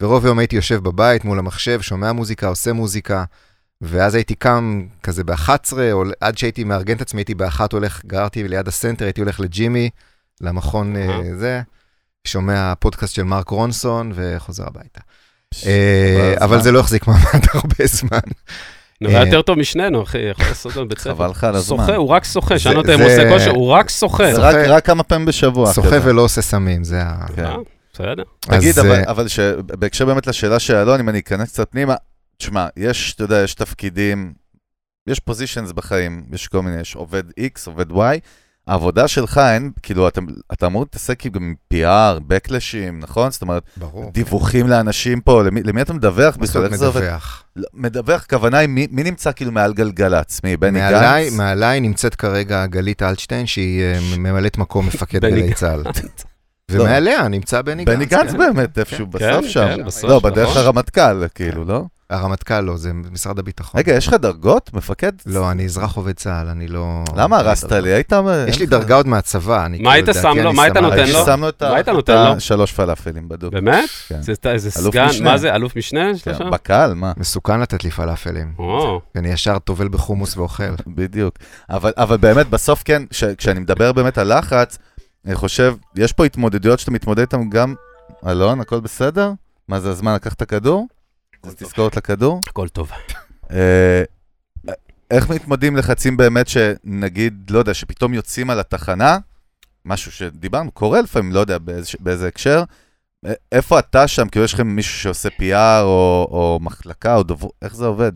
[0.01, 3.23] ורוב היום הייתי יושב בבית מול המחשב, שומע מוזיקה, עושה מוזיקה,
[3.81, 5.49] ואז הייתי קם כזה ב-11,
[5.91, 9.89] או עד שהייתי מארגן את עצמי, הייתי באחת הולך, גררתי ליד הסנטר, הייתי הולך לג'ימי,
[10.41, 11.35] למכון אהה.
[11.35, 11.61] זה,
[12.27, 15.01] שומע פודקאסט של מרק רונסון, וחוזר הביתה.
[15.65, 16.59] אה, אבל הזמן.
[16.63, 18.19] זה לא החזיק מעמד הרבה זמן.
[19.01, 21.13] נו, היה אה, יותר טוב משנינו, אחי, יכול לעשות לנו בית ספר.
[21.15, 21.77] חבל לך על הזמן.
[21.77, 24.33] שוחה, הוא רק שוחה, שאלנו אותו אם הוא עושה כושר, הוא רק שוחה.
[24.33, 24.41] זה
[24.75, 25.73] רק- כמה פעמים בשבוע.
[25.73, 25.97] שוחה.
[26.03, 27.25] ולא עושה סמים, זה ה...
[27.35, 27.45] כן.
[27.93, 28.23] בסדר.
[28.39, 29.03] תגיד, אבל.
[29.61, 31.95] בהקשר באמת לשאלה של אלון, אם אני אכנס קצת פנימה,
[32.37, 34.33] תשמע, יש, אתה יודע, יש תפקידים,
[35.07, 37.95] יש פוזיישנס בחיים, יש כל מיני, יש עובד X, עובד Y,
[38.67, 40.21] העבודה שלך אין, כאילו, אתה,
[40.53, 43.31] אתה אמור להתעסק גם עם PR, בקלשים, נכון?
[43.31, 44.11] זאת אומרת, ברור.
[44.13, 46.57] דיווחים לאנשים פה, למי, למי אתה מדווח בכלל?
[46.57, 47.01] אומרת איך זה עובד?
[47.01, 47.43] מדווח?
[47.55, 50.43] לא, מדווח, הכוונה היא, מי, מי נמצא כאילו מעל גלגלצ?
[50.43, 51.33] מי, בני גנץ?
[51.33, 55.53] מעליי נמצאת כרגע גלית אלטשטיין, שהיא אה, ממלאת מקום מפקד גלי.
[55.53, 55.83] צה"ל.
[56.71, 57.95] ומעליה נמצא בני גנץ.
[57.95, 58.37] בני גנץ כן.
[58.37, 60.07] באמת, איפשהו כן, בסוף כן, שם.
[60.07, 60.61] לא, בדרך נכון.
[60.61, 61.83] הרמטכ"ל, כאילו, לא?
[62.09, 63.79] הרמטכ"ל לא, זה משרד הביטחון.
[63.79, 64.73] רגע, יש לך דרגות?
[64.73, 65.11] מפקד?
[65.25, 67.03] לא, אני אזרח עובד צה"ל, אני לא...
[67.15, 67.71] למה הרסת.
[67.71, 67.93] לי?
[67.93, 68.13] היית...
[68.47, 70.53] יש לי דרגה עוד מהצבא, אני מה היית כאילו, שם לו?
[70.53, 71.07] מה היית נותן.
[71.09, 71.25] לו?
[71.25, 72.33] שמנו את מה היית ה- נותן את לו?
[72.35, 73.53] השלוש פלאפלים בדוק.
[73.53, 73.89] באמת?
[74.19, 75.07] זה איזה סגן.
[75.23, 76.11] מה זה, אלוף משנה?
[76.51, 77.11] בקהל, מה?
[77.17, 78.53] מסוכן לתת לי פלאפלים.
[79.15, 80.63] אני ישר טובל בחומוס ואוכל.
[80.87, 81.33] בדיוק.
[81.69, 84.77] אבל, אבל באמת, בסוף כן, ש, כשאני מדבר באמת על לחץ,
[85.25, 87.75] אני חושב, יש פה התמודדויות שאתה מתמודד איתן גם...
[88.27, 89.31] אלון, הכל בסדר?
[89.67, 90.87] מה זה הזמן לקחת את הכדור?
[91.43, 92.41] אז תזכורת לכדור.
[92.47, 92.91] הכל טוב.
[93.51, 94.03] אה,
[95.11, 99.17] איך מתמודדים לחצים באמת שנגיד, לא יודע, שפתאום יוצאים על התחנה,
[99.85, 102.63] משהו שדיברנו, קורה לפעמים, לא יודע באיזה, באיזה הקשר,
[103.25, 104.29] א- איפה אתה שם?
[104.29, 108.11] כאילו יש לכם מישהו שעושה PR או, או מחלקה או דובר, איך זה עובד?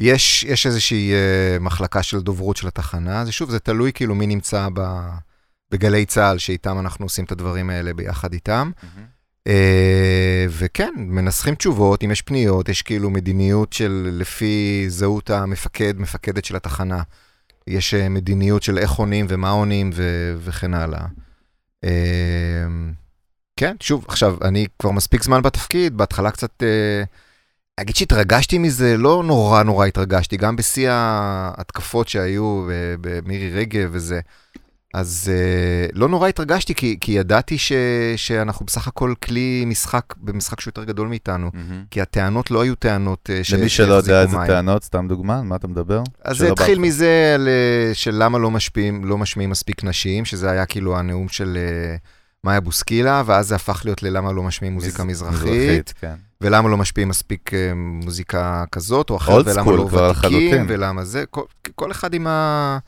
[0.00, 4.26] יש, יש איזושהי uh, מחלקה של דוברות של התחנה, זה שוב, זה תלוי כאילו מי
[4.26, 4.80] נמצא ב,
[5.70, 8.70] בגלי צה"ל, שאיתם אנחנו עושים את הדברים האלה ביחד איתם.
[9.48, 9.50] Uh,
[10.48, 16.56] וכן, מנסחים תשובות, אם יש פניות, יש כאילו מדיניות של לפי זהות המפקד, מפקדת של
[16.56, 17.02] התחנה.
[17.66, 21.06] יש uh, מדיניות של איך עונים ומה עונים ו- וכן הלאה.
[21.84, 21.88] Uh,
[23.56, 26.62] כן, שוב, עכשיו, אני כבר מספיק זמן בתפקיד, בהתחלה קצת...
[27.80, 32.66] אגיד שהתרגשתי מזה, לא נורא נורא התרגשתי, גם בשיא ההתקפות שהיו
[33.00, 34.20] במירי רגב וזה.
[34.96, 37.72] אז uh, לא נורא התרגשתי, כי, כי ידעתי ש,
[38.16, 41.50] שאנחנו בסך הכל כלי משחק, במשחק שהוא יותר גדול מאיתנו.
[41.90, 44.36] כי הטענות לא היו טענות uh, ש- למי שלא יודע איזה.
[44.46, 46.02] טענות, סתם דוגמה, על מה אתה מדבר?
[46.24, 50.50] אז זה התחיל מזה על, אה, של למה לא משפיעים, לא משמיעים מספיק נשים, שזה
[50.50, 51.96] היה כאילו הנאום של אה,
[52.44, 55.94] מאיה בוסקילה, ואז זה הפך להיות ללמה לא משמיעים מוזיקה מז- מזרחית.
[56.00, 56.14] כן.
[56.40, 60.66] ולמה לא משפיעים מספיק אה, מוזיקה כזאת או אחרת, ולמה לא ותיקים.
[60.68, 61.42] ולמה זה, כל,
[61.74, 62.78] כל אחד עם, ה,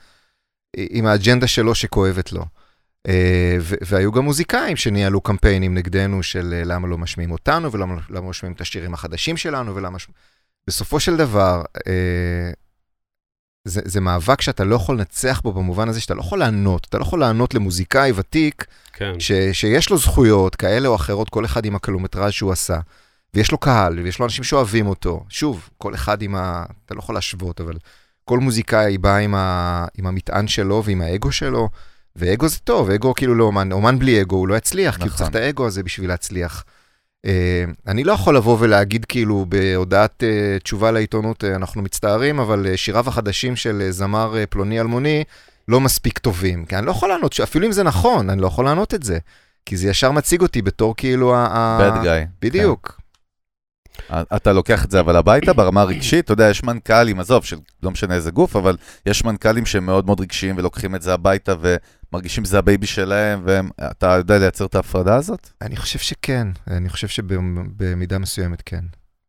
[0.76, 2.44] עם האג'נדה שלו שכואבת לו.
[3.60, 8.02] ו- והיו גם מוזיקאים שניהלו קמפיינים נגדנו של אה, למה לא משמיעים אותנו, ולמה למה
[8.10, 9.98] לא משמיעים את השירים החדשים שלנו, ולמה...
[10.66, 12.50] בסופו של דבר, אה,
[13.64, 16.98] זה, זה מאבק שאתה לא יכול לנצח בו במובן הזה שאתה לא יכול לענות, אתה
[16.98, 19.20] לא יכול לענות למוזיקאי ותיק כן.
[19.20, 22.78] ש, שיש לו זכויות כאלה או אחרות, כל אחד עם הקילומטראז' שהוא עשה,
[23.34, 25.24] ויש לו קהל, ויש לו אנשים שאוהבים אותו.
[25.28, 26.64] שוב, כל אחד עם ה...
[26.86, 27.74] אתה לא יכול להשוות, אבל
[28.28, 31.68] כל מוזיקאי בא עם, ה, עם המטען שלו ועם האגו שלו,
[32.16, 35.06] ואגו זה טוב, אגו כאילו לא אומן, אומן בלי אגו הוא לא יצליח, כי הוא
[35.06, 35.18] נכון.
[35.18, 36.64] צריך את האגו הזה בשביל להצליח.
[37.26, 37.30] Uh,
[37.86, 42.76] אני לא יכול לבוא ולהגיד כאילו בהודעת uh, תשובה לעיתונות, uh, אנחנו מצטערים, אבל uh,
[42.76, 45.24] שיריו החדשים של uh, זמר uh, פלוני אלמוני
[45.68, 46.64] לא מספיק טובים.
[46.64, 49.18] כי אני לא יכול לענות, אפילו אם זה נכון, אני לא יכול לענות את זה.
[49.66, 51.78] כי זה ישר מציג אותי בתור כאילו ה...
[51.80, 52.28] bad guy.
[52.42, 53.00] בדיוק.
[54.12, 57.90] אתה לוקח את זה אבל הביתה ברמה הרגשית, אתה יודע, יש מנכ"לים, עזוב, של לא
[57.90, 58.76] משנה איזה גוף, אבל
[59.06, 61.54] יש מנכ"לים שהם מאוד מאוד רגשיים ולוקחים את זה הביתה
[62.12, 65.48] ומרגישים שזה הבייבי שלהם, ואתה יודע לייצר את ההפרדה הזאת?
[65.62, 68.84] אני חושב שכן, אני חושב שבמידה מסוימת כן,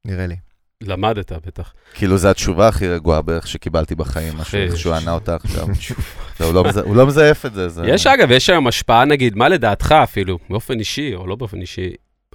[0.06, 0.36] נראה לי.
[0.84, 1.74] למדת בטח.
[1.94, 5.68] כאילו, זו התשובה הכי רגועה בערך שקיבלתי בחיים, משהו, איך שהוא ענה אותה עכשיו.
[6.40, 7.70] הוא לא הוא לא מזייף את זה.
[7.70, 11.62] זה- יש אגב, יש היום השפעה נגיד, מה לדעתך אפילו, באופן אישי או לא באופן
[11.62, 11.90] אישי,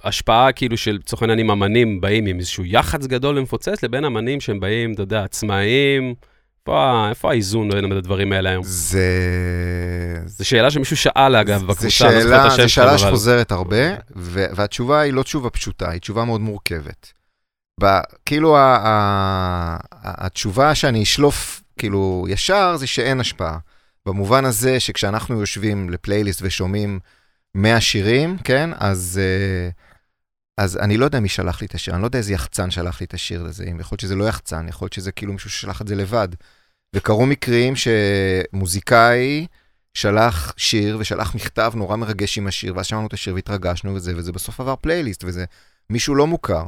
[0.05, 4.41] השפעה כאילו של, לצורך העניין, אם אמנים באים עם איזשהו יח"צ גדול ומפוצץ, לבין אמנים
[4.41, 6.13] שהם באים, אתה יודע, עצמאיים,
[6.67, 8.63] איפה, איפה האיזון בין הדברים האלה היום?
[8.65, 9.09] זה...
[10.25, 12.69] זו שאלה שמישהו שאל אגב זו בקבוצה, אני לא זוכר את שאלה, השם זו שלו,
[12.69, 12.97] שאלה אבל...
[12.97, 17.13] שחוזרת הרבה, ו- והתשובה היא לא תשובה פשוטה, היא תשובה מאוד מורכבת.
[17.83, 23.57] ב- כאילו ה- ה- ה- התשובה שאני אשלוף כאילו ישר זה שאין השפעה.
[24.05, 26.99] במובן הזה שכשאנחנו יושבים לפלייליסט ושומעים
[27.55, 29.69] 100 שירים, כן, אז, אה,
[30.57, 33.01] אז אני לא יודע מי שלח לי את השיר, אני לא יודע איזה יחצן שלח
[33.01, 35.81] לי את השיר לזה, יכול להיות שזה לא יחצן, יכול להיות שזה כאילו מישהו ששלח
[35.81, 36.27] את זה לבד.
[36.95, 39.47] וקרו מקרים שמוזיקאי
[39.93, 44.31] שלח שיר ושלח מכתב נורא מרגש עם השיר, ואז שמענו את השיר והתרגשנו וזה, וזה
[44.31, 45.45] בסוף עבר פלייליסט, וזה
[45.89, 46.63] מישהו לא מוכר.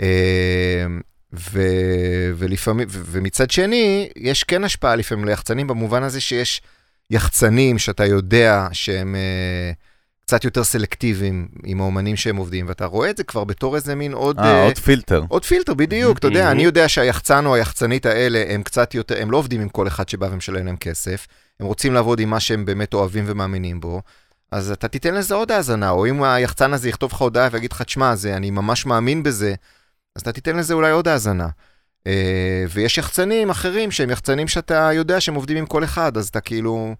[0.00, 0.86] אה,
[1.32, 1.62] ו,
[2.36, 6.62] ולפעמים, ו, ומצד שני, יש כן השפעה לפעמים ליחצנים במובן הזה שיש
[7.10, 9.72] יחצנים שאתה יודע שהם אה,
[10.28, 14.12] קצת יותר סלקטיביים עם האומנים שהם עובדים, ואתה רואה את זה כבר בתור איזה מין
[14.12, 14.38] עוד...
[14.38, 15.22] אה, אה, עוד פילטר.
[15.28, 16.50] עוד פילטר, בדיוק, אתה יודע.
[16.50, 20.08] אני יודע שהיחצן או היחצנית האלה הם קצת יותר, הם לא עובדים עם כל אחד
[20.08, 21.26] שבא ומשלם להם כסף,
[21.60, 24.02] הם רוצים לעבוד עם מה שהם באמת אוהבים ומאמינים בו,
[24.52, 27.82] אז אתה תיתן לזה עוד האזנה, או אם היחצן הזה יכתוב לך הודעה ויגיד לך,
[27.82, 29.54] תשמע, זה, אני ממש מאמין בזה,
[30.16, 31.48] אז אתה תיתן לזה אולי עוד האזנה.
[32.06, 36.40] אה, ויש יחצנים אחרים שהם יחצנים שאתה יודע שהם עובדים עם כל אחד, אז אתה
[36.40, 36.94] כאילו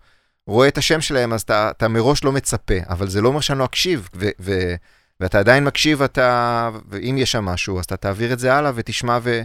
[0.49, 3.59] רואה את השם שלהם, אז אתה, אתה מראש לא מצפה, אבל זה לא אומר שאני
[3.59, 4.75] לא אקשיב, ו- ו-
[5.21, 9.19] ואתה עדיין מקשיב, אתה, ואם יש שם משהו, אז אתה תעביר את זה הלאה ותשמע
[9.23, 9.43] ו,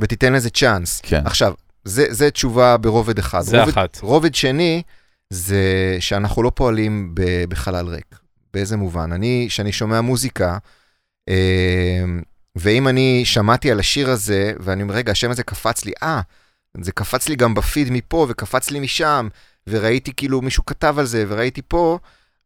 [0.00, 1.00] ותיתן לזה צ'אנס.
[1.02, 1.26] כן.
[1.26, 3.40] עכשיו, זה, זה תשובה ברובד אחד.
[3.40, 3.98] זה רובד, אחת.
[4.02, 4.82] רובד שני,
[5.30, 8.18] זה שאנחנו לא פועלים ב, בחלל ריק.
[8.54, 9.12] באיזה מובן?
[9.12, 10.58] אני, כשאני שומע מוזיקה,
[11.28, 12.04] אה,
[12.56, 16.20] ואם אני שמעתי על השיר הזה, ואני אומר, רגע, השם הזה קפץ לי, אה,
[16.80, 19.28] זה קפץ לי גם בפיד מפה, וקפץ לי משם,
[19.68, 21.98] וראיתי כאילו מישהו כתב על זה, וראיתי פה,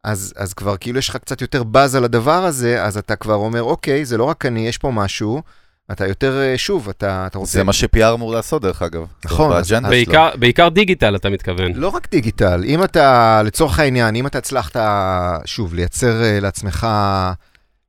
[0.03, 3.33] אז, אז כבר כאילו יש לך קצת יותר באז על הדבר הזה, אז אתה כבר
[3.35, 5.41] אומר, אוקיי, זה לא רק אני, יש פה משהו,
[5.91, 7.51] אתה יותר, אה, שוב, אתה, אתה רוצה...
[7.51, 9.05] זה מה ש-PR אמור לעשות, דרך אגב.
[9.25, 10.13] נכון, אז- באג'נדה אז שלו.
[10.13, 11.71] בעיקר, בעיקר דיגיטל, אתה מתכוון.
[11.75, 14.75] לא רק דיגיטל, אם אתה, לצורך העניין, אם אתה הצלחת,
[15.45, 16.87] שוב, לייצר אה, לעצמך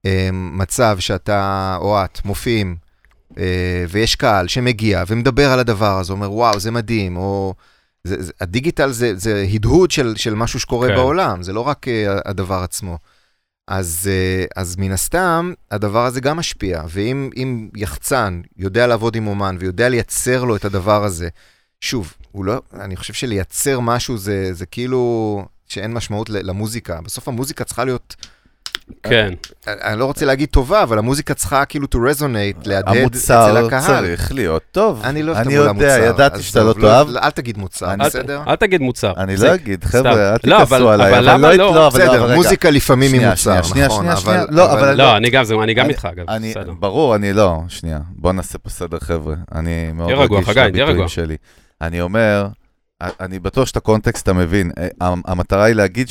[0.07, 2.77] אה, מצב שאתה או את מופיעים,
[3.39, 3.45] אה,
[3.89, 7.55] ויש קהל שמגיע ומדבר על הדבר הזה, אומר, וואו, זה מדהים, או...
[8.07, 10.94] זה, זה, הדיגיטל זה, זה הדהוד של, של משהו שקורה כן.
[10.94, 12.98] בעולם, זה לא רק אה, הדבר עצמו.
[13.68, 19.26] אז, אה, אז מן הסתם, הדבר הזה גם משפיע, ואם אם יחצן יודע לעבוד עם
[19.26, 21.28] אומן ויודע לייצר לו את הדבר הזה,
[21.80, 27.00] שוב, לא, אני חושב שלייצר משהו זה, זה כאילו שאין משמעות למוזיקה.
[27.00, 28.16] בסוף המוזיקה צריכה להיות,
[29.03, 29.32] כן.
[29.66, 33.66] אני אני לא רוצה להגיד טובה, אבל המוזיקה צריכה כאילו to resonate, להדהד אצל המוצר
[33.66, 33.80] הקהל.
[33.87, 35.01] צריך להיות טוב.
[35.05, 37.09] אני לא אוהב את אני המילה יודע, ידעתי שאתה לא תאהב.
[37.16, 38.43] אל תגיד מוצר, אני- בסדר?
[38.49, 39.12] אל תגיד מוצר.
[39.16, 39.84] אני זה- לא אגיד.
[39.84, 41.12] חבר'ה, אל לא, תכעסו עליי.
[41.12, 41.74] אבל למה לא, לא?
[41.74, 42.34] לא, אבל לא, בסדר.
[42.34, 44.43] מוזיקה לפעמים היא מוצר, שנייה, שנייה, נכון, שנייה, שנייה.
[44.43, 44.55] אבל...
[44.55, 46.31] לא, לא, אני גם, זה- אני גם אני- איתך, אגב.
[46.31, 46.73] אני, בסדר.
[46.73, 49.35] ברור, אני לא, שנייה, בוא נעשה פה סדר, חבר'ה.
[49.55, 50.48] אני מאוד רגיש.
[50.48, 51.36] לביטויים שלי.
[51.81, 52.47] אני אומר,
[53.20, 54.70] אני בטוח שאת הקונטקסט אתה מבין.
[54.78, 54.89] אה,
[55.27, 56.09] המטרה היא להגיד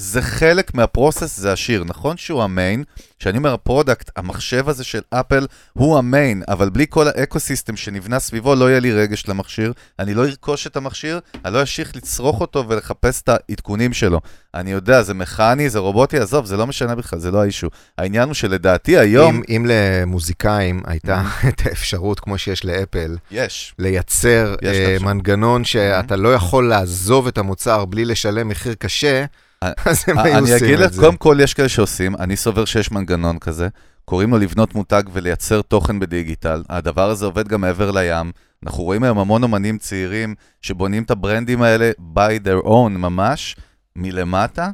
[0.00, 1.84] שזה חלק מה process, זה השיר.
[1.84, 2.84] נכון שהוא ה main,
[3.18, 7.15] שאני אומר ה product, המחשב הזה של אפל, הוא ה main, אבל בלי כל ה
[7.15, 9.72] ecosystem שנבנה סביבו, לא יהיה לי רגש למכשיר.
[9.98, 14.20] אני לא ארכוש את המכשיר, אני לא אמשיך לצרוך אותו ולחפש את העדכונים שלו.
[14.54, 17.68] אני יודע, זה מכני, זה רובוטי, עזוב, זה לא משנה בכלל, זה לא ה issue.
[17.98, 23.74] העניין הוא שלדעתי היום, אם, אם למוזיקאים הייתה את האפשרות, כמו שיש לאפל, יש.
[23.78, 25.02] לייצר יש אפשרות.
[25.02, 29.24] מנגנון שאתה לא יכול לעזוב את המוצר בלי לשלם מחיר קשה,
[29.84, 31.00] אז הם היו אני עושים אגיד את לך, זה.
[31.00, 33.68] קודם כל יש כאלה שעושים, אני סובר שיש מנגנון כזה,
[34.04, 36.62] קוראים לו לבנות מותג ולייצר תוכן בדיגיטל.
[36.68, 38.32] הדבר הזה עובד גם מעבר לים.
[38.66, 43.56] אנחנו רואים היום המון אומנים צעירים שבונים את הברנדים האלה by their own ממש,
[43.96, 44.70] מלמטה,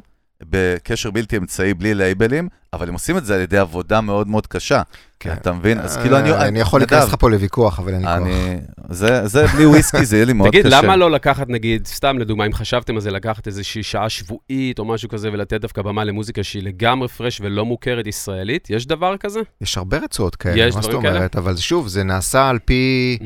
[0.49, 4.47] בקשר בלתי אמצעי, בלי לייבלים, אבל הם עושים את זה על ידי עבודה מאוד מאוד
[4.47, 4.81] קשה.
[5.19, 5.33] כן.
[5.33, 5.79] אתה מבין?
[5.79, 6.31] אז כאילו אני...
[6.31, 8.15] אה, אני יכול להיכנס לך פה לוויכוח, אבל אין לי כוח.
[8.17, 8.57] אני...
[8.89, 10.81] זה, זה בלי וויסקי, זה יהיה לי מאוד תגיד, קשה.
[10.81, 14.85] למה לא לקחת, נגיד, סתם לדוגמה, אם חשבתם על זה, לקחת איזושהי שעה שבועית או
[14.85, 18.69] משהו כזה, ולתת דווקא במה למוזיקה שהיא לגמרי פרש ולא מוכרת ישראלית?
[18.69, 19.39] יש דבר כזה?
[19.61, 20.93] יש הרבה רצועות כאלה, יש מה זאת?
[20.93, 21.35] אומרת?
[21.35, 23.17] אבל שוב, זה נעשה על פי...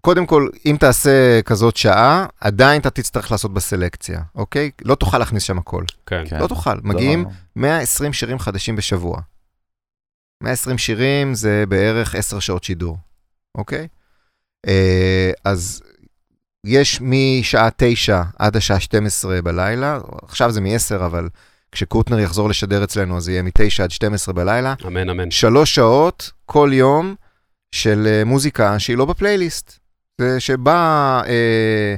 [0.00, 4.70] קודם כל, אם תעשה כזאת שעה, עדיין אתה תצטרך לעשות בסלקציה, אוקיי?
[4.84, 5.84] לא תוכל להכניס שם הכל.
[6.06, 6.22] כן.
[6.28, 6.40] כן.
[6.40, 6.74] לא תוכל.
[6.74, 7.24] לא- מגיעים
[7.56, 9.20] 120 שירים חדשים בשבוע.
[10.42, 12.98] 120 שירים זה בערך 10 שעות שידור,
[13.54, 13.88] אוקיי?
[14.68, 15.82] אה, אז
[16.66, 21.28] יש משעה 9 עד השעה 12 בלילה, עכשיו זה מ-10, אבל
[21.72, 24.74] כשקוטנר יחזור לשדר אצלנו, אז זה יהיה מ-9 עד 12 בלילה.
[24.86, 25.30] אמן, אמן.
[25.30, 27.14] שלוש שעות כל יום
[27.74, 29.79] של אה, מוזיקה שהיא לא בפלייליסט.
[30.38, 31.94] שבא אה,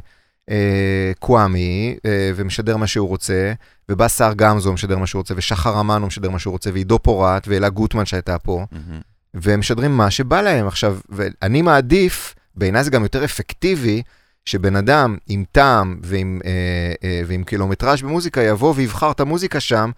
[0.51, 3.53] אה, קוואמי אה, ומשדר מה שהוא רוצה,
[3.89, 7.49] ובא שר גמזו משדר מה שהוא רוצה, ושחר אמנו משדר מה שהוא רוצה, ועידו פורט,
[7.49, 9.01] ואלה גוטמן שהייתה פה, מהמם.
[9.35, 10.67] והם משדרים מה שבא להם.
[10.67, 14.03] עכשיו, ואני מעדיף, בעיניי זה גם יותר אפקטיבי,
[14.45, 19.91] שבן אדם עם טעם ועם, אה, אה, ועם קילומטראז' במוזיקה יבוא ויבחר את המוזיקה שם,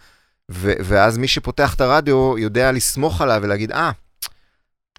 [0.51, 3.91] ו- ואז מי שפותח את הרדיו יודע לסמוך עליו ולהגיד, אה,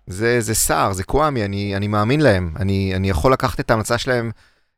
[0.07, 3.98] זה, זה סער, זה קוואמי, אני, אני מאמין להם, אני, אני יכול לקחת את ההמלצה
[3.98, 4.32] שלהם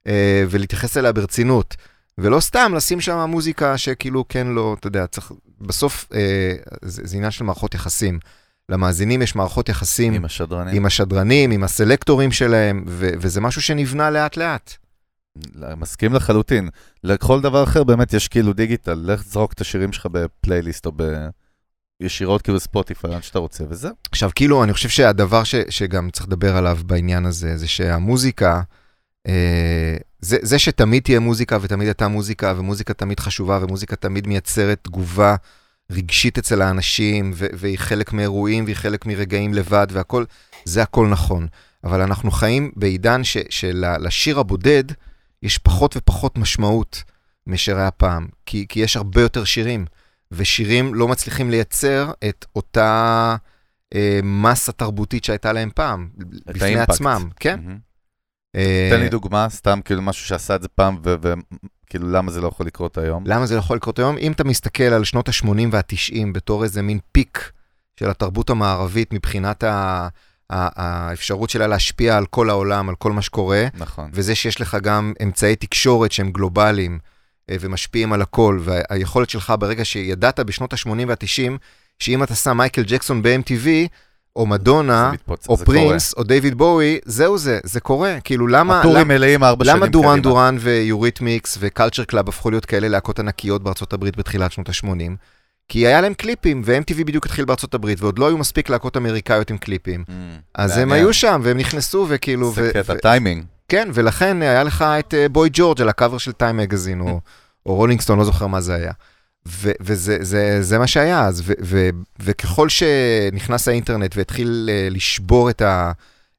[0.08, 1.76] אה, ולהתייחס אליה ברצינות.
[2.18, 5.32] ולא סתם לשים שם מוזיקה שכאילו כן לא, אתה יודע, צריך,
[5.62, 8.20] בסוף אה, זה, זה עניין של מערכות יחסים.
[8.70, 10.76] למאזינים יש מערכות יחסים עם השדרנים.
[10.76, 14.74] עם השדרנים, עם הסלקטורים שלהם, ו- וזה משהו שנבנה לאט-לאט.
[15.78, 16.70] מסכים לחלוטין.
[17.04, 21.04] לכל דבר אחר באמת יש כאילו דיגיטל, לך תזרוק את השירים שלך בפלייליסט או ב...
[22.02, 23.92] ישירות כאילו בספוטיפיי, לאן שאתה רוצה, וזהו.
[24.12, 28.62] עכשיו, כאילו, אני חושב שהדבר ש- שגם צריך לדבר עליו בעניין הזה, זה שהמוזיקה,
[29.28, 34.80] אה, זה, זה שתמיד תהיה מוזיקה ותמיד הייתה מוזיקה, ומוזיקה תמיד חשובה, ומוזיקה תמיד מייצרת
[34.84, 35.36] תגובה
[35.92, 40.26] רגשית אצל האנשים, ו- והיא חלק מאירועים, והיא חלק מרגעים לבד, והכל,
[40.66, 41.48] זה הכל נכון.
[41.84, 44.84] אבל אנחנו חיים בעידן ש- שלשיר הבודד
[45.44, 47.04] יש פחות ופחות משמעות
[47.48, 49.86] מאשר היה פעם, כי, כי יש הרבה יותר שירים,
[50.32, 53.36] ושירים לא מצליחים לייצר את אותה
[53.96, 56.10] אה, מסה תרבותית שהייתה להם פעם,
[56.48, 56.90] בפני האימפקט.
[56.90, 57.60] עצמם, כן?
[57.64, 57.78] מהמם.
[58.56, 62.48] אה, תן לי דוגמה, סתם כאילו משהו שעשה את זה פעם, וכאילו למה זה לא
[62.48, 63.24] יכול לקרות היום?
[63.28, 64.18] למה זה לא יכול לקרות היום?
[64.18, 67.52] אם אתה מסתכל על שנות ה-80 וה-90 בתור איזה מין פיק
[68.00, 70.08] של התרבות המערבית מבחינת ה-
[70.50, 74.10] האפשרות שלה להשפיע על כל העולם, על כל מה שקורה, נכון.
[74.14, 77.00] וזה שיש לך גם אמצעי תקשורת שהם גלובליים
[77.52, 81.52] ומשפיעים על הכל, והיכולת שלך ברגע שידעת בשנות ה-80 וה-90,
[82.00, 83.68] שאם אתה שם מייקל ג'קסון ב-MTV,
[84.36, 85.78] או מדונה, זה מתפוצץ, או זה קורה.
[85.78, 88.18] פרינס, או דיוויד בואי, זהו זה, זה קורה.
[88.24, 88.80] כאילו, למה...
[88.80, 90.22] הטורים למה- מלאים ארבע שנים למה דוראן.
[90.22, 94.88] דוראן ויוריתמיקס וקלצ'ר קלאב הפכו להיות כאלה להקות ענקיות בארצות הברית בתחילת שנות ה-80?
[95.70, 99.50] כי היה להם קליפים, ו-MTV בדיוק התחיל בארצות הברית, ועוד לא היו מספיק להקות אמריקאיות
[99.52, 100.04] עם קליפים.
[100.08, 100.12] ממ,
[100.56, 100.92] אז הם.
[100.92, 102.52] היו שם, והם נכנסו, וכאילו...
[102.52, 103.44] זה קטע, טיימינג.
[103.68, 107.20] כן, ולכן היה לך את אה, בוי ג'ורג' על הקאבר של טיים מגזין, או,
[107.66, 108.92] או רולינג סטון, לא זוכר מה זה היה.
[109.48, 111.90] ו- וזה זה, זה מה שהיה אז, ו- ו-
[112.20, 115.62] וככל שנכנס האינטרנט והתחיל אה, לשבור את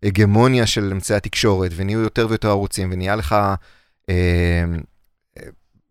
[0.02, 3.36] ההגמוניה של אמצעי התקשורת, ונהיו יותר ויותר ערוצים, ונהיה לך...
[4.10, 4.64] אה,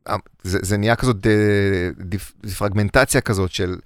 [0.10, 3.78] אה, זה, זה נהיה כזאת אה, דיפ, דיפרגמנטציה כזאת של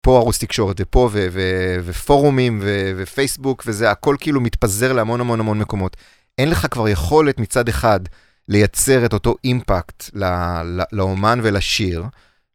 [0.00, 5.40] פה ערוץ תקשורת ופה ו- ו- ופורומים ו- ופייסבוק וזה הכל כאילו מתפזר להמון המון
[5.40, 5.96] המון מקומות.
[6.38, 8.00] אין לך כבר יכולת מצד אחד
[8.48, 10.24] לייצר את אותו אימפקט ל-
[10.64, 12.04] ל- לאומן ולשיר,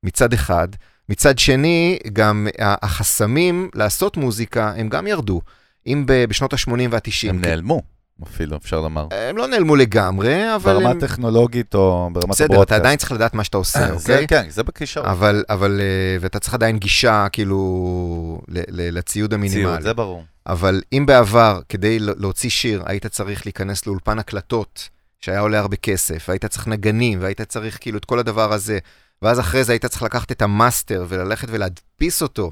[0.04, 0.68] מצד אחד.
[1.10, 5.42] מצד שני, גם החסמים לעשות מוזיקה, הם גם ירדו.
[5.88, 7.30] אם בשנות ה-80 וה-90...
[7.30, 7.82] הם נעלמו,
[8.24, 9.08] אפילו, אפשר לומר.
[9.30, 11.00] הם לא נעלמו לגמרי, אבל ברמה הם...
[11.00, 12.80] טכנולוגית או ברמת בסדר, אתה הברודקאסט.
[12.82, 14.28] עדיין צריך לדעת מה שאתה עושה, אה, זה- אוקיי?
[14.28, 15.08] כן, זה בכישרון.
[15.10, 18.42] אבל, אבל, אה, ואתה צריך עדיין גישה, כאילו,
[18.78, 19.64] לציוד המינימלי.
[19.64, 20.24] ציוד, זה ברור.
[20.48, 26.26] אבל אם בעבר, כדי להוציא שיר, היית צריך להיכנס לאולפן הקלטות, שהיה עולה הרבה כסף,
[26.28, 28.80] והיית צריך נגנים, והיית צריך כאילו את כל הדבר הזה,
[29.22, 32.52] ואז אחרי זה היית צריך לקחת את המאסטר וללכת ולהדפיס אותו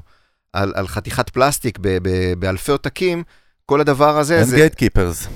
[0.52, 3.22] על, על חתיכת פלסטיק ב- ב- באלפי עותקים,
[3.66, 5.26] כל הדבר הזה, הם gatekeepers.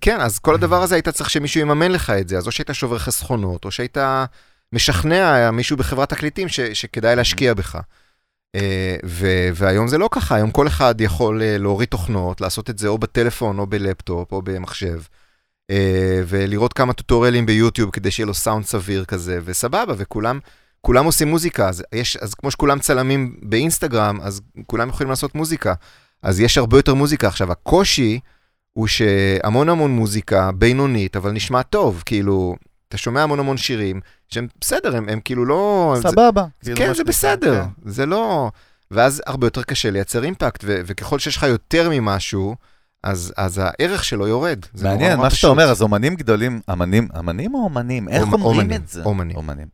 [0.00, 2.70] כן, אז כל הדבר הזה היית צריך שמישהו יממן לך את זה, אז או שהיית
[2.72, 3.98] שובר חסכונות, או שהיית
[4.72, 7.78] משכנע מישהו בחברת תקליטים ש, שכדאי להשקיע בך.
[8.54, 8.96] אה,
[9.54, 12.98] והיום זה לא ככה, היום כל אחד יכול אה, להוריד תוכנות, לעשות את זה או
[12.98, 15.00] בטלפון, או בלפטופ, או במחשב,
[15.70, 20.38] אה, ולראות כמה טוטוריאלים ביוטיוב כדי שיהיה לו סאונד סביר כזה, וסבבה, וכולם
[20.80, 25.74] כולם עושים מוזיקה, אז, יש, אז כמו שכולם צלמים באינסטגרם, אז כולם יכולים לעשות מוזיקה.
[26.22, 27.28] אז יש הרבה יותר מוזיקה.
[27.28, 28.20] עכשיו, הקושי
[28.72, 32.56] הוא שהמון המון מוזיקה בינונית, אבל נשמע טוב, כאילו,
[32.94, 35.94] אתה שומע המון המון שירים, שהם בסדר, הם, הם כאילו לא...
[36.02, 36.44] זה- סבבה.
[36.62, 37.90] כאילו, כן, זה בסדר, כן.
[37.90, 38.50] זה לא...
[38.90, 42.56] ואז הרבה יותר קשה לייצר אימפקט, ו- וככל שיש לך יותר ממשהו,
[43.02, 44.58] אז, אז הערך שלו יורד.
[44.74, 45.46] זה מעניין, מה שאתה.
[45.46, 48.08] אומר, אז אומנים גדולים, אמנים, אמנים או אומנים?
[48.08, 49.02] איך אומ- אומרים אומנים, את זה?
[49.04, 49.36] אומנים.
[49.36, 49.66] אומנים.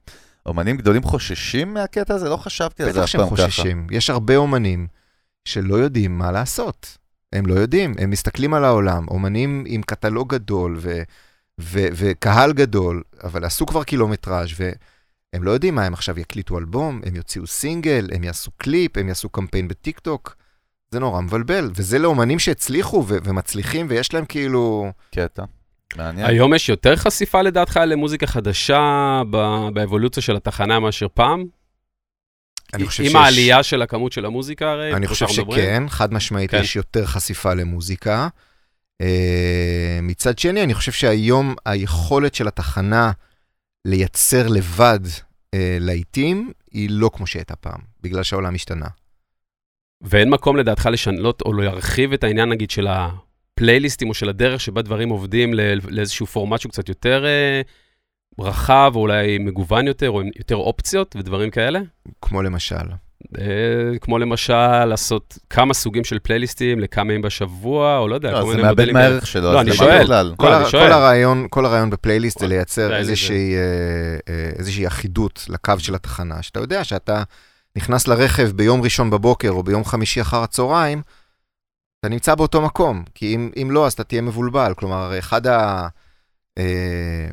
[0.47, 2.28] אומנים גדולים חוששים מהקטע הזה?
[2.28, 3.47] לא חשבתי על זה בטח אף שהם פעם ככה.
[3.47, 3.86] חוששים.
[3.90, 4.86] יש הרבה אומנים
[5.44, 6.98] שלא יודעים מה לעשות.
[7.32, 11.02] הם לא יודעים, הם מסתכלים על העולם, אומנים עם קטלוג גדול ו-
[11.60, 17.00] ו- וקהל גדול, אבל עשו כבר קילומטראז' והם לא יודעים מה, הם עכשיו יקליטו אלבום,
[17.06, 20.36] הם יוציאו סינגל, הם יעשו קליפ, הם יעשו קמפיין בטיק טוק.
[20.90, 24.92] זה נורא מבלבל, וזה לאומנים שהצליחו ו- ומצליחים ויש להם כאילו...
[25.14, 25.44] קטע.
[25.96, 26.26] מעניין.
[26.26, 31.44] היום יש יותר חשיפה לדעתך למוזיקה חדשה ב- באבולוציה של התחנה מאשר פעם?
[32.74, 33.16] אני חושב עם שיש...
[33.16, 34.94] העלייה של הכמות של המוזיקה הרי?
[34.94, 35.60] אני חושב מדברים?
[35.60, 36.60] שכן, חד משמעית כן.
[36.60, 38.28] יש יותר חשיפה למוזיקה.
[39.01, 43.12] אה, מצד שני, אני חושב שהיום היכולת של התחנה
[43.85, 45.01] לייצר לבד
[45.55, 48.86] אה, להיטים, היא לא כמו שהייתה פעם, בגלל שהעולם השתנה.
[50.02, 54.82] ואין מקום לדעתך לשנות או להרחיב את העניין, נגיד, של הפלייליסטים או של הדרך שבה
[54.82, 57.60] דברים עובדים לא- לאיזשהו פורמט שהוא קצת יותר אה,
[58.40, 61.81] רחב, או אולי מגוון יותר, או עם יותר אופציות ודברים כאלה?
[62.22, 63.09] כמו למשל.
[63.38, 68.40] אה, כמו למשל לעשות כמה סוגים של פלייליסטים לכמה ימים בשבוע, או לא יודע, לא,
[68.40, 69.52] כל זה מיני מאבד מודלים מהערך שלו.
[69.52, 70.06] לא, אני שואל.
[70.36, 70.62] כל, לא, הר...
[70.62, 70.86] אני שואל.
[70.86, 72.97] כל, הרעיון, כל הרעיון בפלייליסט זה לייצר.
[72.97, 73.60] איזושהי, אה,
[74.28, 77.22] אה, איזושהי אחידות לקו של התחנה, שאתה יודע שאתה
[77.76, 81.02] נכנס לרכב ביום ראשון בבוקר או ביום חמישי אחר הצהריים,
[82.01, 84.72] אתה נמצא באותו מקום, כי אם, אם לא, אז אתה תהיה מבולבל.
[84.76, 85.88] כלומר, אחד ה...
[86.59, 87.26] אה,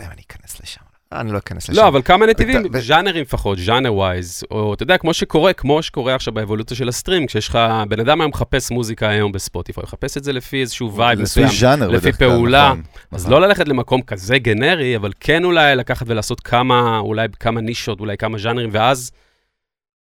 [0.00, 0.89] אני אכנס לשם.
[1.12, 1.78] אני לא אכנס לשם.
[1.82, 5.82] לא, אבל כמה נתיבים, ו- ז'אנרים לפחות, genre wise, או אתה יודע, כמו שקורה, כמו
[5.82, 7.58] שקורה עכשיו באבולוציה של ה stream, כשיש לך,
[7.88, 11.48] בן אדם היום מחפש מוזיקה היום בספוטיפיי, מחפש את זה לפי איזשהו vibe לפי מסוים.
[11.48, 12.68] ז'אנר לפי בדרך כלל, פעולה.
[12.68, 12.82] נכון.
[13.12, 13.32] אז נכון.
[13.40, 18.16] לא ללכת למקום כזה גנרי, אבל כן אולי לקחת ולעשות כמה, אולי כמה נישות, אולי
[18.16, 19.10] כמה ז'אנרים, ואז,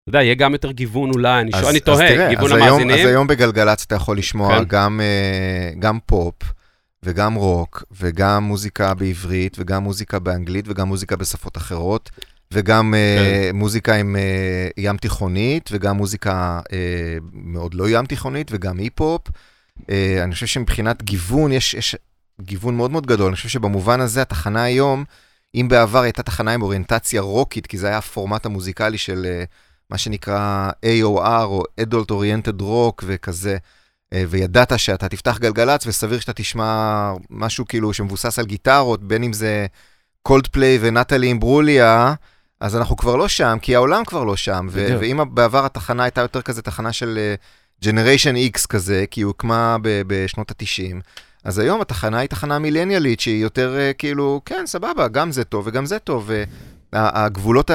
[0.03, 2.67] אתה יודע, יהיה גם יותר גיוון אולי, אני, אז- שואל, אני תוהה, גיוון אז היום,
[2.67, 2.99] המאזינים.
[3.05, 4.63] אז היום בגלגלצ אתה יכול לשמוע כן.
[4.67, 6.35] גם, אה, גם פופ,
[7.03, 12.09] וגם רוק, וגם מוזיקה בעברית, וגם מוזיקה באנגלית, וגם מוזיקה בשפות אחרות,
[12.51, 18.77] וגם אה, מוזיקה עם אה, ים תיכונית, וגם מוזיקה אה, מאוד לא ים תיכונית, וגם
[18.77, 19.27] היפ-הופ.
[19.89, 21.95] אה, אני חושב שמבחינת גיוון, יש, יש
[22.41, 23.27] גיוון מאוד מאוד גדול.
[23.27, 25.03] אני חושב שבמובן הזה התחנה היום,
[25.55, 29.43] אם בעבר הייתה תחנה עם אוריינטציה רוקית, כי זה היה הפורמט המוזיקלי של אה,
[29.89, 33.57] מה שנקרא AOR, או Adult Oriented Rock וכזה,
[34.13, 36.73] וידעת שאתה תפתח גלגלצ, וסביר שאתה תשמע
[37.29, 39.65] משהו כאילו שמבוסס על גיטרות, בין אם זה
[40.23, 42.13] קולדפליי ונטלי אימברוליה,
[42.59, 44.67] אז אנחנו כבר לא שם, כי העולם כבר לא שם.
[44.71, 44.85] ו-.
[44.99, 47.33] ואם בעבר התחנה הייתה יותר כזה תחנה של
[47.83, 50.95] generation אה, X כזה, כי היא הוקמה ב- בשנות ה-90,
[51.43, 55.67] אז היום התחנה היא תחנה מילניאלית, שהיא יותר אה, כאילו, כן, סבבה, גם זה טוב
[55.67, 56.23] וגם זה טוב.
[56.27, 56.43] וה-
[56.93, 57.71] הגבולות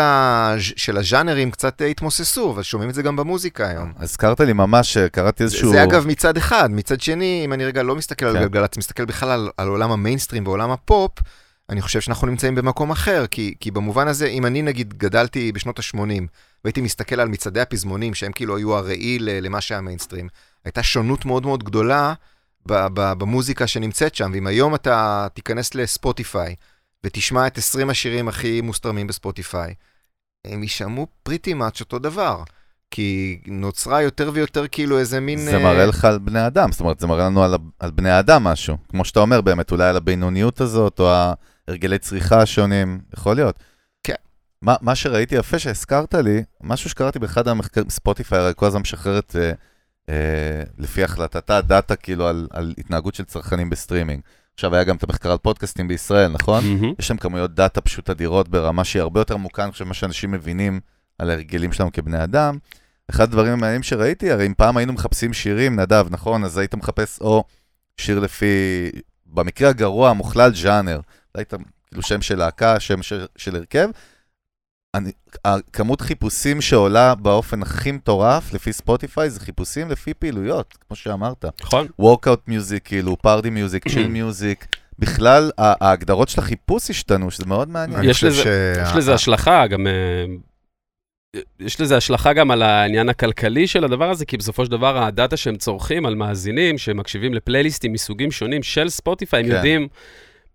[0.58, 3.92] של הז'אנרים קצת התמוססו, אבל שומעים את זה גם במוזיקה היום.
[3.98, 5.70] הזכרת לי ממש, קראתי איזשהו...
[5.70, 8.40] זה אגב מצד אחד, מצד שני, אם אני רגע לא מסתכל על כן.
[8.40, 11.12] גלגלצ, מסתכל בכלל על, על עולם המיינסטרים ועולם הפופ,
[11.70, 15.78] אני חושב שאנחנו נמצאים במקום אחר, כי, כי במובן הזה, אם אני נגיד גדלתי בשנות
[15.78, 16.22] ה-80,
[16.64, 20.28] והייתי מסתכל על מצעדי הפזמונים, שהם כאילו היו הראי למה שהיה מיינסטרים,
[20.64, 22.14] הייתה שונות מאוד מאוד גדולה
[22.66, 26.54] במוזיקה שנמצאת שם, ואם היום אתה תיכנס לספוטיפיי,
[27.04, 29.74] ותשמע את 20 השירים הכי מוסתרמים בספוטיפיי,
[30.44, 32.42] הם יישמעו פריטי מאץ' אותו דבר.
[32.90, 35.38] כי נוצרה יותר ויותר כאילו איזה מין...
[35.38, 38.18] זה אה, מראה לך על בני אדם, זאת אומרת, זה מראה לנו על, על בני
[38.18, 38.76] אדם משהו.
[38.88, 41.10] כמו שאתה אומר באמת, אולי על הבינוניות הזאת, או
[41.68, 43.58] ההרגלי צריכה השונים, יכול להיות.
[44.04, 44.14] כן.
[44.62, 49.36] מה, מה שראיתי יפה שהזכרת לי, משהו שקראתי באחד המחקרים, ספוטיפיי הרי כל הזמן משחררת
[49.36, 49.52] אה,
[50.08, 54.20] אה, לפי החלטתה דאטה כאילו על, על התנהגות של צרכנים בסטרימינג.
[54.54, 56.64] עכשיו היה גם את המחקר על פודקאסטים בישראל, נכון?
[56.64, 56.92] מהמם.
[56.98, 60.30] יש שם כמויות דאטה פשוט אדירות ברמה שהיא הרבה יותר עמוקה, אני חושב, מה שאנשים
[60.30, 60.80] מבינים
[61.18, 62.58] על ההרגלים שלנו כבני אדם.
[63.10, 66.44] אחד הדברים המעניינים שראיתי, הרי אם פעם היינו מחפשים שירים, נדב, נכון?
[66.44, 67.44] אז היית מחפש או
[67.96, 68.90] שיר לפי,
[69.26, 71.00] במקרה הגרוע, מוכלל ז'אנר.
[71.34, 71.54] היית
[71.86, 73.88] כאילו שם של להקה, שם של, של הרכב.
[74.94, 75.10] אני,
[75.44, 81.44] הכמות חיפושים שעולה באופן הכי מטורף לפי ספוטיפיי זה חיפושים לפי פעילויות, כמו שאמרת.
[81.62, 81.86] נכון.
[81.98, 84.66] workout music, כאילו, party music, chill music.
[84.98, 88.04] בכלל, ההגדרות של החיפוש השתנו, שזה מאוד מעניין.
[88.04, 89.86] יש לזה- שה- יש לזה השלכה, גם...
[89.86, 90.24] אה,
[91.60, 95.36] יש לזה השלכה גם על העניין הכלכלי של הדבר הזה, כי בסופו של דבר הדאטה
[95.36, 99.54] שהם צורכים על מאזינים שמקשיבים לפלייליסטים מסוגים שונים של ספוטיפיי, הם כן.
[99.54, 99.88] יודעים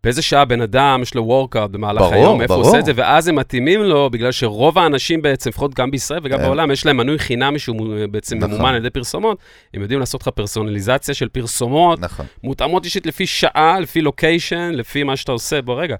[0.03, 2.63] באיזה שעה בן אדם יש לו וורקאוט במהלך ברור, היום, איפה הוא.
[2.63, 6.39] עושה את זה, ואז הם מתאימים לו, בגלל שרוב האנשים בעצם, לפחות גם בישראל וגם
[6.39, 6.45] כן.
[6.45, 7.77] בעולם, יש להם מנוי חינמי שהוא
[8.11, 8.51] בעצם נכון.
[8.51, 9.37] ממומן על ידי פרסומות,
[9.73, 12.25] הם יודעים לעשות לך פרסונליזציה של פרסומות, נכון.
[12.43, 15.95] מותאמות אישית לפי שעה, לפי לוקיישן, לפי מה שאתה עושה בו, רגע.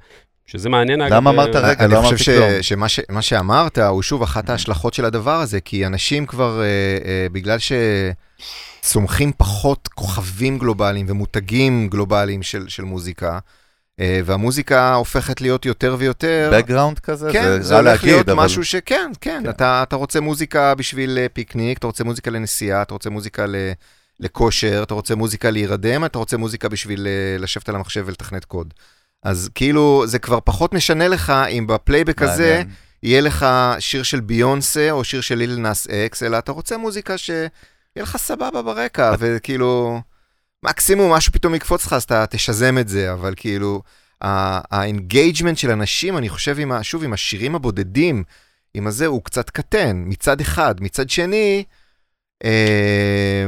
[0.52, 1.14] שזה מעניין, אגב.
[1.14, 2.30] למה אה, אמרת רגע, אני לא חושב ש.
[2.62, 6.66] שמה ש, מה שאמרת הוא שוב אחת ההשלכות של הדבר הזה, כי אנשים כבר, אה,
[7.06, 7.58] אה, בגלל
[8.82, 13.40] שצומחים פחות כוכבים גלובליים ומותגים גלובליים של, של מוזיקה, אה,
[14.26, 16.52] והמוזיקה הופכת להיות יותר ויותר...
[16.54, 18.44] background כזה, כן, זה זה הולך להגיד, להיות אבל...
[18.44, 19.50] משהו שכן, כן, כן.
[19.50, 23.56] אתה, אתה רוצה מוזיקה בשביל אה, פיקניק, אתה רוצה מוזיקה לנסיעה, אתה רוצה מוזיקה ל,
[24.20, 28.74] לכושר, אתה רוצה מוזיקה להירדם, אתה רוצה מוזיקה בשביל אה, לשבת על המחשב ולתכנת קוד.
[29.24, 32.64] אז כאילו, זה כבר פחות משנה לך אם בפלייבק הזה.
[33.04, 33.46] יהיה לך
[33.80, 37.50] שיר של ביונסה או שיר של ליל נאס אקס, אלא אתה רוצה מוזיקה שיהיה
[37.96, 40.02] לך סבבה ברקע, וכאילו,
[40.64, 43.81] מקסימום משהו פתאום יקפוץ לך, אז אתה תשזם את זה, אבל כאילו,
[44.22, 48.23] ה engagement של אנשים, אני חושב, עם שוב, עם השירים הבודדים,
[48.73, 50.76] עם הזה, הוא קצת קטן, מצד אחד.
[50.81, 51.64] מצד שני,
[52.44, 53.45] אה,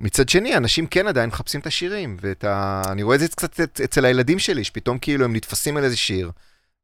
[0.00, 2.82] מצד שני, אנשים כן עדיין מחפשים את השירים, ואת ה...
[2.92, 5.96] אני רואה את זה קצת אצ- אצל הילדים שלי, שפתאום כאילו הם נתפסים על איזה
[5.96, 6.30] שיר,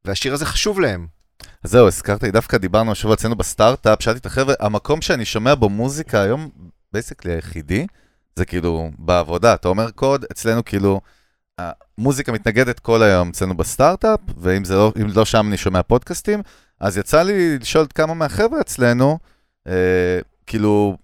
[0.05, 1.07] והשיר הזה חשוב להם.
[1.65, 5.55] אז זהו, הזכרת לי, דווקא דיברנו השבוע אצלנו בסטארט-אפ, שאלתי את החבר'ה, המקום שאני שומע
[5.55, 6.51] בו מוזיקה היום,
[6.93, 7.87] basically היחידי,
[8.37, 9.55] זה כאילו בעבודה.
[9.55, 11.01] אתה אומר code, אצלנו כאילו,
[11.59, 16.43] המוזיקה מתנגנת כל היום אצלנו בסטארט-אפ, ואם לא, לא שם אני שומע פודקאסטים,
[16.81, 19.19] אז יצא לי לשאול כמה מהחבר'ה אצלנו,
[19.67, 20.97] אה, כאילו,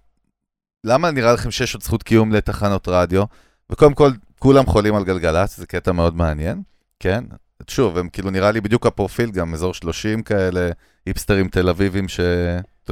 [0.83, 3.23] למה נראה לכם שיש עוד זכות קיום לתחנות רדיו?
[3.69, 6.61] וקודם כל, כולם חולים על גלגלצ, זה קטע מאוד מעניין,
[6.99, 7.23] כן?
[7.67, 10.69] שוב, הם כאילו נראה לי בדיוק הפרופיל, גם אזור 30 כאלה,
[11.05, 12.19] היפסטרים תל אביבים ש...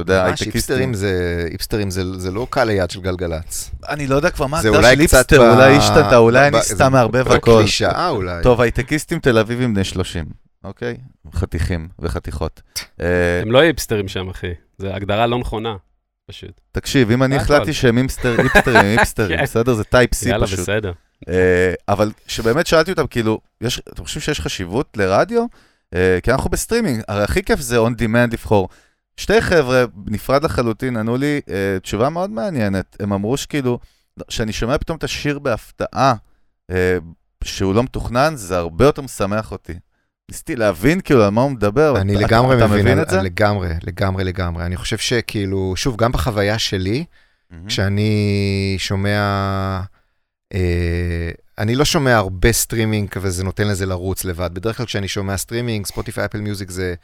[0.00, 0.94] אתה יודע, הייטקיסטים.
[0.94, 3.70] זה, היפסטרים זה, זה לא קהל היעד של גלגלצ.
[3.88, 6.50] אני לא יודע כבר מה זה ההגדרה אולי של קצת היפסטר, ב- אולי השתנתה, אולי
[6.50, 7.52] ב- אני זה סתם מערבב הכל.
[7.56, 8.42] בקלישאה אולי.
[8.42, 10.24] טוב, הייטקיסטים תל אביבים בני 30,
[10.64, 10.96] אוקיי?
[11.34, 12.62] חתיכים וחתיכות.
[13.00, 13.06] אה,
[13.42, 14.50] הם לא היפסטרים שם, אחי.
[14.78, 15.76] זו הגדרה לא נכונה,
[16.30, 16.60] פשוט.
[16.72, 17.36] תקשיב, אם אני.
[17.36, 19.42] החלטתי שהם היפסטר- היפסטרים, היפסטרים, כן.
[19.42, 19.74] בסדר?
[19.74, 20.58] זה type C יאללה, פשוט.
[20.60, 20.92] בסדר.
[21.28, 25.44] אה, אבל שבאמת שאלתי אותם, כאילו, יש, אתם חושבים שיש חשיבות לרדיו?
[25.94, 28.68] אה, כי אנחנו בסטרימינג, הרי הכי כיף זה on demand לבחור.
[29.18, 32.96] שתי חבר'ה, נפרד לחלוטין, ענו לי אה, תשובה מאוד מעניינת.
[33.00, 33.78] הם אמרו שכאילו,
[34.28, 36.14] כשאני שומע פתאום את השיר בהפתעה,
[36.70, 36.98] אה,
[37.44, 39.72] שהוא לא מתוכנן, זה הרבה יותר משמח אותי.
[40.30, 42.00] ניסיתי להבין כאילו על מה הוא מדבר.
[42.00, 43.22] אני אתה- לגמרי אתה מבין, מבין את זה?
[43.22, 44.64] לגמרי, לגמרי, לגמרי.
[44.66, 47.04] אני חושב שכאילו, שוב, גם בחוויה שלי.
[47.66, 48.14] כשאני
[48.78, 49.18] שומע,
[50.54, 54.50] אה, אני לא שומע הרבה סטרימינג וזה נותן לזה לרוץ לבד.
[54.54, 56.94] בדרך כלל כשאני שומע סטרימינג, ספוטיפיי, אפל מיוזיק זה,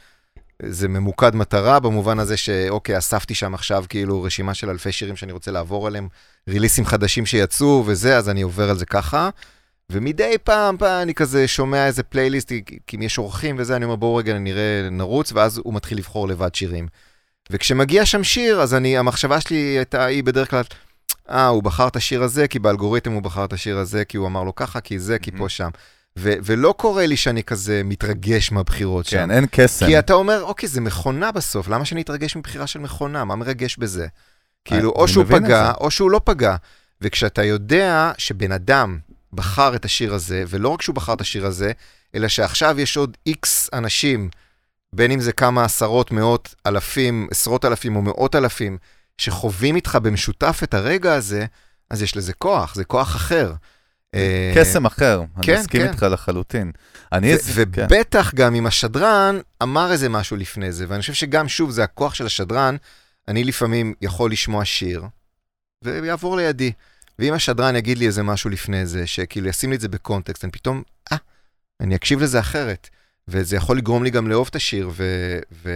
[0.62, 5.32] זה ממוקד מטרה, במובן הזה שאוקיי, אספתי שם עכשיו כאילו רשימה של אלפי שירים שאני
[5.32, 6.09] רוצה לעבור עליהם,
[6.48, 9.31] ריליסים חדשים שיצאו וזה, אז אני עובר על זה ככה.
[9.90, 12.52] ומדי פעם, פעם אני כזה שומע איזה פלייליסט,
[12.86, 16.28] כי אם יש אורחים וזה, אני אומר בואו רגע נראה, נרוץ, ואז הוא מתחיל לבחור
[16.28, 16.89] לבד שירים.
[17.51, 20.62] וכשמגיע שם שיר, אז אני, המחשבה שלי הייתה, היא בדרך כלל,
[21.31, 24.26] אה, הוא בחר את השיר הזה, כי באלגוריתם הוא בחר את השיר הזה, כי הוא
[24.26, 25.70] אמר לו ככה, כי זה, כי פה שם.
[26.18, 29.16] ו- ולא קורה לי שאני כזה מתרגש מהבחירות שם.
[29.16, 29.86] כן, אין קסם.
[29.86, 33.24] כי אתה אומר, אוקיי, זה מכונה בסוף, למה שאני אתרגש מבחירה של מכונה?
[33.24, 34.06] מה מרגש בזה?
[34.64, 35.72] כאילו, או שהוא פגע.
[35.80, 36.56] או שהוא לא פגע.
[37.00, 38.98] וכשאתה יודע שבן אדם
[39.32, 41.72] בחר את השיר הזה, ולא רק שהוא בחר את השיר הזה,
[42.14, 44.28] אלא שעכשיו יש עוד איקס אנשים,
[44.92, 48.78] בין אם זה כמה עשרות, מאות, אלפים, עשרות אלפים או מאות אלפים,
[49.18, 51.46] שחווים איתך במשותף את הרגע הזה,
[51.90, 53.52] אז יש לזה כוח, זה כוח אחר.
[54.14, 55.88] אה, קסם אחר, אני כן, מסכים כן.
[55.88, 56.72] איתך לחלוטין.
[57.12, 57.34] אני...
[57.38, 57.52] כן.
[57.54, 62.14] ובטח גם אם השדרן אמר איזה משהו לפני זה, ואני חושב שגם, שוב, זה הכוח
[62.14, 62.76] של השדרן,
[63.28, 65.04] אני לפעמים יכול לשמוע שיר,
[65.82, 66.72] ויעבור לידי.
[67.18, 70.52] ואם השדרן יגיד לי איזה משהו לפני זה, שכאילו ישים לי את זה בקונטקסט, אני
[70.52, 70.82] פתאום,
[71.12, 71.16] אה,
[71.80, 72.88] אני אקשיב לזה אחרת.
[73.28, 75.04] וזה יכול לגרום לי גם לאהוב את השיר, ו...
[75.64, 75.70] ו...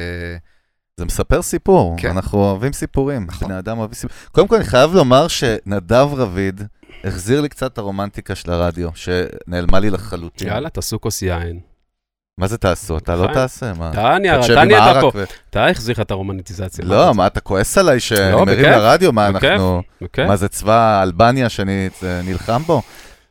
[0.97, 2.11] זה מספר סיפור, כן.
[2.11, 3.49] אנחנו אוהבים סיפורים, נכון.
[3.49, 4.23] בני אדם אוהבים סיפורים.
[4.33, 6.63] קודם כל, אני חייב לומר שנדב רביד
[7.05, 10.49] החזיר לי קצת את הרומנטיקה של הרדיו, שנעלמה לי לחלוטין.
[10.49, 11.61] יאללה, תעשו כוס יין.
[12.39, 12.99] מה זה תעשו?
[12.99, 13.27] אתה לא.
[13.35, 13.91] תעשה, מה?
[13.95, 15.11] טניה, תשב אתה פה.
[15.51, 16.85] אתה החזיר לך את הרומנטיזציה.
[16.85, 19.13] לא, מה, אתה כועס עליי שאני לא, מרים לרדיו?
[19.13, 19.27] מה.
[19.27, 19.83] אנחנו...
[20.19, 21.89] מה זה צבא אלבניה שאני
[22.25, 22.83] נלחם בו?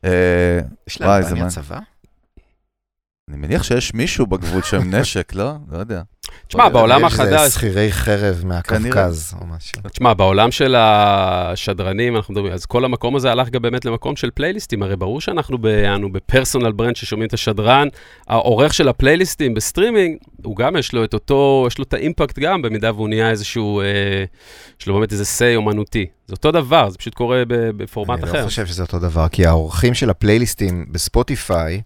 [0.06, 1.80] אה, יש לאלבניה צבא?
[3.30, 5.52] אני מניח שיש מישהו בגבול שם נשק, לא?
[5.72, 6.02] לא יודע.
[6.48, 9.82] תשמע, בעולם יש איזה החדש, שכירי חרב מהקווקז או משהו.
[9.92, 14.30] תשמע, בעולם של השדרנים, אנחנו מדברים, אז כל המקום הזה הלך גם באמת למקום של
[14.34, 15.58] פלייליסטים, הרי ברור שאנחנו
[15.96, 17.88] אנו ב personal brand ששומעים את השדרן,
[18.28, 22.40] העורך של הפלייליסטים בסטרימינג, הוא גם יש לו את אותו, יש לו את ה impact
[22.40, 23.86] גם, במידה והוא נהיה איזשהו, אה,
[24.82, 26.06] יש לו באמת איזה say אומנותי.
[26.28, 28.42] זה אותו דבר, זה פשוט קורה ב- בפורמט אני אחר.
[28.42, 31.82] לא חושב שזה אותו דבר, כי העורכים של הפלייליסטים בספוטיפיי,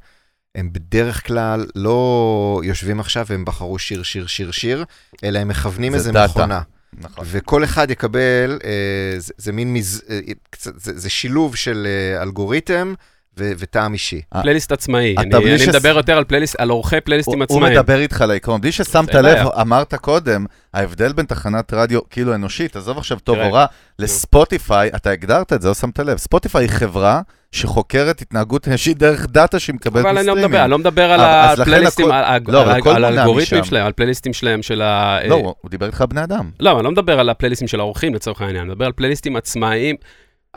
[0.55, 4.85] הם בדרך כלל לא יושבים עכשיו והם בחרו שיר, שיר, שיר, שיר,
[5.23, 6.31] אלא הם מכוונים זה איזה דאטה.
[6.31, 6.61] מכונה.
[6.93, 7.25] נכון.
[7.27, 10.03] וכל אחד יקבל, אה, זה, זה מין מז...
[10.09, 10.19] אה,
[10.59, 12.93] זה, זה שילוב של אה, אלגוריתם
[13.39, 14.21] ו, וטעם אישי.
[14.41, 15.29] פלייליסט עצמאי, אני,
[15.69, 17.77] מדבר יותר על פלייליסט, על עורכי פלייליסטים הוא- הוא עצמאיים.
[17.79, 18.61] מדבר איתך על העיקרון.
[18.61, 19.45] בלי ששמת לב, בעיה.
[19.61, 23.37] אמרת קודם, ההבדל בין תחנת רדיו כאילו אנושית, עזוב עכשיו טוב.
[23.37, 23.65] או רע,
[23.99, 26.17] לספוטיפיי, אתה הגדרת את זה, לא שמת לב.
[26.17, 27.21] ספוטיפיי היא חברה
[27.51, 30.61] שחוקרת התנהגות אנושית דרך דאטה שהיא מקבלת אבל אני לא מדבר.
[30.63, 31.19] אני לא מדבר על
[31.61, 33.63] הפלייליסטים, על- לא, האלגוריתמים משם.
[33.63, 35.19] שלהם, על פלייליסטים שלהם של ה...
[35.27, 36.49] לא, הוא דיבר איתך על בני אדם.
[36.59, 39.95] לא, אני לא מדבר על הפלייליסטים של האורחים לצורך העניין, אני מדבר על פלייליסטים עצמאיים.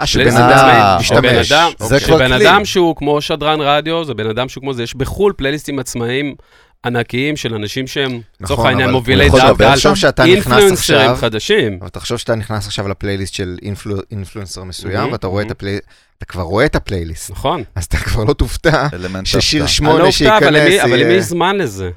[0.01, 1.19] אה, שבן אדם משתמש.
[1.19, 2.01] שבן אדם, זה.
[2.01, 2.47] כבר שבן כלי.
[2.49, 6.35] אדם שהוא כמו שדרן רדיו, זה בן אדם שהוא כמו זה, יש בחו"ל פלייליסטים עצמאיים
[6.87, 8.11] ענקיים של אנשים שהם,
[8.41, 11.79] לצורך נכון, העניין, מובילי יכול דעת קהל, אינפלואנסרים עכשיו, חדשים.
[11.81, 15.53] אבל תחשוב שאתה נכנס עכשיו לפלייליסט של אינפלו- אינפלואנסר מסוים, מהמם, ואתה רואה את מהמם.
[15.53, 15.79] הפליי...
[16.19, 17.63] אתה כבר רואה את הפלייליסט, נכון.
[17.75, 18.87] אז אתה כבר לא תופתע
[19.25, 19.51] ששיר הפתעה.
[19.55, 21.21] אני לא שמונה אופתע, אבל למי- שייכנס יהיה...
[21.21, 21.91] זמן לזה?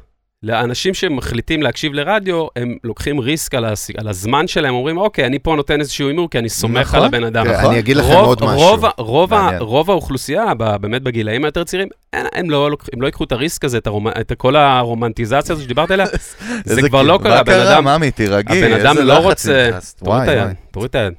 [0.43, 5.39] לאנשים שמחליטים להקשיב לרדיו, הם לוקחים ריסק על הס- על הזמן שלהם, אומרים, אוקיי, אני
[5.39, 6.99] פה נותן איזשהו הימור, כי אני סומך נכון.
[6.99, 7.47] על הבן אדם.
[7.47, 7.65] נכון.
[7.71, 8.57] אני אגיד לכם רוב- עוד משהו.
[8.57, 9.57] רוב, רוב, ה-.
[9.59, 13.65] רוב האוכלוסייה, ב- באמת בגילאים היותר צעירים, אין- הם לא, הם לא ייקחו את הריסק
[13.65, 14.07] הזה, את, הרומ...
[14.07, 16.05] את כל הרומנטיזציה הזו שדיברת עליה,
[16.65, 19.67] זה כבר לא קרה, מה הבן קרה, אדם, ממי, תירגעי, הבן אדם איזה לא רוצה-
[19.69, 19.99] נכנסת.
[19.99, 20.53] תוריד את וואי, היד, וואי.
[20.71, 21.13] תוריד את היד.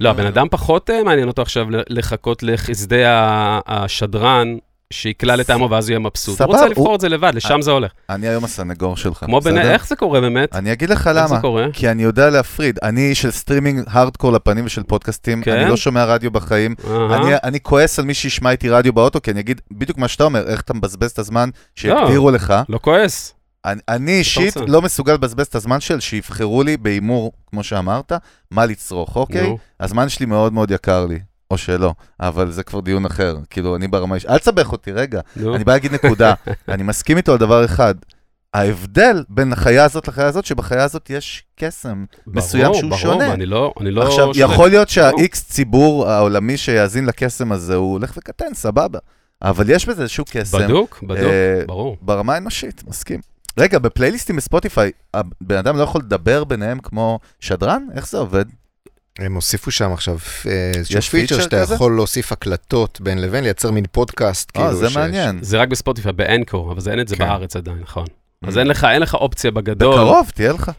[0.00, 3.02] לא, הבן אדם פחות אה, מעניין אותו עכשיו לחכות לחסדי
[3.66, 4.56] השדרן,
[4.92, 6.28] שיקלע לטעמו ואז הוא יהיה מבסוט.
[6.28, 7.90] הוא סבבה, רוצה לבחור הוא- את זה לבד, לשם זה הולך.
[8.10, 9.40] אני היום הסנגור שלך, כמו.
[9.40, 9.70] בסדר?
[9.72, 10.54] איך זה קורה באמת?
[10.56, 11.40] אני אגיד לך למה.
[11.72, 12.78] כי אני יודע להפריד.
[12.82, 15.52] אני של סטרימינג הארדקור לפנים ושל פודקאסטים, כן?
[15.56, 16.74] אני לא שומע רדיו בחיים.
[16.88, 20.24] אני, אני כועס על מי שישמע איתי רדיו באוטו, כי אני אגיד בדיוק מה שאתה
[20.24, 22.54] אומר, איך אתה מבזבז את הזמן שהגדירו לך.
[22.68, 23.34] לא כועס.
[23.64, 24.56] אני, אני אישית?
[24.66, 28.12] לא מסוגל לבזבז את הזמן של שיבחרו לי בהימור, כמו שאמרת,
[28.50, 29.56] מה לצרוך, אוקיי?
[29.80, 31.18] הזמן שלי מאוד מאוד יקר לי,
[31.50, 33.36] או שלא, אבל זה כבר דיון אחר.
[33.50, 34.26] כאילו, אני ברמה איש...
[34.26, 35.20] אל תסבך אותי, רגע.
[35.36, 35.54] נו.
[35.54, 36.34] אני בא להגיד נקודה.
[36.68, 37.94] אני מסכים איתו על דבר אחד.
[38.54, 43.32] ההבדל בין החיה הזאת לחיה הזאת, שבחיה הזאת יש קסם מסוים ברור, שהוא ברור, שונה.
[43.32, 43.74] אני לא...
[43.80, 44.52] אני לא עכשיו, שונה.
[44.52, 48.98] יכול להיות שה-X ציבור העולמי שיאזין לקסם הזה, הוא הולך וקטן, סבבה.
[49.42, 50.58] אבל יש בזה איזשהו קסם.
[50.58, 51.96] בדוק, בדוק, אה, ברור.
[52.00, 53.20] ברמה האנושית, מסכים.
[53.58, 57.86] רגע, בפלייליסטים בספוטיפיי, הבן אדם לא יכול לדבר ביניהם כמו שדרן?
[57.94, 58.44] איך זה עובד?
[59.18, 61.74] הם הוסיפו שם עכשיו אה, איזשהו פיצ'ר שאתה כזה?
[61.74, 64.76] יכול להוסיף הקלטות בין לבין, לייצר מין פודקאסט, אה, כאילו.
[64.76, 65.38] זה ש- מעניין.
[65.42, 67.24] זה רק בספוטיפיי, באנקור, אבל זה אין את זה כן.
[67.28, 68.04] בארץ עדיין, נכון.
[68.46, 68.60] אז Mm.
[68.60, 69.94] אין לך, אין לך אופציה בגדול.
[69.94, 70.70] בקרוב, תהיה לך.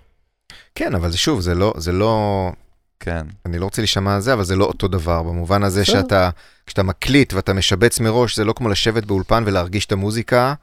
[0.76, 2.52] כן, אבל זה שוב, זה לא, זה לא,
[3.00, 3.22] כן.
[3.46, 5.86] אני לא רוצה להישמע על זה, אבל זה לא אותו דבר, במובן הזה.
[5.86, 6.30] שאתה,
[6.68, 10.54] כשאתה מקליט ואתה משבץ מראש, זה לא כמו לשבת באולפן ולהרגיש את המוזיקה,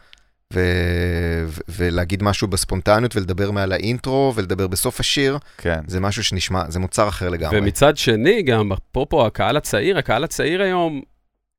[0.52, 0.60] ו...
[1.46, 5.80] ו- ולהגיד משהו בספונטניות, ולדבר מעל האינטרו, ולדבר בסוף השיר, כן.
[5.86, 7.58] זה משהו שנשמע, זה מוצר אחר לגמרי.
[7.58, 11.02] ומצד שני, גם אפרופו הקהל הצעיר, הקהל הצעיר היום,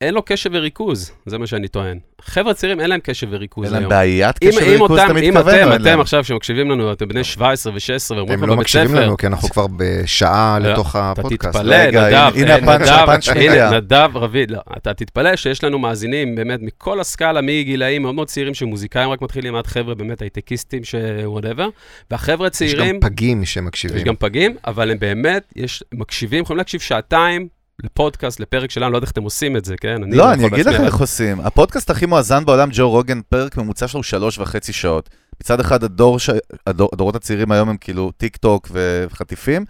[0.03, 1.99] אין לו קשב וריכוז, זה מה שאני טוען.
[2.21, 3.89] חבר'ה צעירים אין להם קשב וריכוז אין להם היום.
[3.89, 5.55] בעיית אם, קשר אם וריכוז, אתה אם מתכוון?
[5.55, 5.99] אתם, אין אתם להם?
[5.99, 9.27] עכשיו שמקשיבים לנו, אתם בני 17 ו-16 ואומרים הם לא בבית מקשיבים ספר, לנו, כי
[9.27, 11.57] אנחנו כבר בשעה לא, לתוך אתה הפודקאסט.
[11.57, 13.71] תתפלא, רגע, נדב, הנה הפאנץ', נדב, הפאנץ' הנה.
[13.71, 18.53] נדב רביד, לא, אתה תתפלא שיש לנו מאזינים באמת מכל הסקאלה, מגילאים מאוד מאוד צעירים
[18.53, 21.69] שמוזיקאים רק מתחילים, עד חבר'ה באמת הייטקיסטים ש whatever,
[22.11, 23.97] והחבר'ה יש הצעירים, גם פגים שמקשיבים.
[23.97, 27.47] יש גם פגים, אבל הם באמת, יש, מקשיבים, יכולים להקשיב שעתיים
[27.83, 30.01] לפודקאסט, לפרק שלנו, לא יודע איך אתם עושים את זה, כן?
[30.01, 31.39] לא, יכול אני אגיד לך איך עושים.
[31.39, 35.09] הפודקאסט הכי מואזן בעולם, ג'ו רוגן, פרק ממוצע שלו הוא שלוש וחצי שעות.
[35.41, 36.29] מצד אחד, הדור ש...
[36.67, 36.89] הדור...
[36.93, 39.65] הדורות הצעירים היום הם כאילו טיק טוק וחטיפים,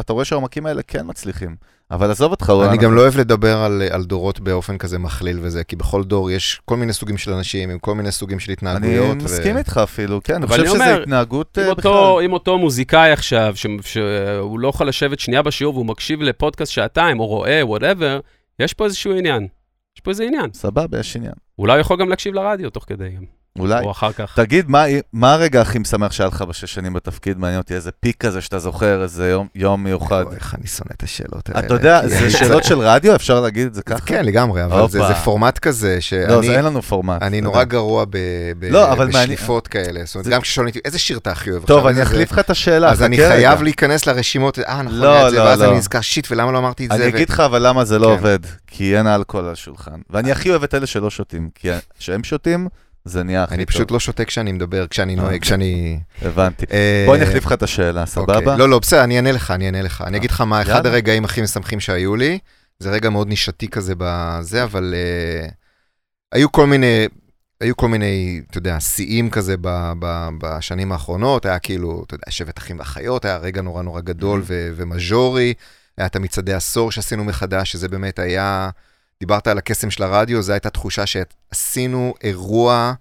[0.00, 1.56] אתה רואה שהעומקים האלה כן מצליחים.
[1.90, 2.52] אבל עזוב אותך.
[2.68, 6.30] אני גם לא אוהב לדבר על, על דורות באופן כזה מכליל וזה, כי בכל דור
[6.30, 9.16] יש כל מיני סוגים של אנשים עם כל מיני סוגים של אני התנהגויות.
[9.16, 11.92] מסכים איתך אפילו, כן, אני אבל חושב אני אומר, התנהגות אם אה, בכלל.
[11.92, 16.72] אותו, אם אותו מוזיקאי עכשיו, ש- שהוא לא יכול לשבת שנייה בשיעור והוא מקשיב לפודקאסט
[16.72, 18.20] שעתיים, או רואה, whatever,
[18.58, 19.46] יש פה איזשהו עניין.
[19.96, 20.50] יש פה איזה עניין.
[20.52, 21.32] סבבה, יש עניין.
[21.58, 23.10] אולי הוא יכול גם להקשיב לרדיו תוך כדי,
[23.58, 23.84] אולי.
[23.84, 24.32] או אחר כך.
[24.36, 27.38] תגיד, מה, מה הרגע הכי משמח שהיה לך בשש שנים בתפקיד?
[27.38, 30.22] מעניין אותי, איזה פיק כזה שאתה זוכר, איזה יום, יום מיוחד.
[30.26, 31.66] אוי, איך אני שונא את השאלות האלה.
[31.66, 34.00] אתה יודע, זה שאלות של רדיו, אפשר להגיד את זה ככה?
[34.06, 34.98] כן, לגמרי, אבל זה.
[35.06, 37.22] זה פורמט כזה לא, שאני זה אין לנו פורמט.
[37.22, 37.64] אני נורא.
[37.64, 38.10] גרוע ב,
[38.58, 40.00] ב, לא, אבל מעניין- בשליפות כאלה.
[40.04, 41.86] זאת אומרת, זה- גם כששואלים אותי, איזה שיר אתה הכי אוהב טוב?
[41.86, 43.16] אני אחליף זה?" לך את השאלה, אז אני.
[43.16, 45.68] חייב להיכנס לרשימות, אה, נכון, לא, לא, ואז לא.
[45.70, 46.96] אני נזכר, שיט, ולמה לא אמרתי את זה?
[46.96, 48.12] אני אגיד לך אבל למה זה לא כן.
[48.12, 50.00] עובד, כי אין אלכוהול על השולחן.
[50.10, 51.68] ואני הכי אוהב את אלה שלא שותים, כי
[51.98, 52.68] כשהם שותים,
[53.04, 53.74] זה נהיה הכי אני טוב.
[53.74, 56.00] פשוט לא שותה כשאני מדבר, כשאני נוהג, כשאני...
[56.22, 56.66] הבנתי.
[56.72, 58.06] אה, בוא אני אחליף לך את השאלה, אוקיי.
[58.06, 58.56] סבבה?
[58.56, 60.04] לא, לא, בסדר, אני אענה לך, אני אענה לך.
[60.06, 60.86] אני אגיד לך מה, אחד.
[60.86, 62.38] הרגעים הכי משמחים שהיו לי,
[62.78, 65.48] זה רגע מאוד נישתי כזה בזה, אבל אה,
[66.32, 67.06] היו כל מיני,
[67.60, 72.30] היו כל מיני, אתה יודע, שיאים כזה ב, ב, בשנים האחרונות, היה כאילו, אתה יודע,
[72.30, 75.54] שבט אחים ואחיות, היה רגע נורא נורא גדול ו- ומז'ורי,
[75.98, 78.70] היה את המצעדי עשור שעשינו מחדש, שזה באמת היה,
[79.20, 82.92] דיברת על הקסם של הרדיו, זו הייתה תחושה שעשינו אירוע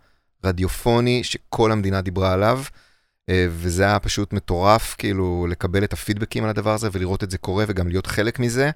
[0.44, 2.64] רדיופוני שכל המדינה דיברה עליו.
[3.30, 7.38] אה, וזה היה פשוט מטורף, כאילו, לקבל את הפידבקים על הדבר הזה ולראות את זה
[7.38, 8.70] קורה וגם להיות חלק מזה.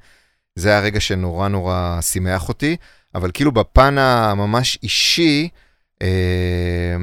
[0.56, 2.78] זה היה רגע שנורא נורא שימח אותי,
[3.16, 5.50] אבל כאילו בפן הממש אישי,
[6.02, 6.96] אה,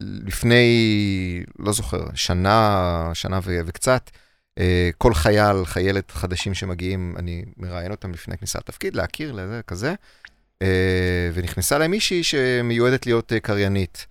[0.00, 4.10] לפני, לא זוכר, שנה, שנה ו- וקצת,
[4.98, 9.94] כל חייל, חיילת חדשים שמגיעים, אני מראיין אותם לפני כניסה לתפקיד, להכיר לזה, כזה,
[10.62, 14.06] אה, ונכנסה להם מישהי שמיועדת להיות אה, קריינית.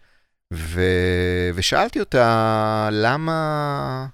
[0.54, 0.82] ו...
[1.56, 4.08] ושאלתי אותה, למה...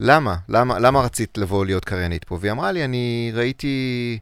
[0.00, 0.36] למה?
[0.48, 2.38] למה, למה רצית לבוא להיות קריינית פה?
[2.40, 4.18] והיא אמרה לי, אני ראיתי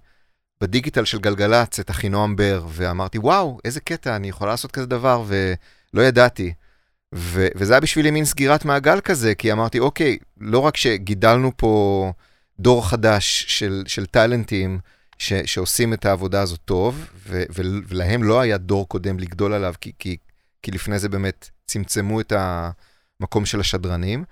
[0.61, 5.25] בדיגיטל של גלגלצ את אחינועם בר, ואמרתי, וואו, איזה קטע, אני יכולה לעשות כזה דבר,
[5.27, 6.53] ולא ידעתי.
[7.15, 12.13] ו- וזה היה בשבילי מין סגירת מעגל כזה, כי אמרתי, אוקיי, לא רק שגידלנו פה
[12.61, 14.79] דור חדש של, של טאלנטים
[15.19, 19.75] ש- שעושים את העבודה הזאת טוב, ו- ו- ולהם לא היה דור קודם לגדול עליו,
[19.81, 20.17] כי, כי,
[20.63, 24.25] כי לפני זה באמת צמצמו את המקום של השדרנים,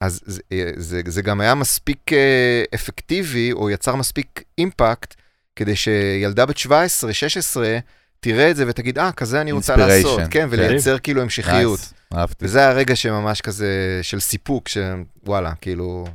[0.00, 0.40] אז זה,
[0.76, 5.14] זה, זה גם היה מספיק אה, אפקטיבי, או יצר מספיק אימפקט,
[5.56, 7.78] כדי שילדה בת 17, 16,
[8.20, 10.46] תראה את זה ותגיד, אה, כזה אני רוצה לעשות, כן, כן.
[10.50, 11.80] ולייצר כאילו המשכיות.
[12.14, 12.44] אהבתי.
[12.44, 16.06] וזה הרגע שממש כזה של סיפוק, שוואלה, כאילו,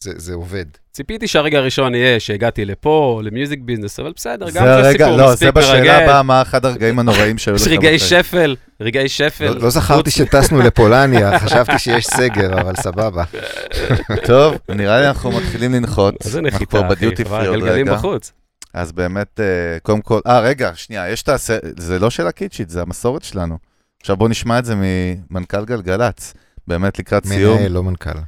[0.00, 0.64] זה, זה עובד.
[0.92, 5.16] ציפיתי שהרגע הראשון יהיה שהגעתי לפה, למיוזיק ביזנס, אבל בסדר, גם זה זה הרגע, סיפור
[5.16, 6.02] לא, זה מספיק בשאלה מרגש.
[6.02, 7.98] הבאה, מה אחד הרגעים הנוראים שהיו לך יש רגעי.
[7.98, 9.44] שפל, רגעי שפל.
[9.44, 13.24] לא, לא זכרתי שטסנו לפולניה, חשבתי שיש סגר, אבל סבבה.
[14.26, 16.14] טוב, נראה לי אנחנו מתחילים לנחות.
[16.24, 17.96] איזה אנחנו נחיתה, כבר אחי, בדיוטי כבר פרי עוד גלגלים רגע.
[17.96, 18.32] בחוץ.
[18.74, 21.50] אז באמת, אה, קודם כל, אה, רגע, שנייה, יש את הס...
[21.78, 23.69] זה לא שאלה קיצ'ית, זה המסורת שלנו.
[24.00, 26.34] עכשיו בוא נשמע את זה ממנכ"ל גלגלצ.
[26.66, 27.56] באמת לקראת סיום.
[27.58, 28.18] מנהל, לא מנכ"ל.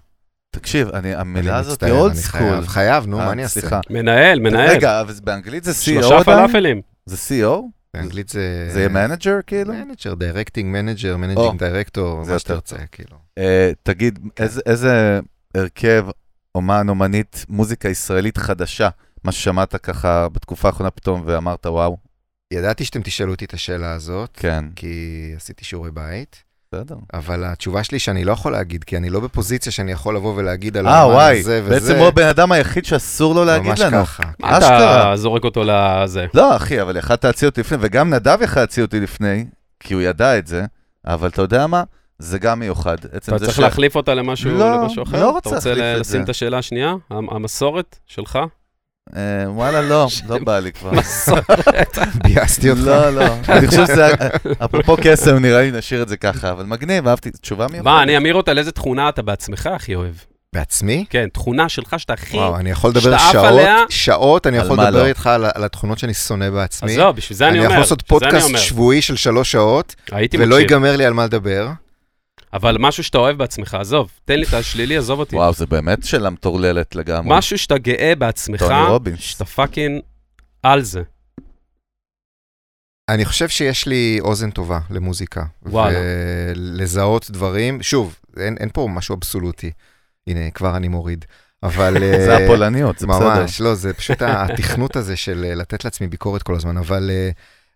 [0.50, 2.38] תקשיב, אני, המילה אני הזאת מצטער, היא old אני school.
[2.40, 3.60] חייב, חייב, נו, אה, מה אני אעשה?
[3.60, 3.80] סליחה.
[3.90, 4.70] מנהל, מנהל.
[4.70, 6.24] רגע, אבל באנגלית זה CEO שלושה עדיין?
[6.48, 6.80] פלאפלים.
[7.06, 7.16] זה
[7.46, 7.60] CEO?
[7.94, 8.68] באנגלית זה...
[8.72, 9.72] זה יהיה manager כאילו?
[9.74, 13.16] manager, directing manager, managing director, זה מה שאתה רוצה, כאילו.
[13.38, 15.20] אה, תגיד, איזה- איזה
[15.54, 16.06] הרכב,
[16.54, 18.88] אומן, אומנית, מוזיקה ישראלית חדשה,
[19.24, 21.96] מה ששמעת ככה בתקופה האחרונה פתאום ואמרת, וואו,
[22.52, 24.96] ידעתי שאתם תשאלו אותי את השאלה הזאת, כן, כי
[25.36, 26.42] עשיתי שיעורי בית,
[26.74, 26.96] בסדר.
[27.14, 30.76] אבל התשובה שלי שאני לא יכול להגיד, כי אני לא בפוזיציה שאני יכול לבוא ולהגיד
[30.76, 31.70] על אה, האמן וואי, הזה וזה.
[31.80, 34.02] בעצם הוא הבן אדם היחיד שאסור לו להגיד ממש לנו.
[34.04, 34.22] ככה.
[34.40, 35.02] מה אשכרה.
[35.12, 36.26] אתה זורק אותו לזה?
[36.34, 39.44] לא, אחי, אבל יכלת להציע אותי לפני, וגם נדב יכל להציע אותי לפני,
[39.80, 40.64] כי הוא ידע את זה,
[41.06, 41.82] אבל אתה יודע מה?
[42.18, 42.96] זה גם מיוחד.
[43.16, 45.20] אתה זה צריך ש- להחליף אותה למשהו לא, למשהו אחר?
[45.20, 46.24] לא רוצה אתה רוצה להחליף ל- את לשים זה.
[46.24, 46.94] את השאלה השנייה?
[47.10, 48.38] המ- המסורת שלך?
[49.16, 50.90] אה, וואלה, לא, לא בא לי כבר.
[52.24, 52.80] ביאסתי אותך.
[52.82, 53.24] לא, לא.
[53.48, 54.08] אני חושב שזה,
[54.64, 57.84] אפרופו קסם, נראה לי נשאיר את זה ככה, אבל מגניב, אהבתי, תשובה מיוחדת.
[57.84, 60.14] מה, אני אמיר אותה לאיזה תכונה אתה בעצמך הכי אוהב?
[60.54, 61.04] בעצמי?
[61.10, 62.36] כן, תכונה שלך שאתה הכי...
[62.36, 63.76] וואו, אני יכול לדבר שעות, עליה?
[63.88, 65.06] שעות, אני יכול לדבר לא?
[65.06, 66.92] איתך על התכונות שאני שונא בעצמי.
[66.92, 67.66] אז לא, בשביל זה אני אומר.
[67.66, 68.56] אני יכול לעשות פודקאסט.
[68.56, 69.94] שבועי של שלוש שעות,
[70.38, 70.60] ולא.
[70.60, 71.68] ייגמר לי על מה לדבר.
[72.52, 75.36] אבל משהו שאתה אוהב בעצמך, עזוב, תן לי את השלילי, עזוב אותי.
[75.36, 77.36] וואו, זה באמת שאלה מטורללת לגמרי.
[77.36, 78.64] משהו שאתה גאה בעצמך.
[79.16, 80.00] שאתה fucking
[80.62, 81.02] על זה.
[83.08, 85.44] אני חושב שיש לי אוזן טובה למוזיקה.
[85.62, 85.98] וואלה.
[85.98, 89.70] ולזהות דברים, שוב, אין, אין פה משהו אבסולוטי.
[90.26, 91.24] הנה, כבר אני מוריד.
[91.62, 91.96] אבל...
[92.26, 93.40] זה אה, הפולניות, זה בסדר.
[93.40, 97.30] ממש, לא, זה פשוט התכנות הזה של אה, לתת לעצמי ביקורת כל הזמן, אבל אה,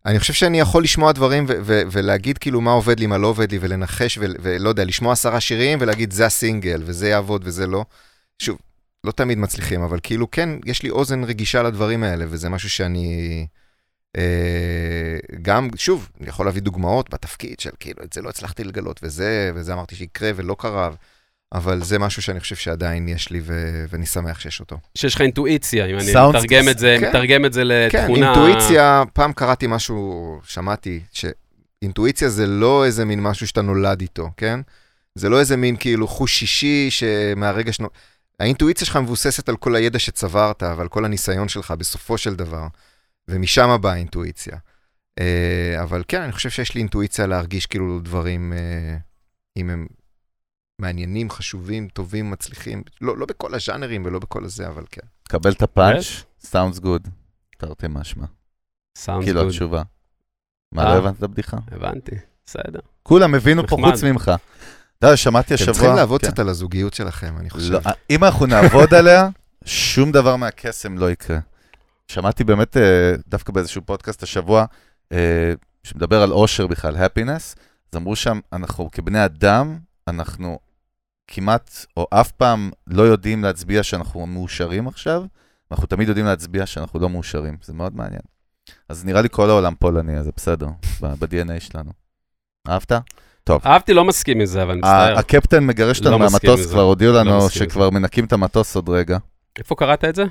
[0.06, 3.26] אני חושב שאני יכול לשמוע דברים ו- ו- ולהגיד כאילו מה עובד לי, מה לא
[3.26, 7.66] עובד לי, ולנחש, ו- ולא יודע, לשמוע עשרה שירים ולהגיד זה הסינגל, וזה יעבוד וזה
[7.66, 7.84] לא.
[8.38, 8.58] שוב,
[9.04, 13.46] לא תמיד מצליחים, אבל כאילו כן, יש לי אוזן רגישה לדברים האלה, וזה משהו שאני...
[14.16, 19.00] אה, גם, שוב, אני יכול להביא דוגמאות בתפקיד של כאילו, את זה לא הצלחתי לגלות,
[19.02, 20.90] וזה, וזה אמרתי שיקרה ולא קרה,
[21.52, 24.78] אבל זה משהו שאני חושב שעדיין יש לי, ו- ואני שמח שיש אותו.
[24.94, 27.08] שיש לך אינטואיציה, אם אני מתרגם את זה, כן.
[27.08, 28.26] מתרגם את זה כן, לתכונה...
[28.26, 34.60] אינטואיציה, פעם קראתי משהו, שמעתי, שאינטואיציה זה לא איזה מין משהו שאתה נולד איתו, כן?
[35.14, 37.88] זה לא איזה מין כאילו חוש שישי שמהרגע שנו...
[38.40, 42.66] האינטואיציה שלך מבוססת על כל הידע שצברת ועל כל הניסיון שלך בסופו של דבר,
[43.28, 44.56] ומשם באה האינטואיציה.
[45.18, 48.96] אה, אבל כן, אני חושב שיש לי אינטואיציה להרגיש כאילו דברים, אה,
[49.56, 49.86] אם הם
[50.78, 55.06] מעניינים, חשובים, טובים, מצליחים, לא, לא בכל הז'אנרים ולא בכל הזה, אבל כן.
[55.28, 57.08] קבל את הפאנץ', sounds good,
[57.58, 58.26] תרתי משמע.
[58.98, 59.50] סאונד כאילו גוד.
[59.50, 59.82] התשובה.
[60.72, 60.94] מה, אה.
[60.94, 61.56] לא הבנת את הבדיחה?
[61.70, 62.16] הבנתי,
[62.46, 62.80] בסדר.
[63.02, 63.76] כולם הבינו פה.
[63.76, 64.30] חוץ ממך.
[64.98, 65.74] אתה יודע, שמעתי אתם השבוע...
[65.74, 66.26] צריכים לעבוד כן.
[66.26, 67.72] קצת על הזוגיות שלכם, אני חושב.
[67.72, 67.80] לא,
[68.10, 69.28] אם אנחנו נעבוד עליה,
[69.64, 71.38] שום דבר מהקסם לא יקרה.
[72.08, 74.64] שמעתי באמת, אה, דווקא באיזשהו פודקאסט השבוע,
[75.12, 75.52] אה,
[75.84, 77.56] שמדבר על אושר בכלל, happiness,
[77.92, 79.78] אז אמרו שם, אנחנו כבני אדם,
[80.08, 80.58] אנחנו
[81.28, 85.22] כמעט, או אף פעם לא יודעים להצביע שאנחנו מאושרים עכשיו,
[85.70, 87.56] אנחנו תמיד יודעים להצביע שאנחנו לא מאושרים.
[87.62, 88.20] זה מאוד מעניין.
[88.88, 90.68] אז נראה לי כל העולם פולני, אז זה בסדר,
[91.00, 91.90] ב- ב-DNA שלנו.
[92.68, 92.92] אהבת?
[93.66, 95.18] אהבתי, לא מסכים עם זה, אבל מצטער.
[95.18, 96.66] הקפטן מגרש אותנו לא מהמטוס.
[96.66, 99.18] כבר הודיעו לא לנו עם שכבר מנקים את המטוס עוד רגע.
[99.58, 100.24] איפה קראת את זה?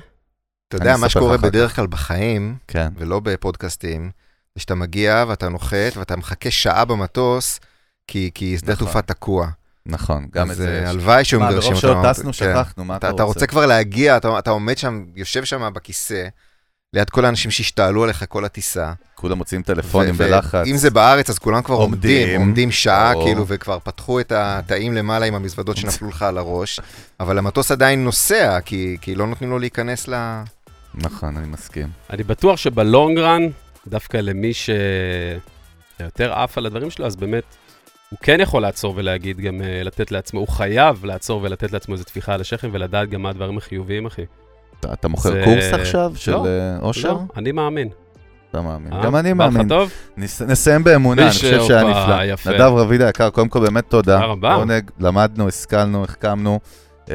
[0.68, 2.92] אתה יודע, מה שקורה בדרך כלל בחיים, כן.
[2.96, 4.10] ולא בפודקאסטים,
[4.54, 7.60] זה שאתה מגיע ואתה נוחת ואתה מחכה שעה במטוס,
[8.06, 8.86] כי, כי שדה נכון.
[8.86, 9.48] תעופה תקוע.
[9.86, 10.90] נכון, גם את זה אה.
[10.90, 12.02] הלוואי שהיו מה, מגרשים ברוב אותנו.
[12.02, 12.32] שעות טסנו, כן.
[12.32, 13.34] שכחנו, מה אתה, אתה אתה רוצה?
[13.34, 16.26] רוצה כבר להגיע, אתה, אתה עומד שם, יושב שם בכיסא,
[16.92, 18.92] ליד כל האנשים שהשתעלו עליך כל הטיסה.
[19.14, 20.66] כולם מוצאים טלפונים בלחץ.
[20.66, 22.20] אם זה בארץ, אז כולם כבר עומדים.
[22.20, 23.12] עומדים, עומדים שעה.
[23.24, 26.80] כאילו, וכבר פתחו את התאים למעלה עם המזוודות שנפלו לך על הראש,
[27.20, 30.42] אבל המטוס עדיין נוסע, כי, כי לא נותנים לו להיכנס ל...
[30.94, 31.88] נכון, אני מסכים.
[32.10, 33.42] אני בטוח שבלונג רן,
[33.86, 37.44] דווקא למי שיותר עף על הדברים שלו, אז באמת,
[38.10, 42.04] הוא כן יכול לעצור ולהגיד גם, אה, לתת לעצמו, הוא חייב לעצור ולתת לעצמו איזו
[42.04, 44.22] טפיחה על השכם ולדעת גם מה הדברים החיוביים, אחי.
[44.80, 47.12] אתה, אתה מוכר זה- קורס עכשיו של לא, אה, אושר?
[47.12, 47.88] לא, אני מאמין.
[48.50, 48.92] אתה מאמין.
[48.92, 49.02] אה?
[49.04, 49.68] גם אני מאמין.
[49.68, 49.90] טוב?
[50.16, 52.24] נס, נסיים באמונה, אני חושב שהיה נפלא.
[52.24, 52.50] יפה.
[52.50, 54.14] נדב רביד היקר, קודם כל באמת תודה.
[54.14, 54.54] תודה רבה.
[54.54, 56.60] עונג, למדנו, השכלנו, החכמנו,
[57.10, 57.14] אה,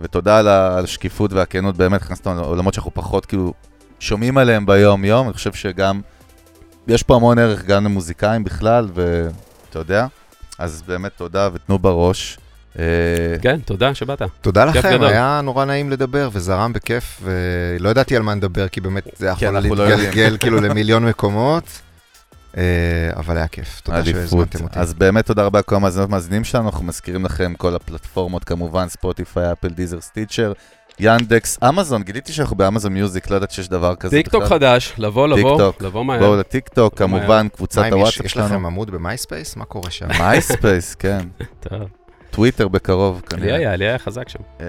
[0.00, 3.52] ותודה על על השקיפות והכנות, באמת הכנסת אותנו לעולמות שאנחנו פחות כאילו
[4.00, 6.00] שומעים עליהם ביום-יום, אני חושב שגם,
[6.88, 10.06] יש פה המון ערך גם למוזיקאים בכלל, ואתה יודע,
[10.58, 12.38] אז באמת תודה ותנו בראש.
[12.78, 12.84] אה,
[13.42, 14.22] כן, תודה שבאת.
[14.40, 15.02] תודה לכם.
[15.02, 19.48] היה נורא נעים לדבר, וזרם בכיף, ולא ידעתי על מה נדבר, כי באמת זה יכול
[19.48, 21.64] אנחנו לא להתגלגל כאילו למיליון מקומות,
[22.56, 22.62] אה,
[23.16, 24.04] אבל היה כיף, תודה.
[24.04, 24.78] שהזמנתם אותי.
[24.78, 29.52] אז באמת תודה רבה לכל המאזינות והמאזינים שלנו, אנחנו מזכירים לכם כל הפלטפורמות כמובן, ספוטיפיי,
[29.52, 30.52] אפל, דיזר, סטיצ'ר,
[31.00, 34.44] ינדקס, אמזון, גיליתי שאנחנו באמזון מיוזיק, לא ידעתי שיש דבר כזה טיק טוק.
[34.44, 35.72] חדש, לבוא, לבוא.
[35.80, 36.18] לבוא מהר.
[36.18, 38.66] בואו לטיק טוק, כמובן, קבוצת מה, אם יש- הוואטסאפ לכם שלנו.
[38.66, 39.56] עמוד במייספייס?
[39.56, 40.06] מה קורה שם?
[40.20, 41.18] מייספייס, כן.
[41.68, 41.80] טוב.
[42.30, 43.56] טוויטר בקרוב, לי כנראה.
[43.56, 44.38] היה, לי היה חזק שם.
[44.60, 44.66] אה,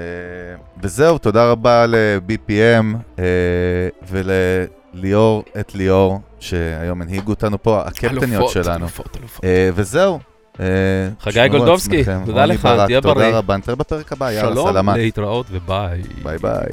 [0.83, 3.23] וזהו, תודה רבה ל-BPM אה,
[4.09, 8.79] ולליאור, את ליאור, שהיום הנהיגו אותנו פה, הקפטניות שלנו.
[8.79, 9.45] אלופות, אלופות.
[9.45, 10.19] אה, וזהו.
[10.59, 10.65] אה,
[11.19, 12.03] חגי גולדובסקי.
[12.25, 13.13] תודה לך, תהיה בריא.
[13.25, 14.95] תודה רבה, נתראה בפרק הבא, יאללה, שלום, סלמת.
[14.95, 16.01] להתראות וביי.
[16.23, 16.65] ביי ביי.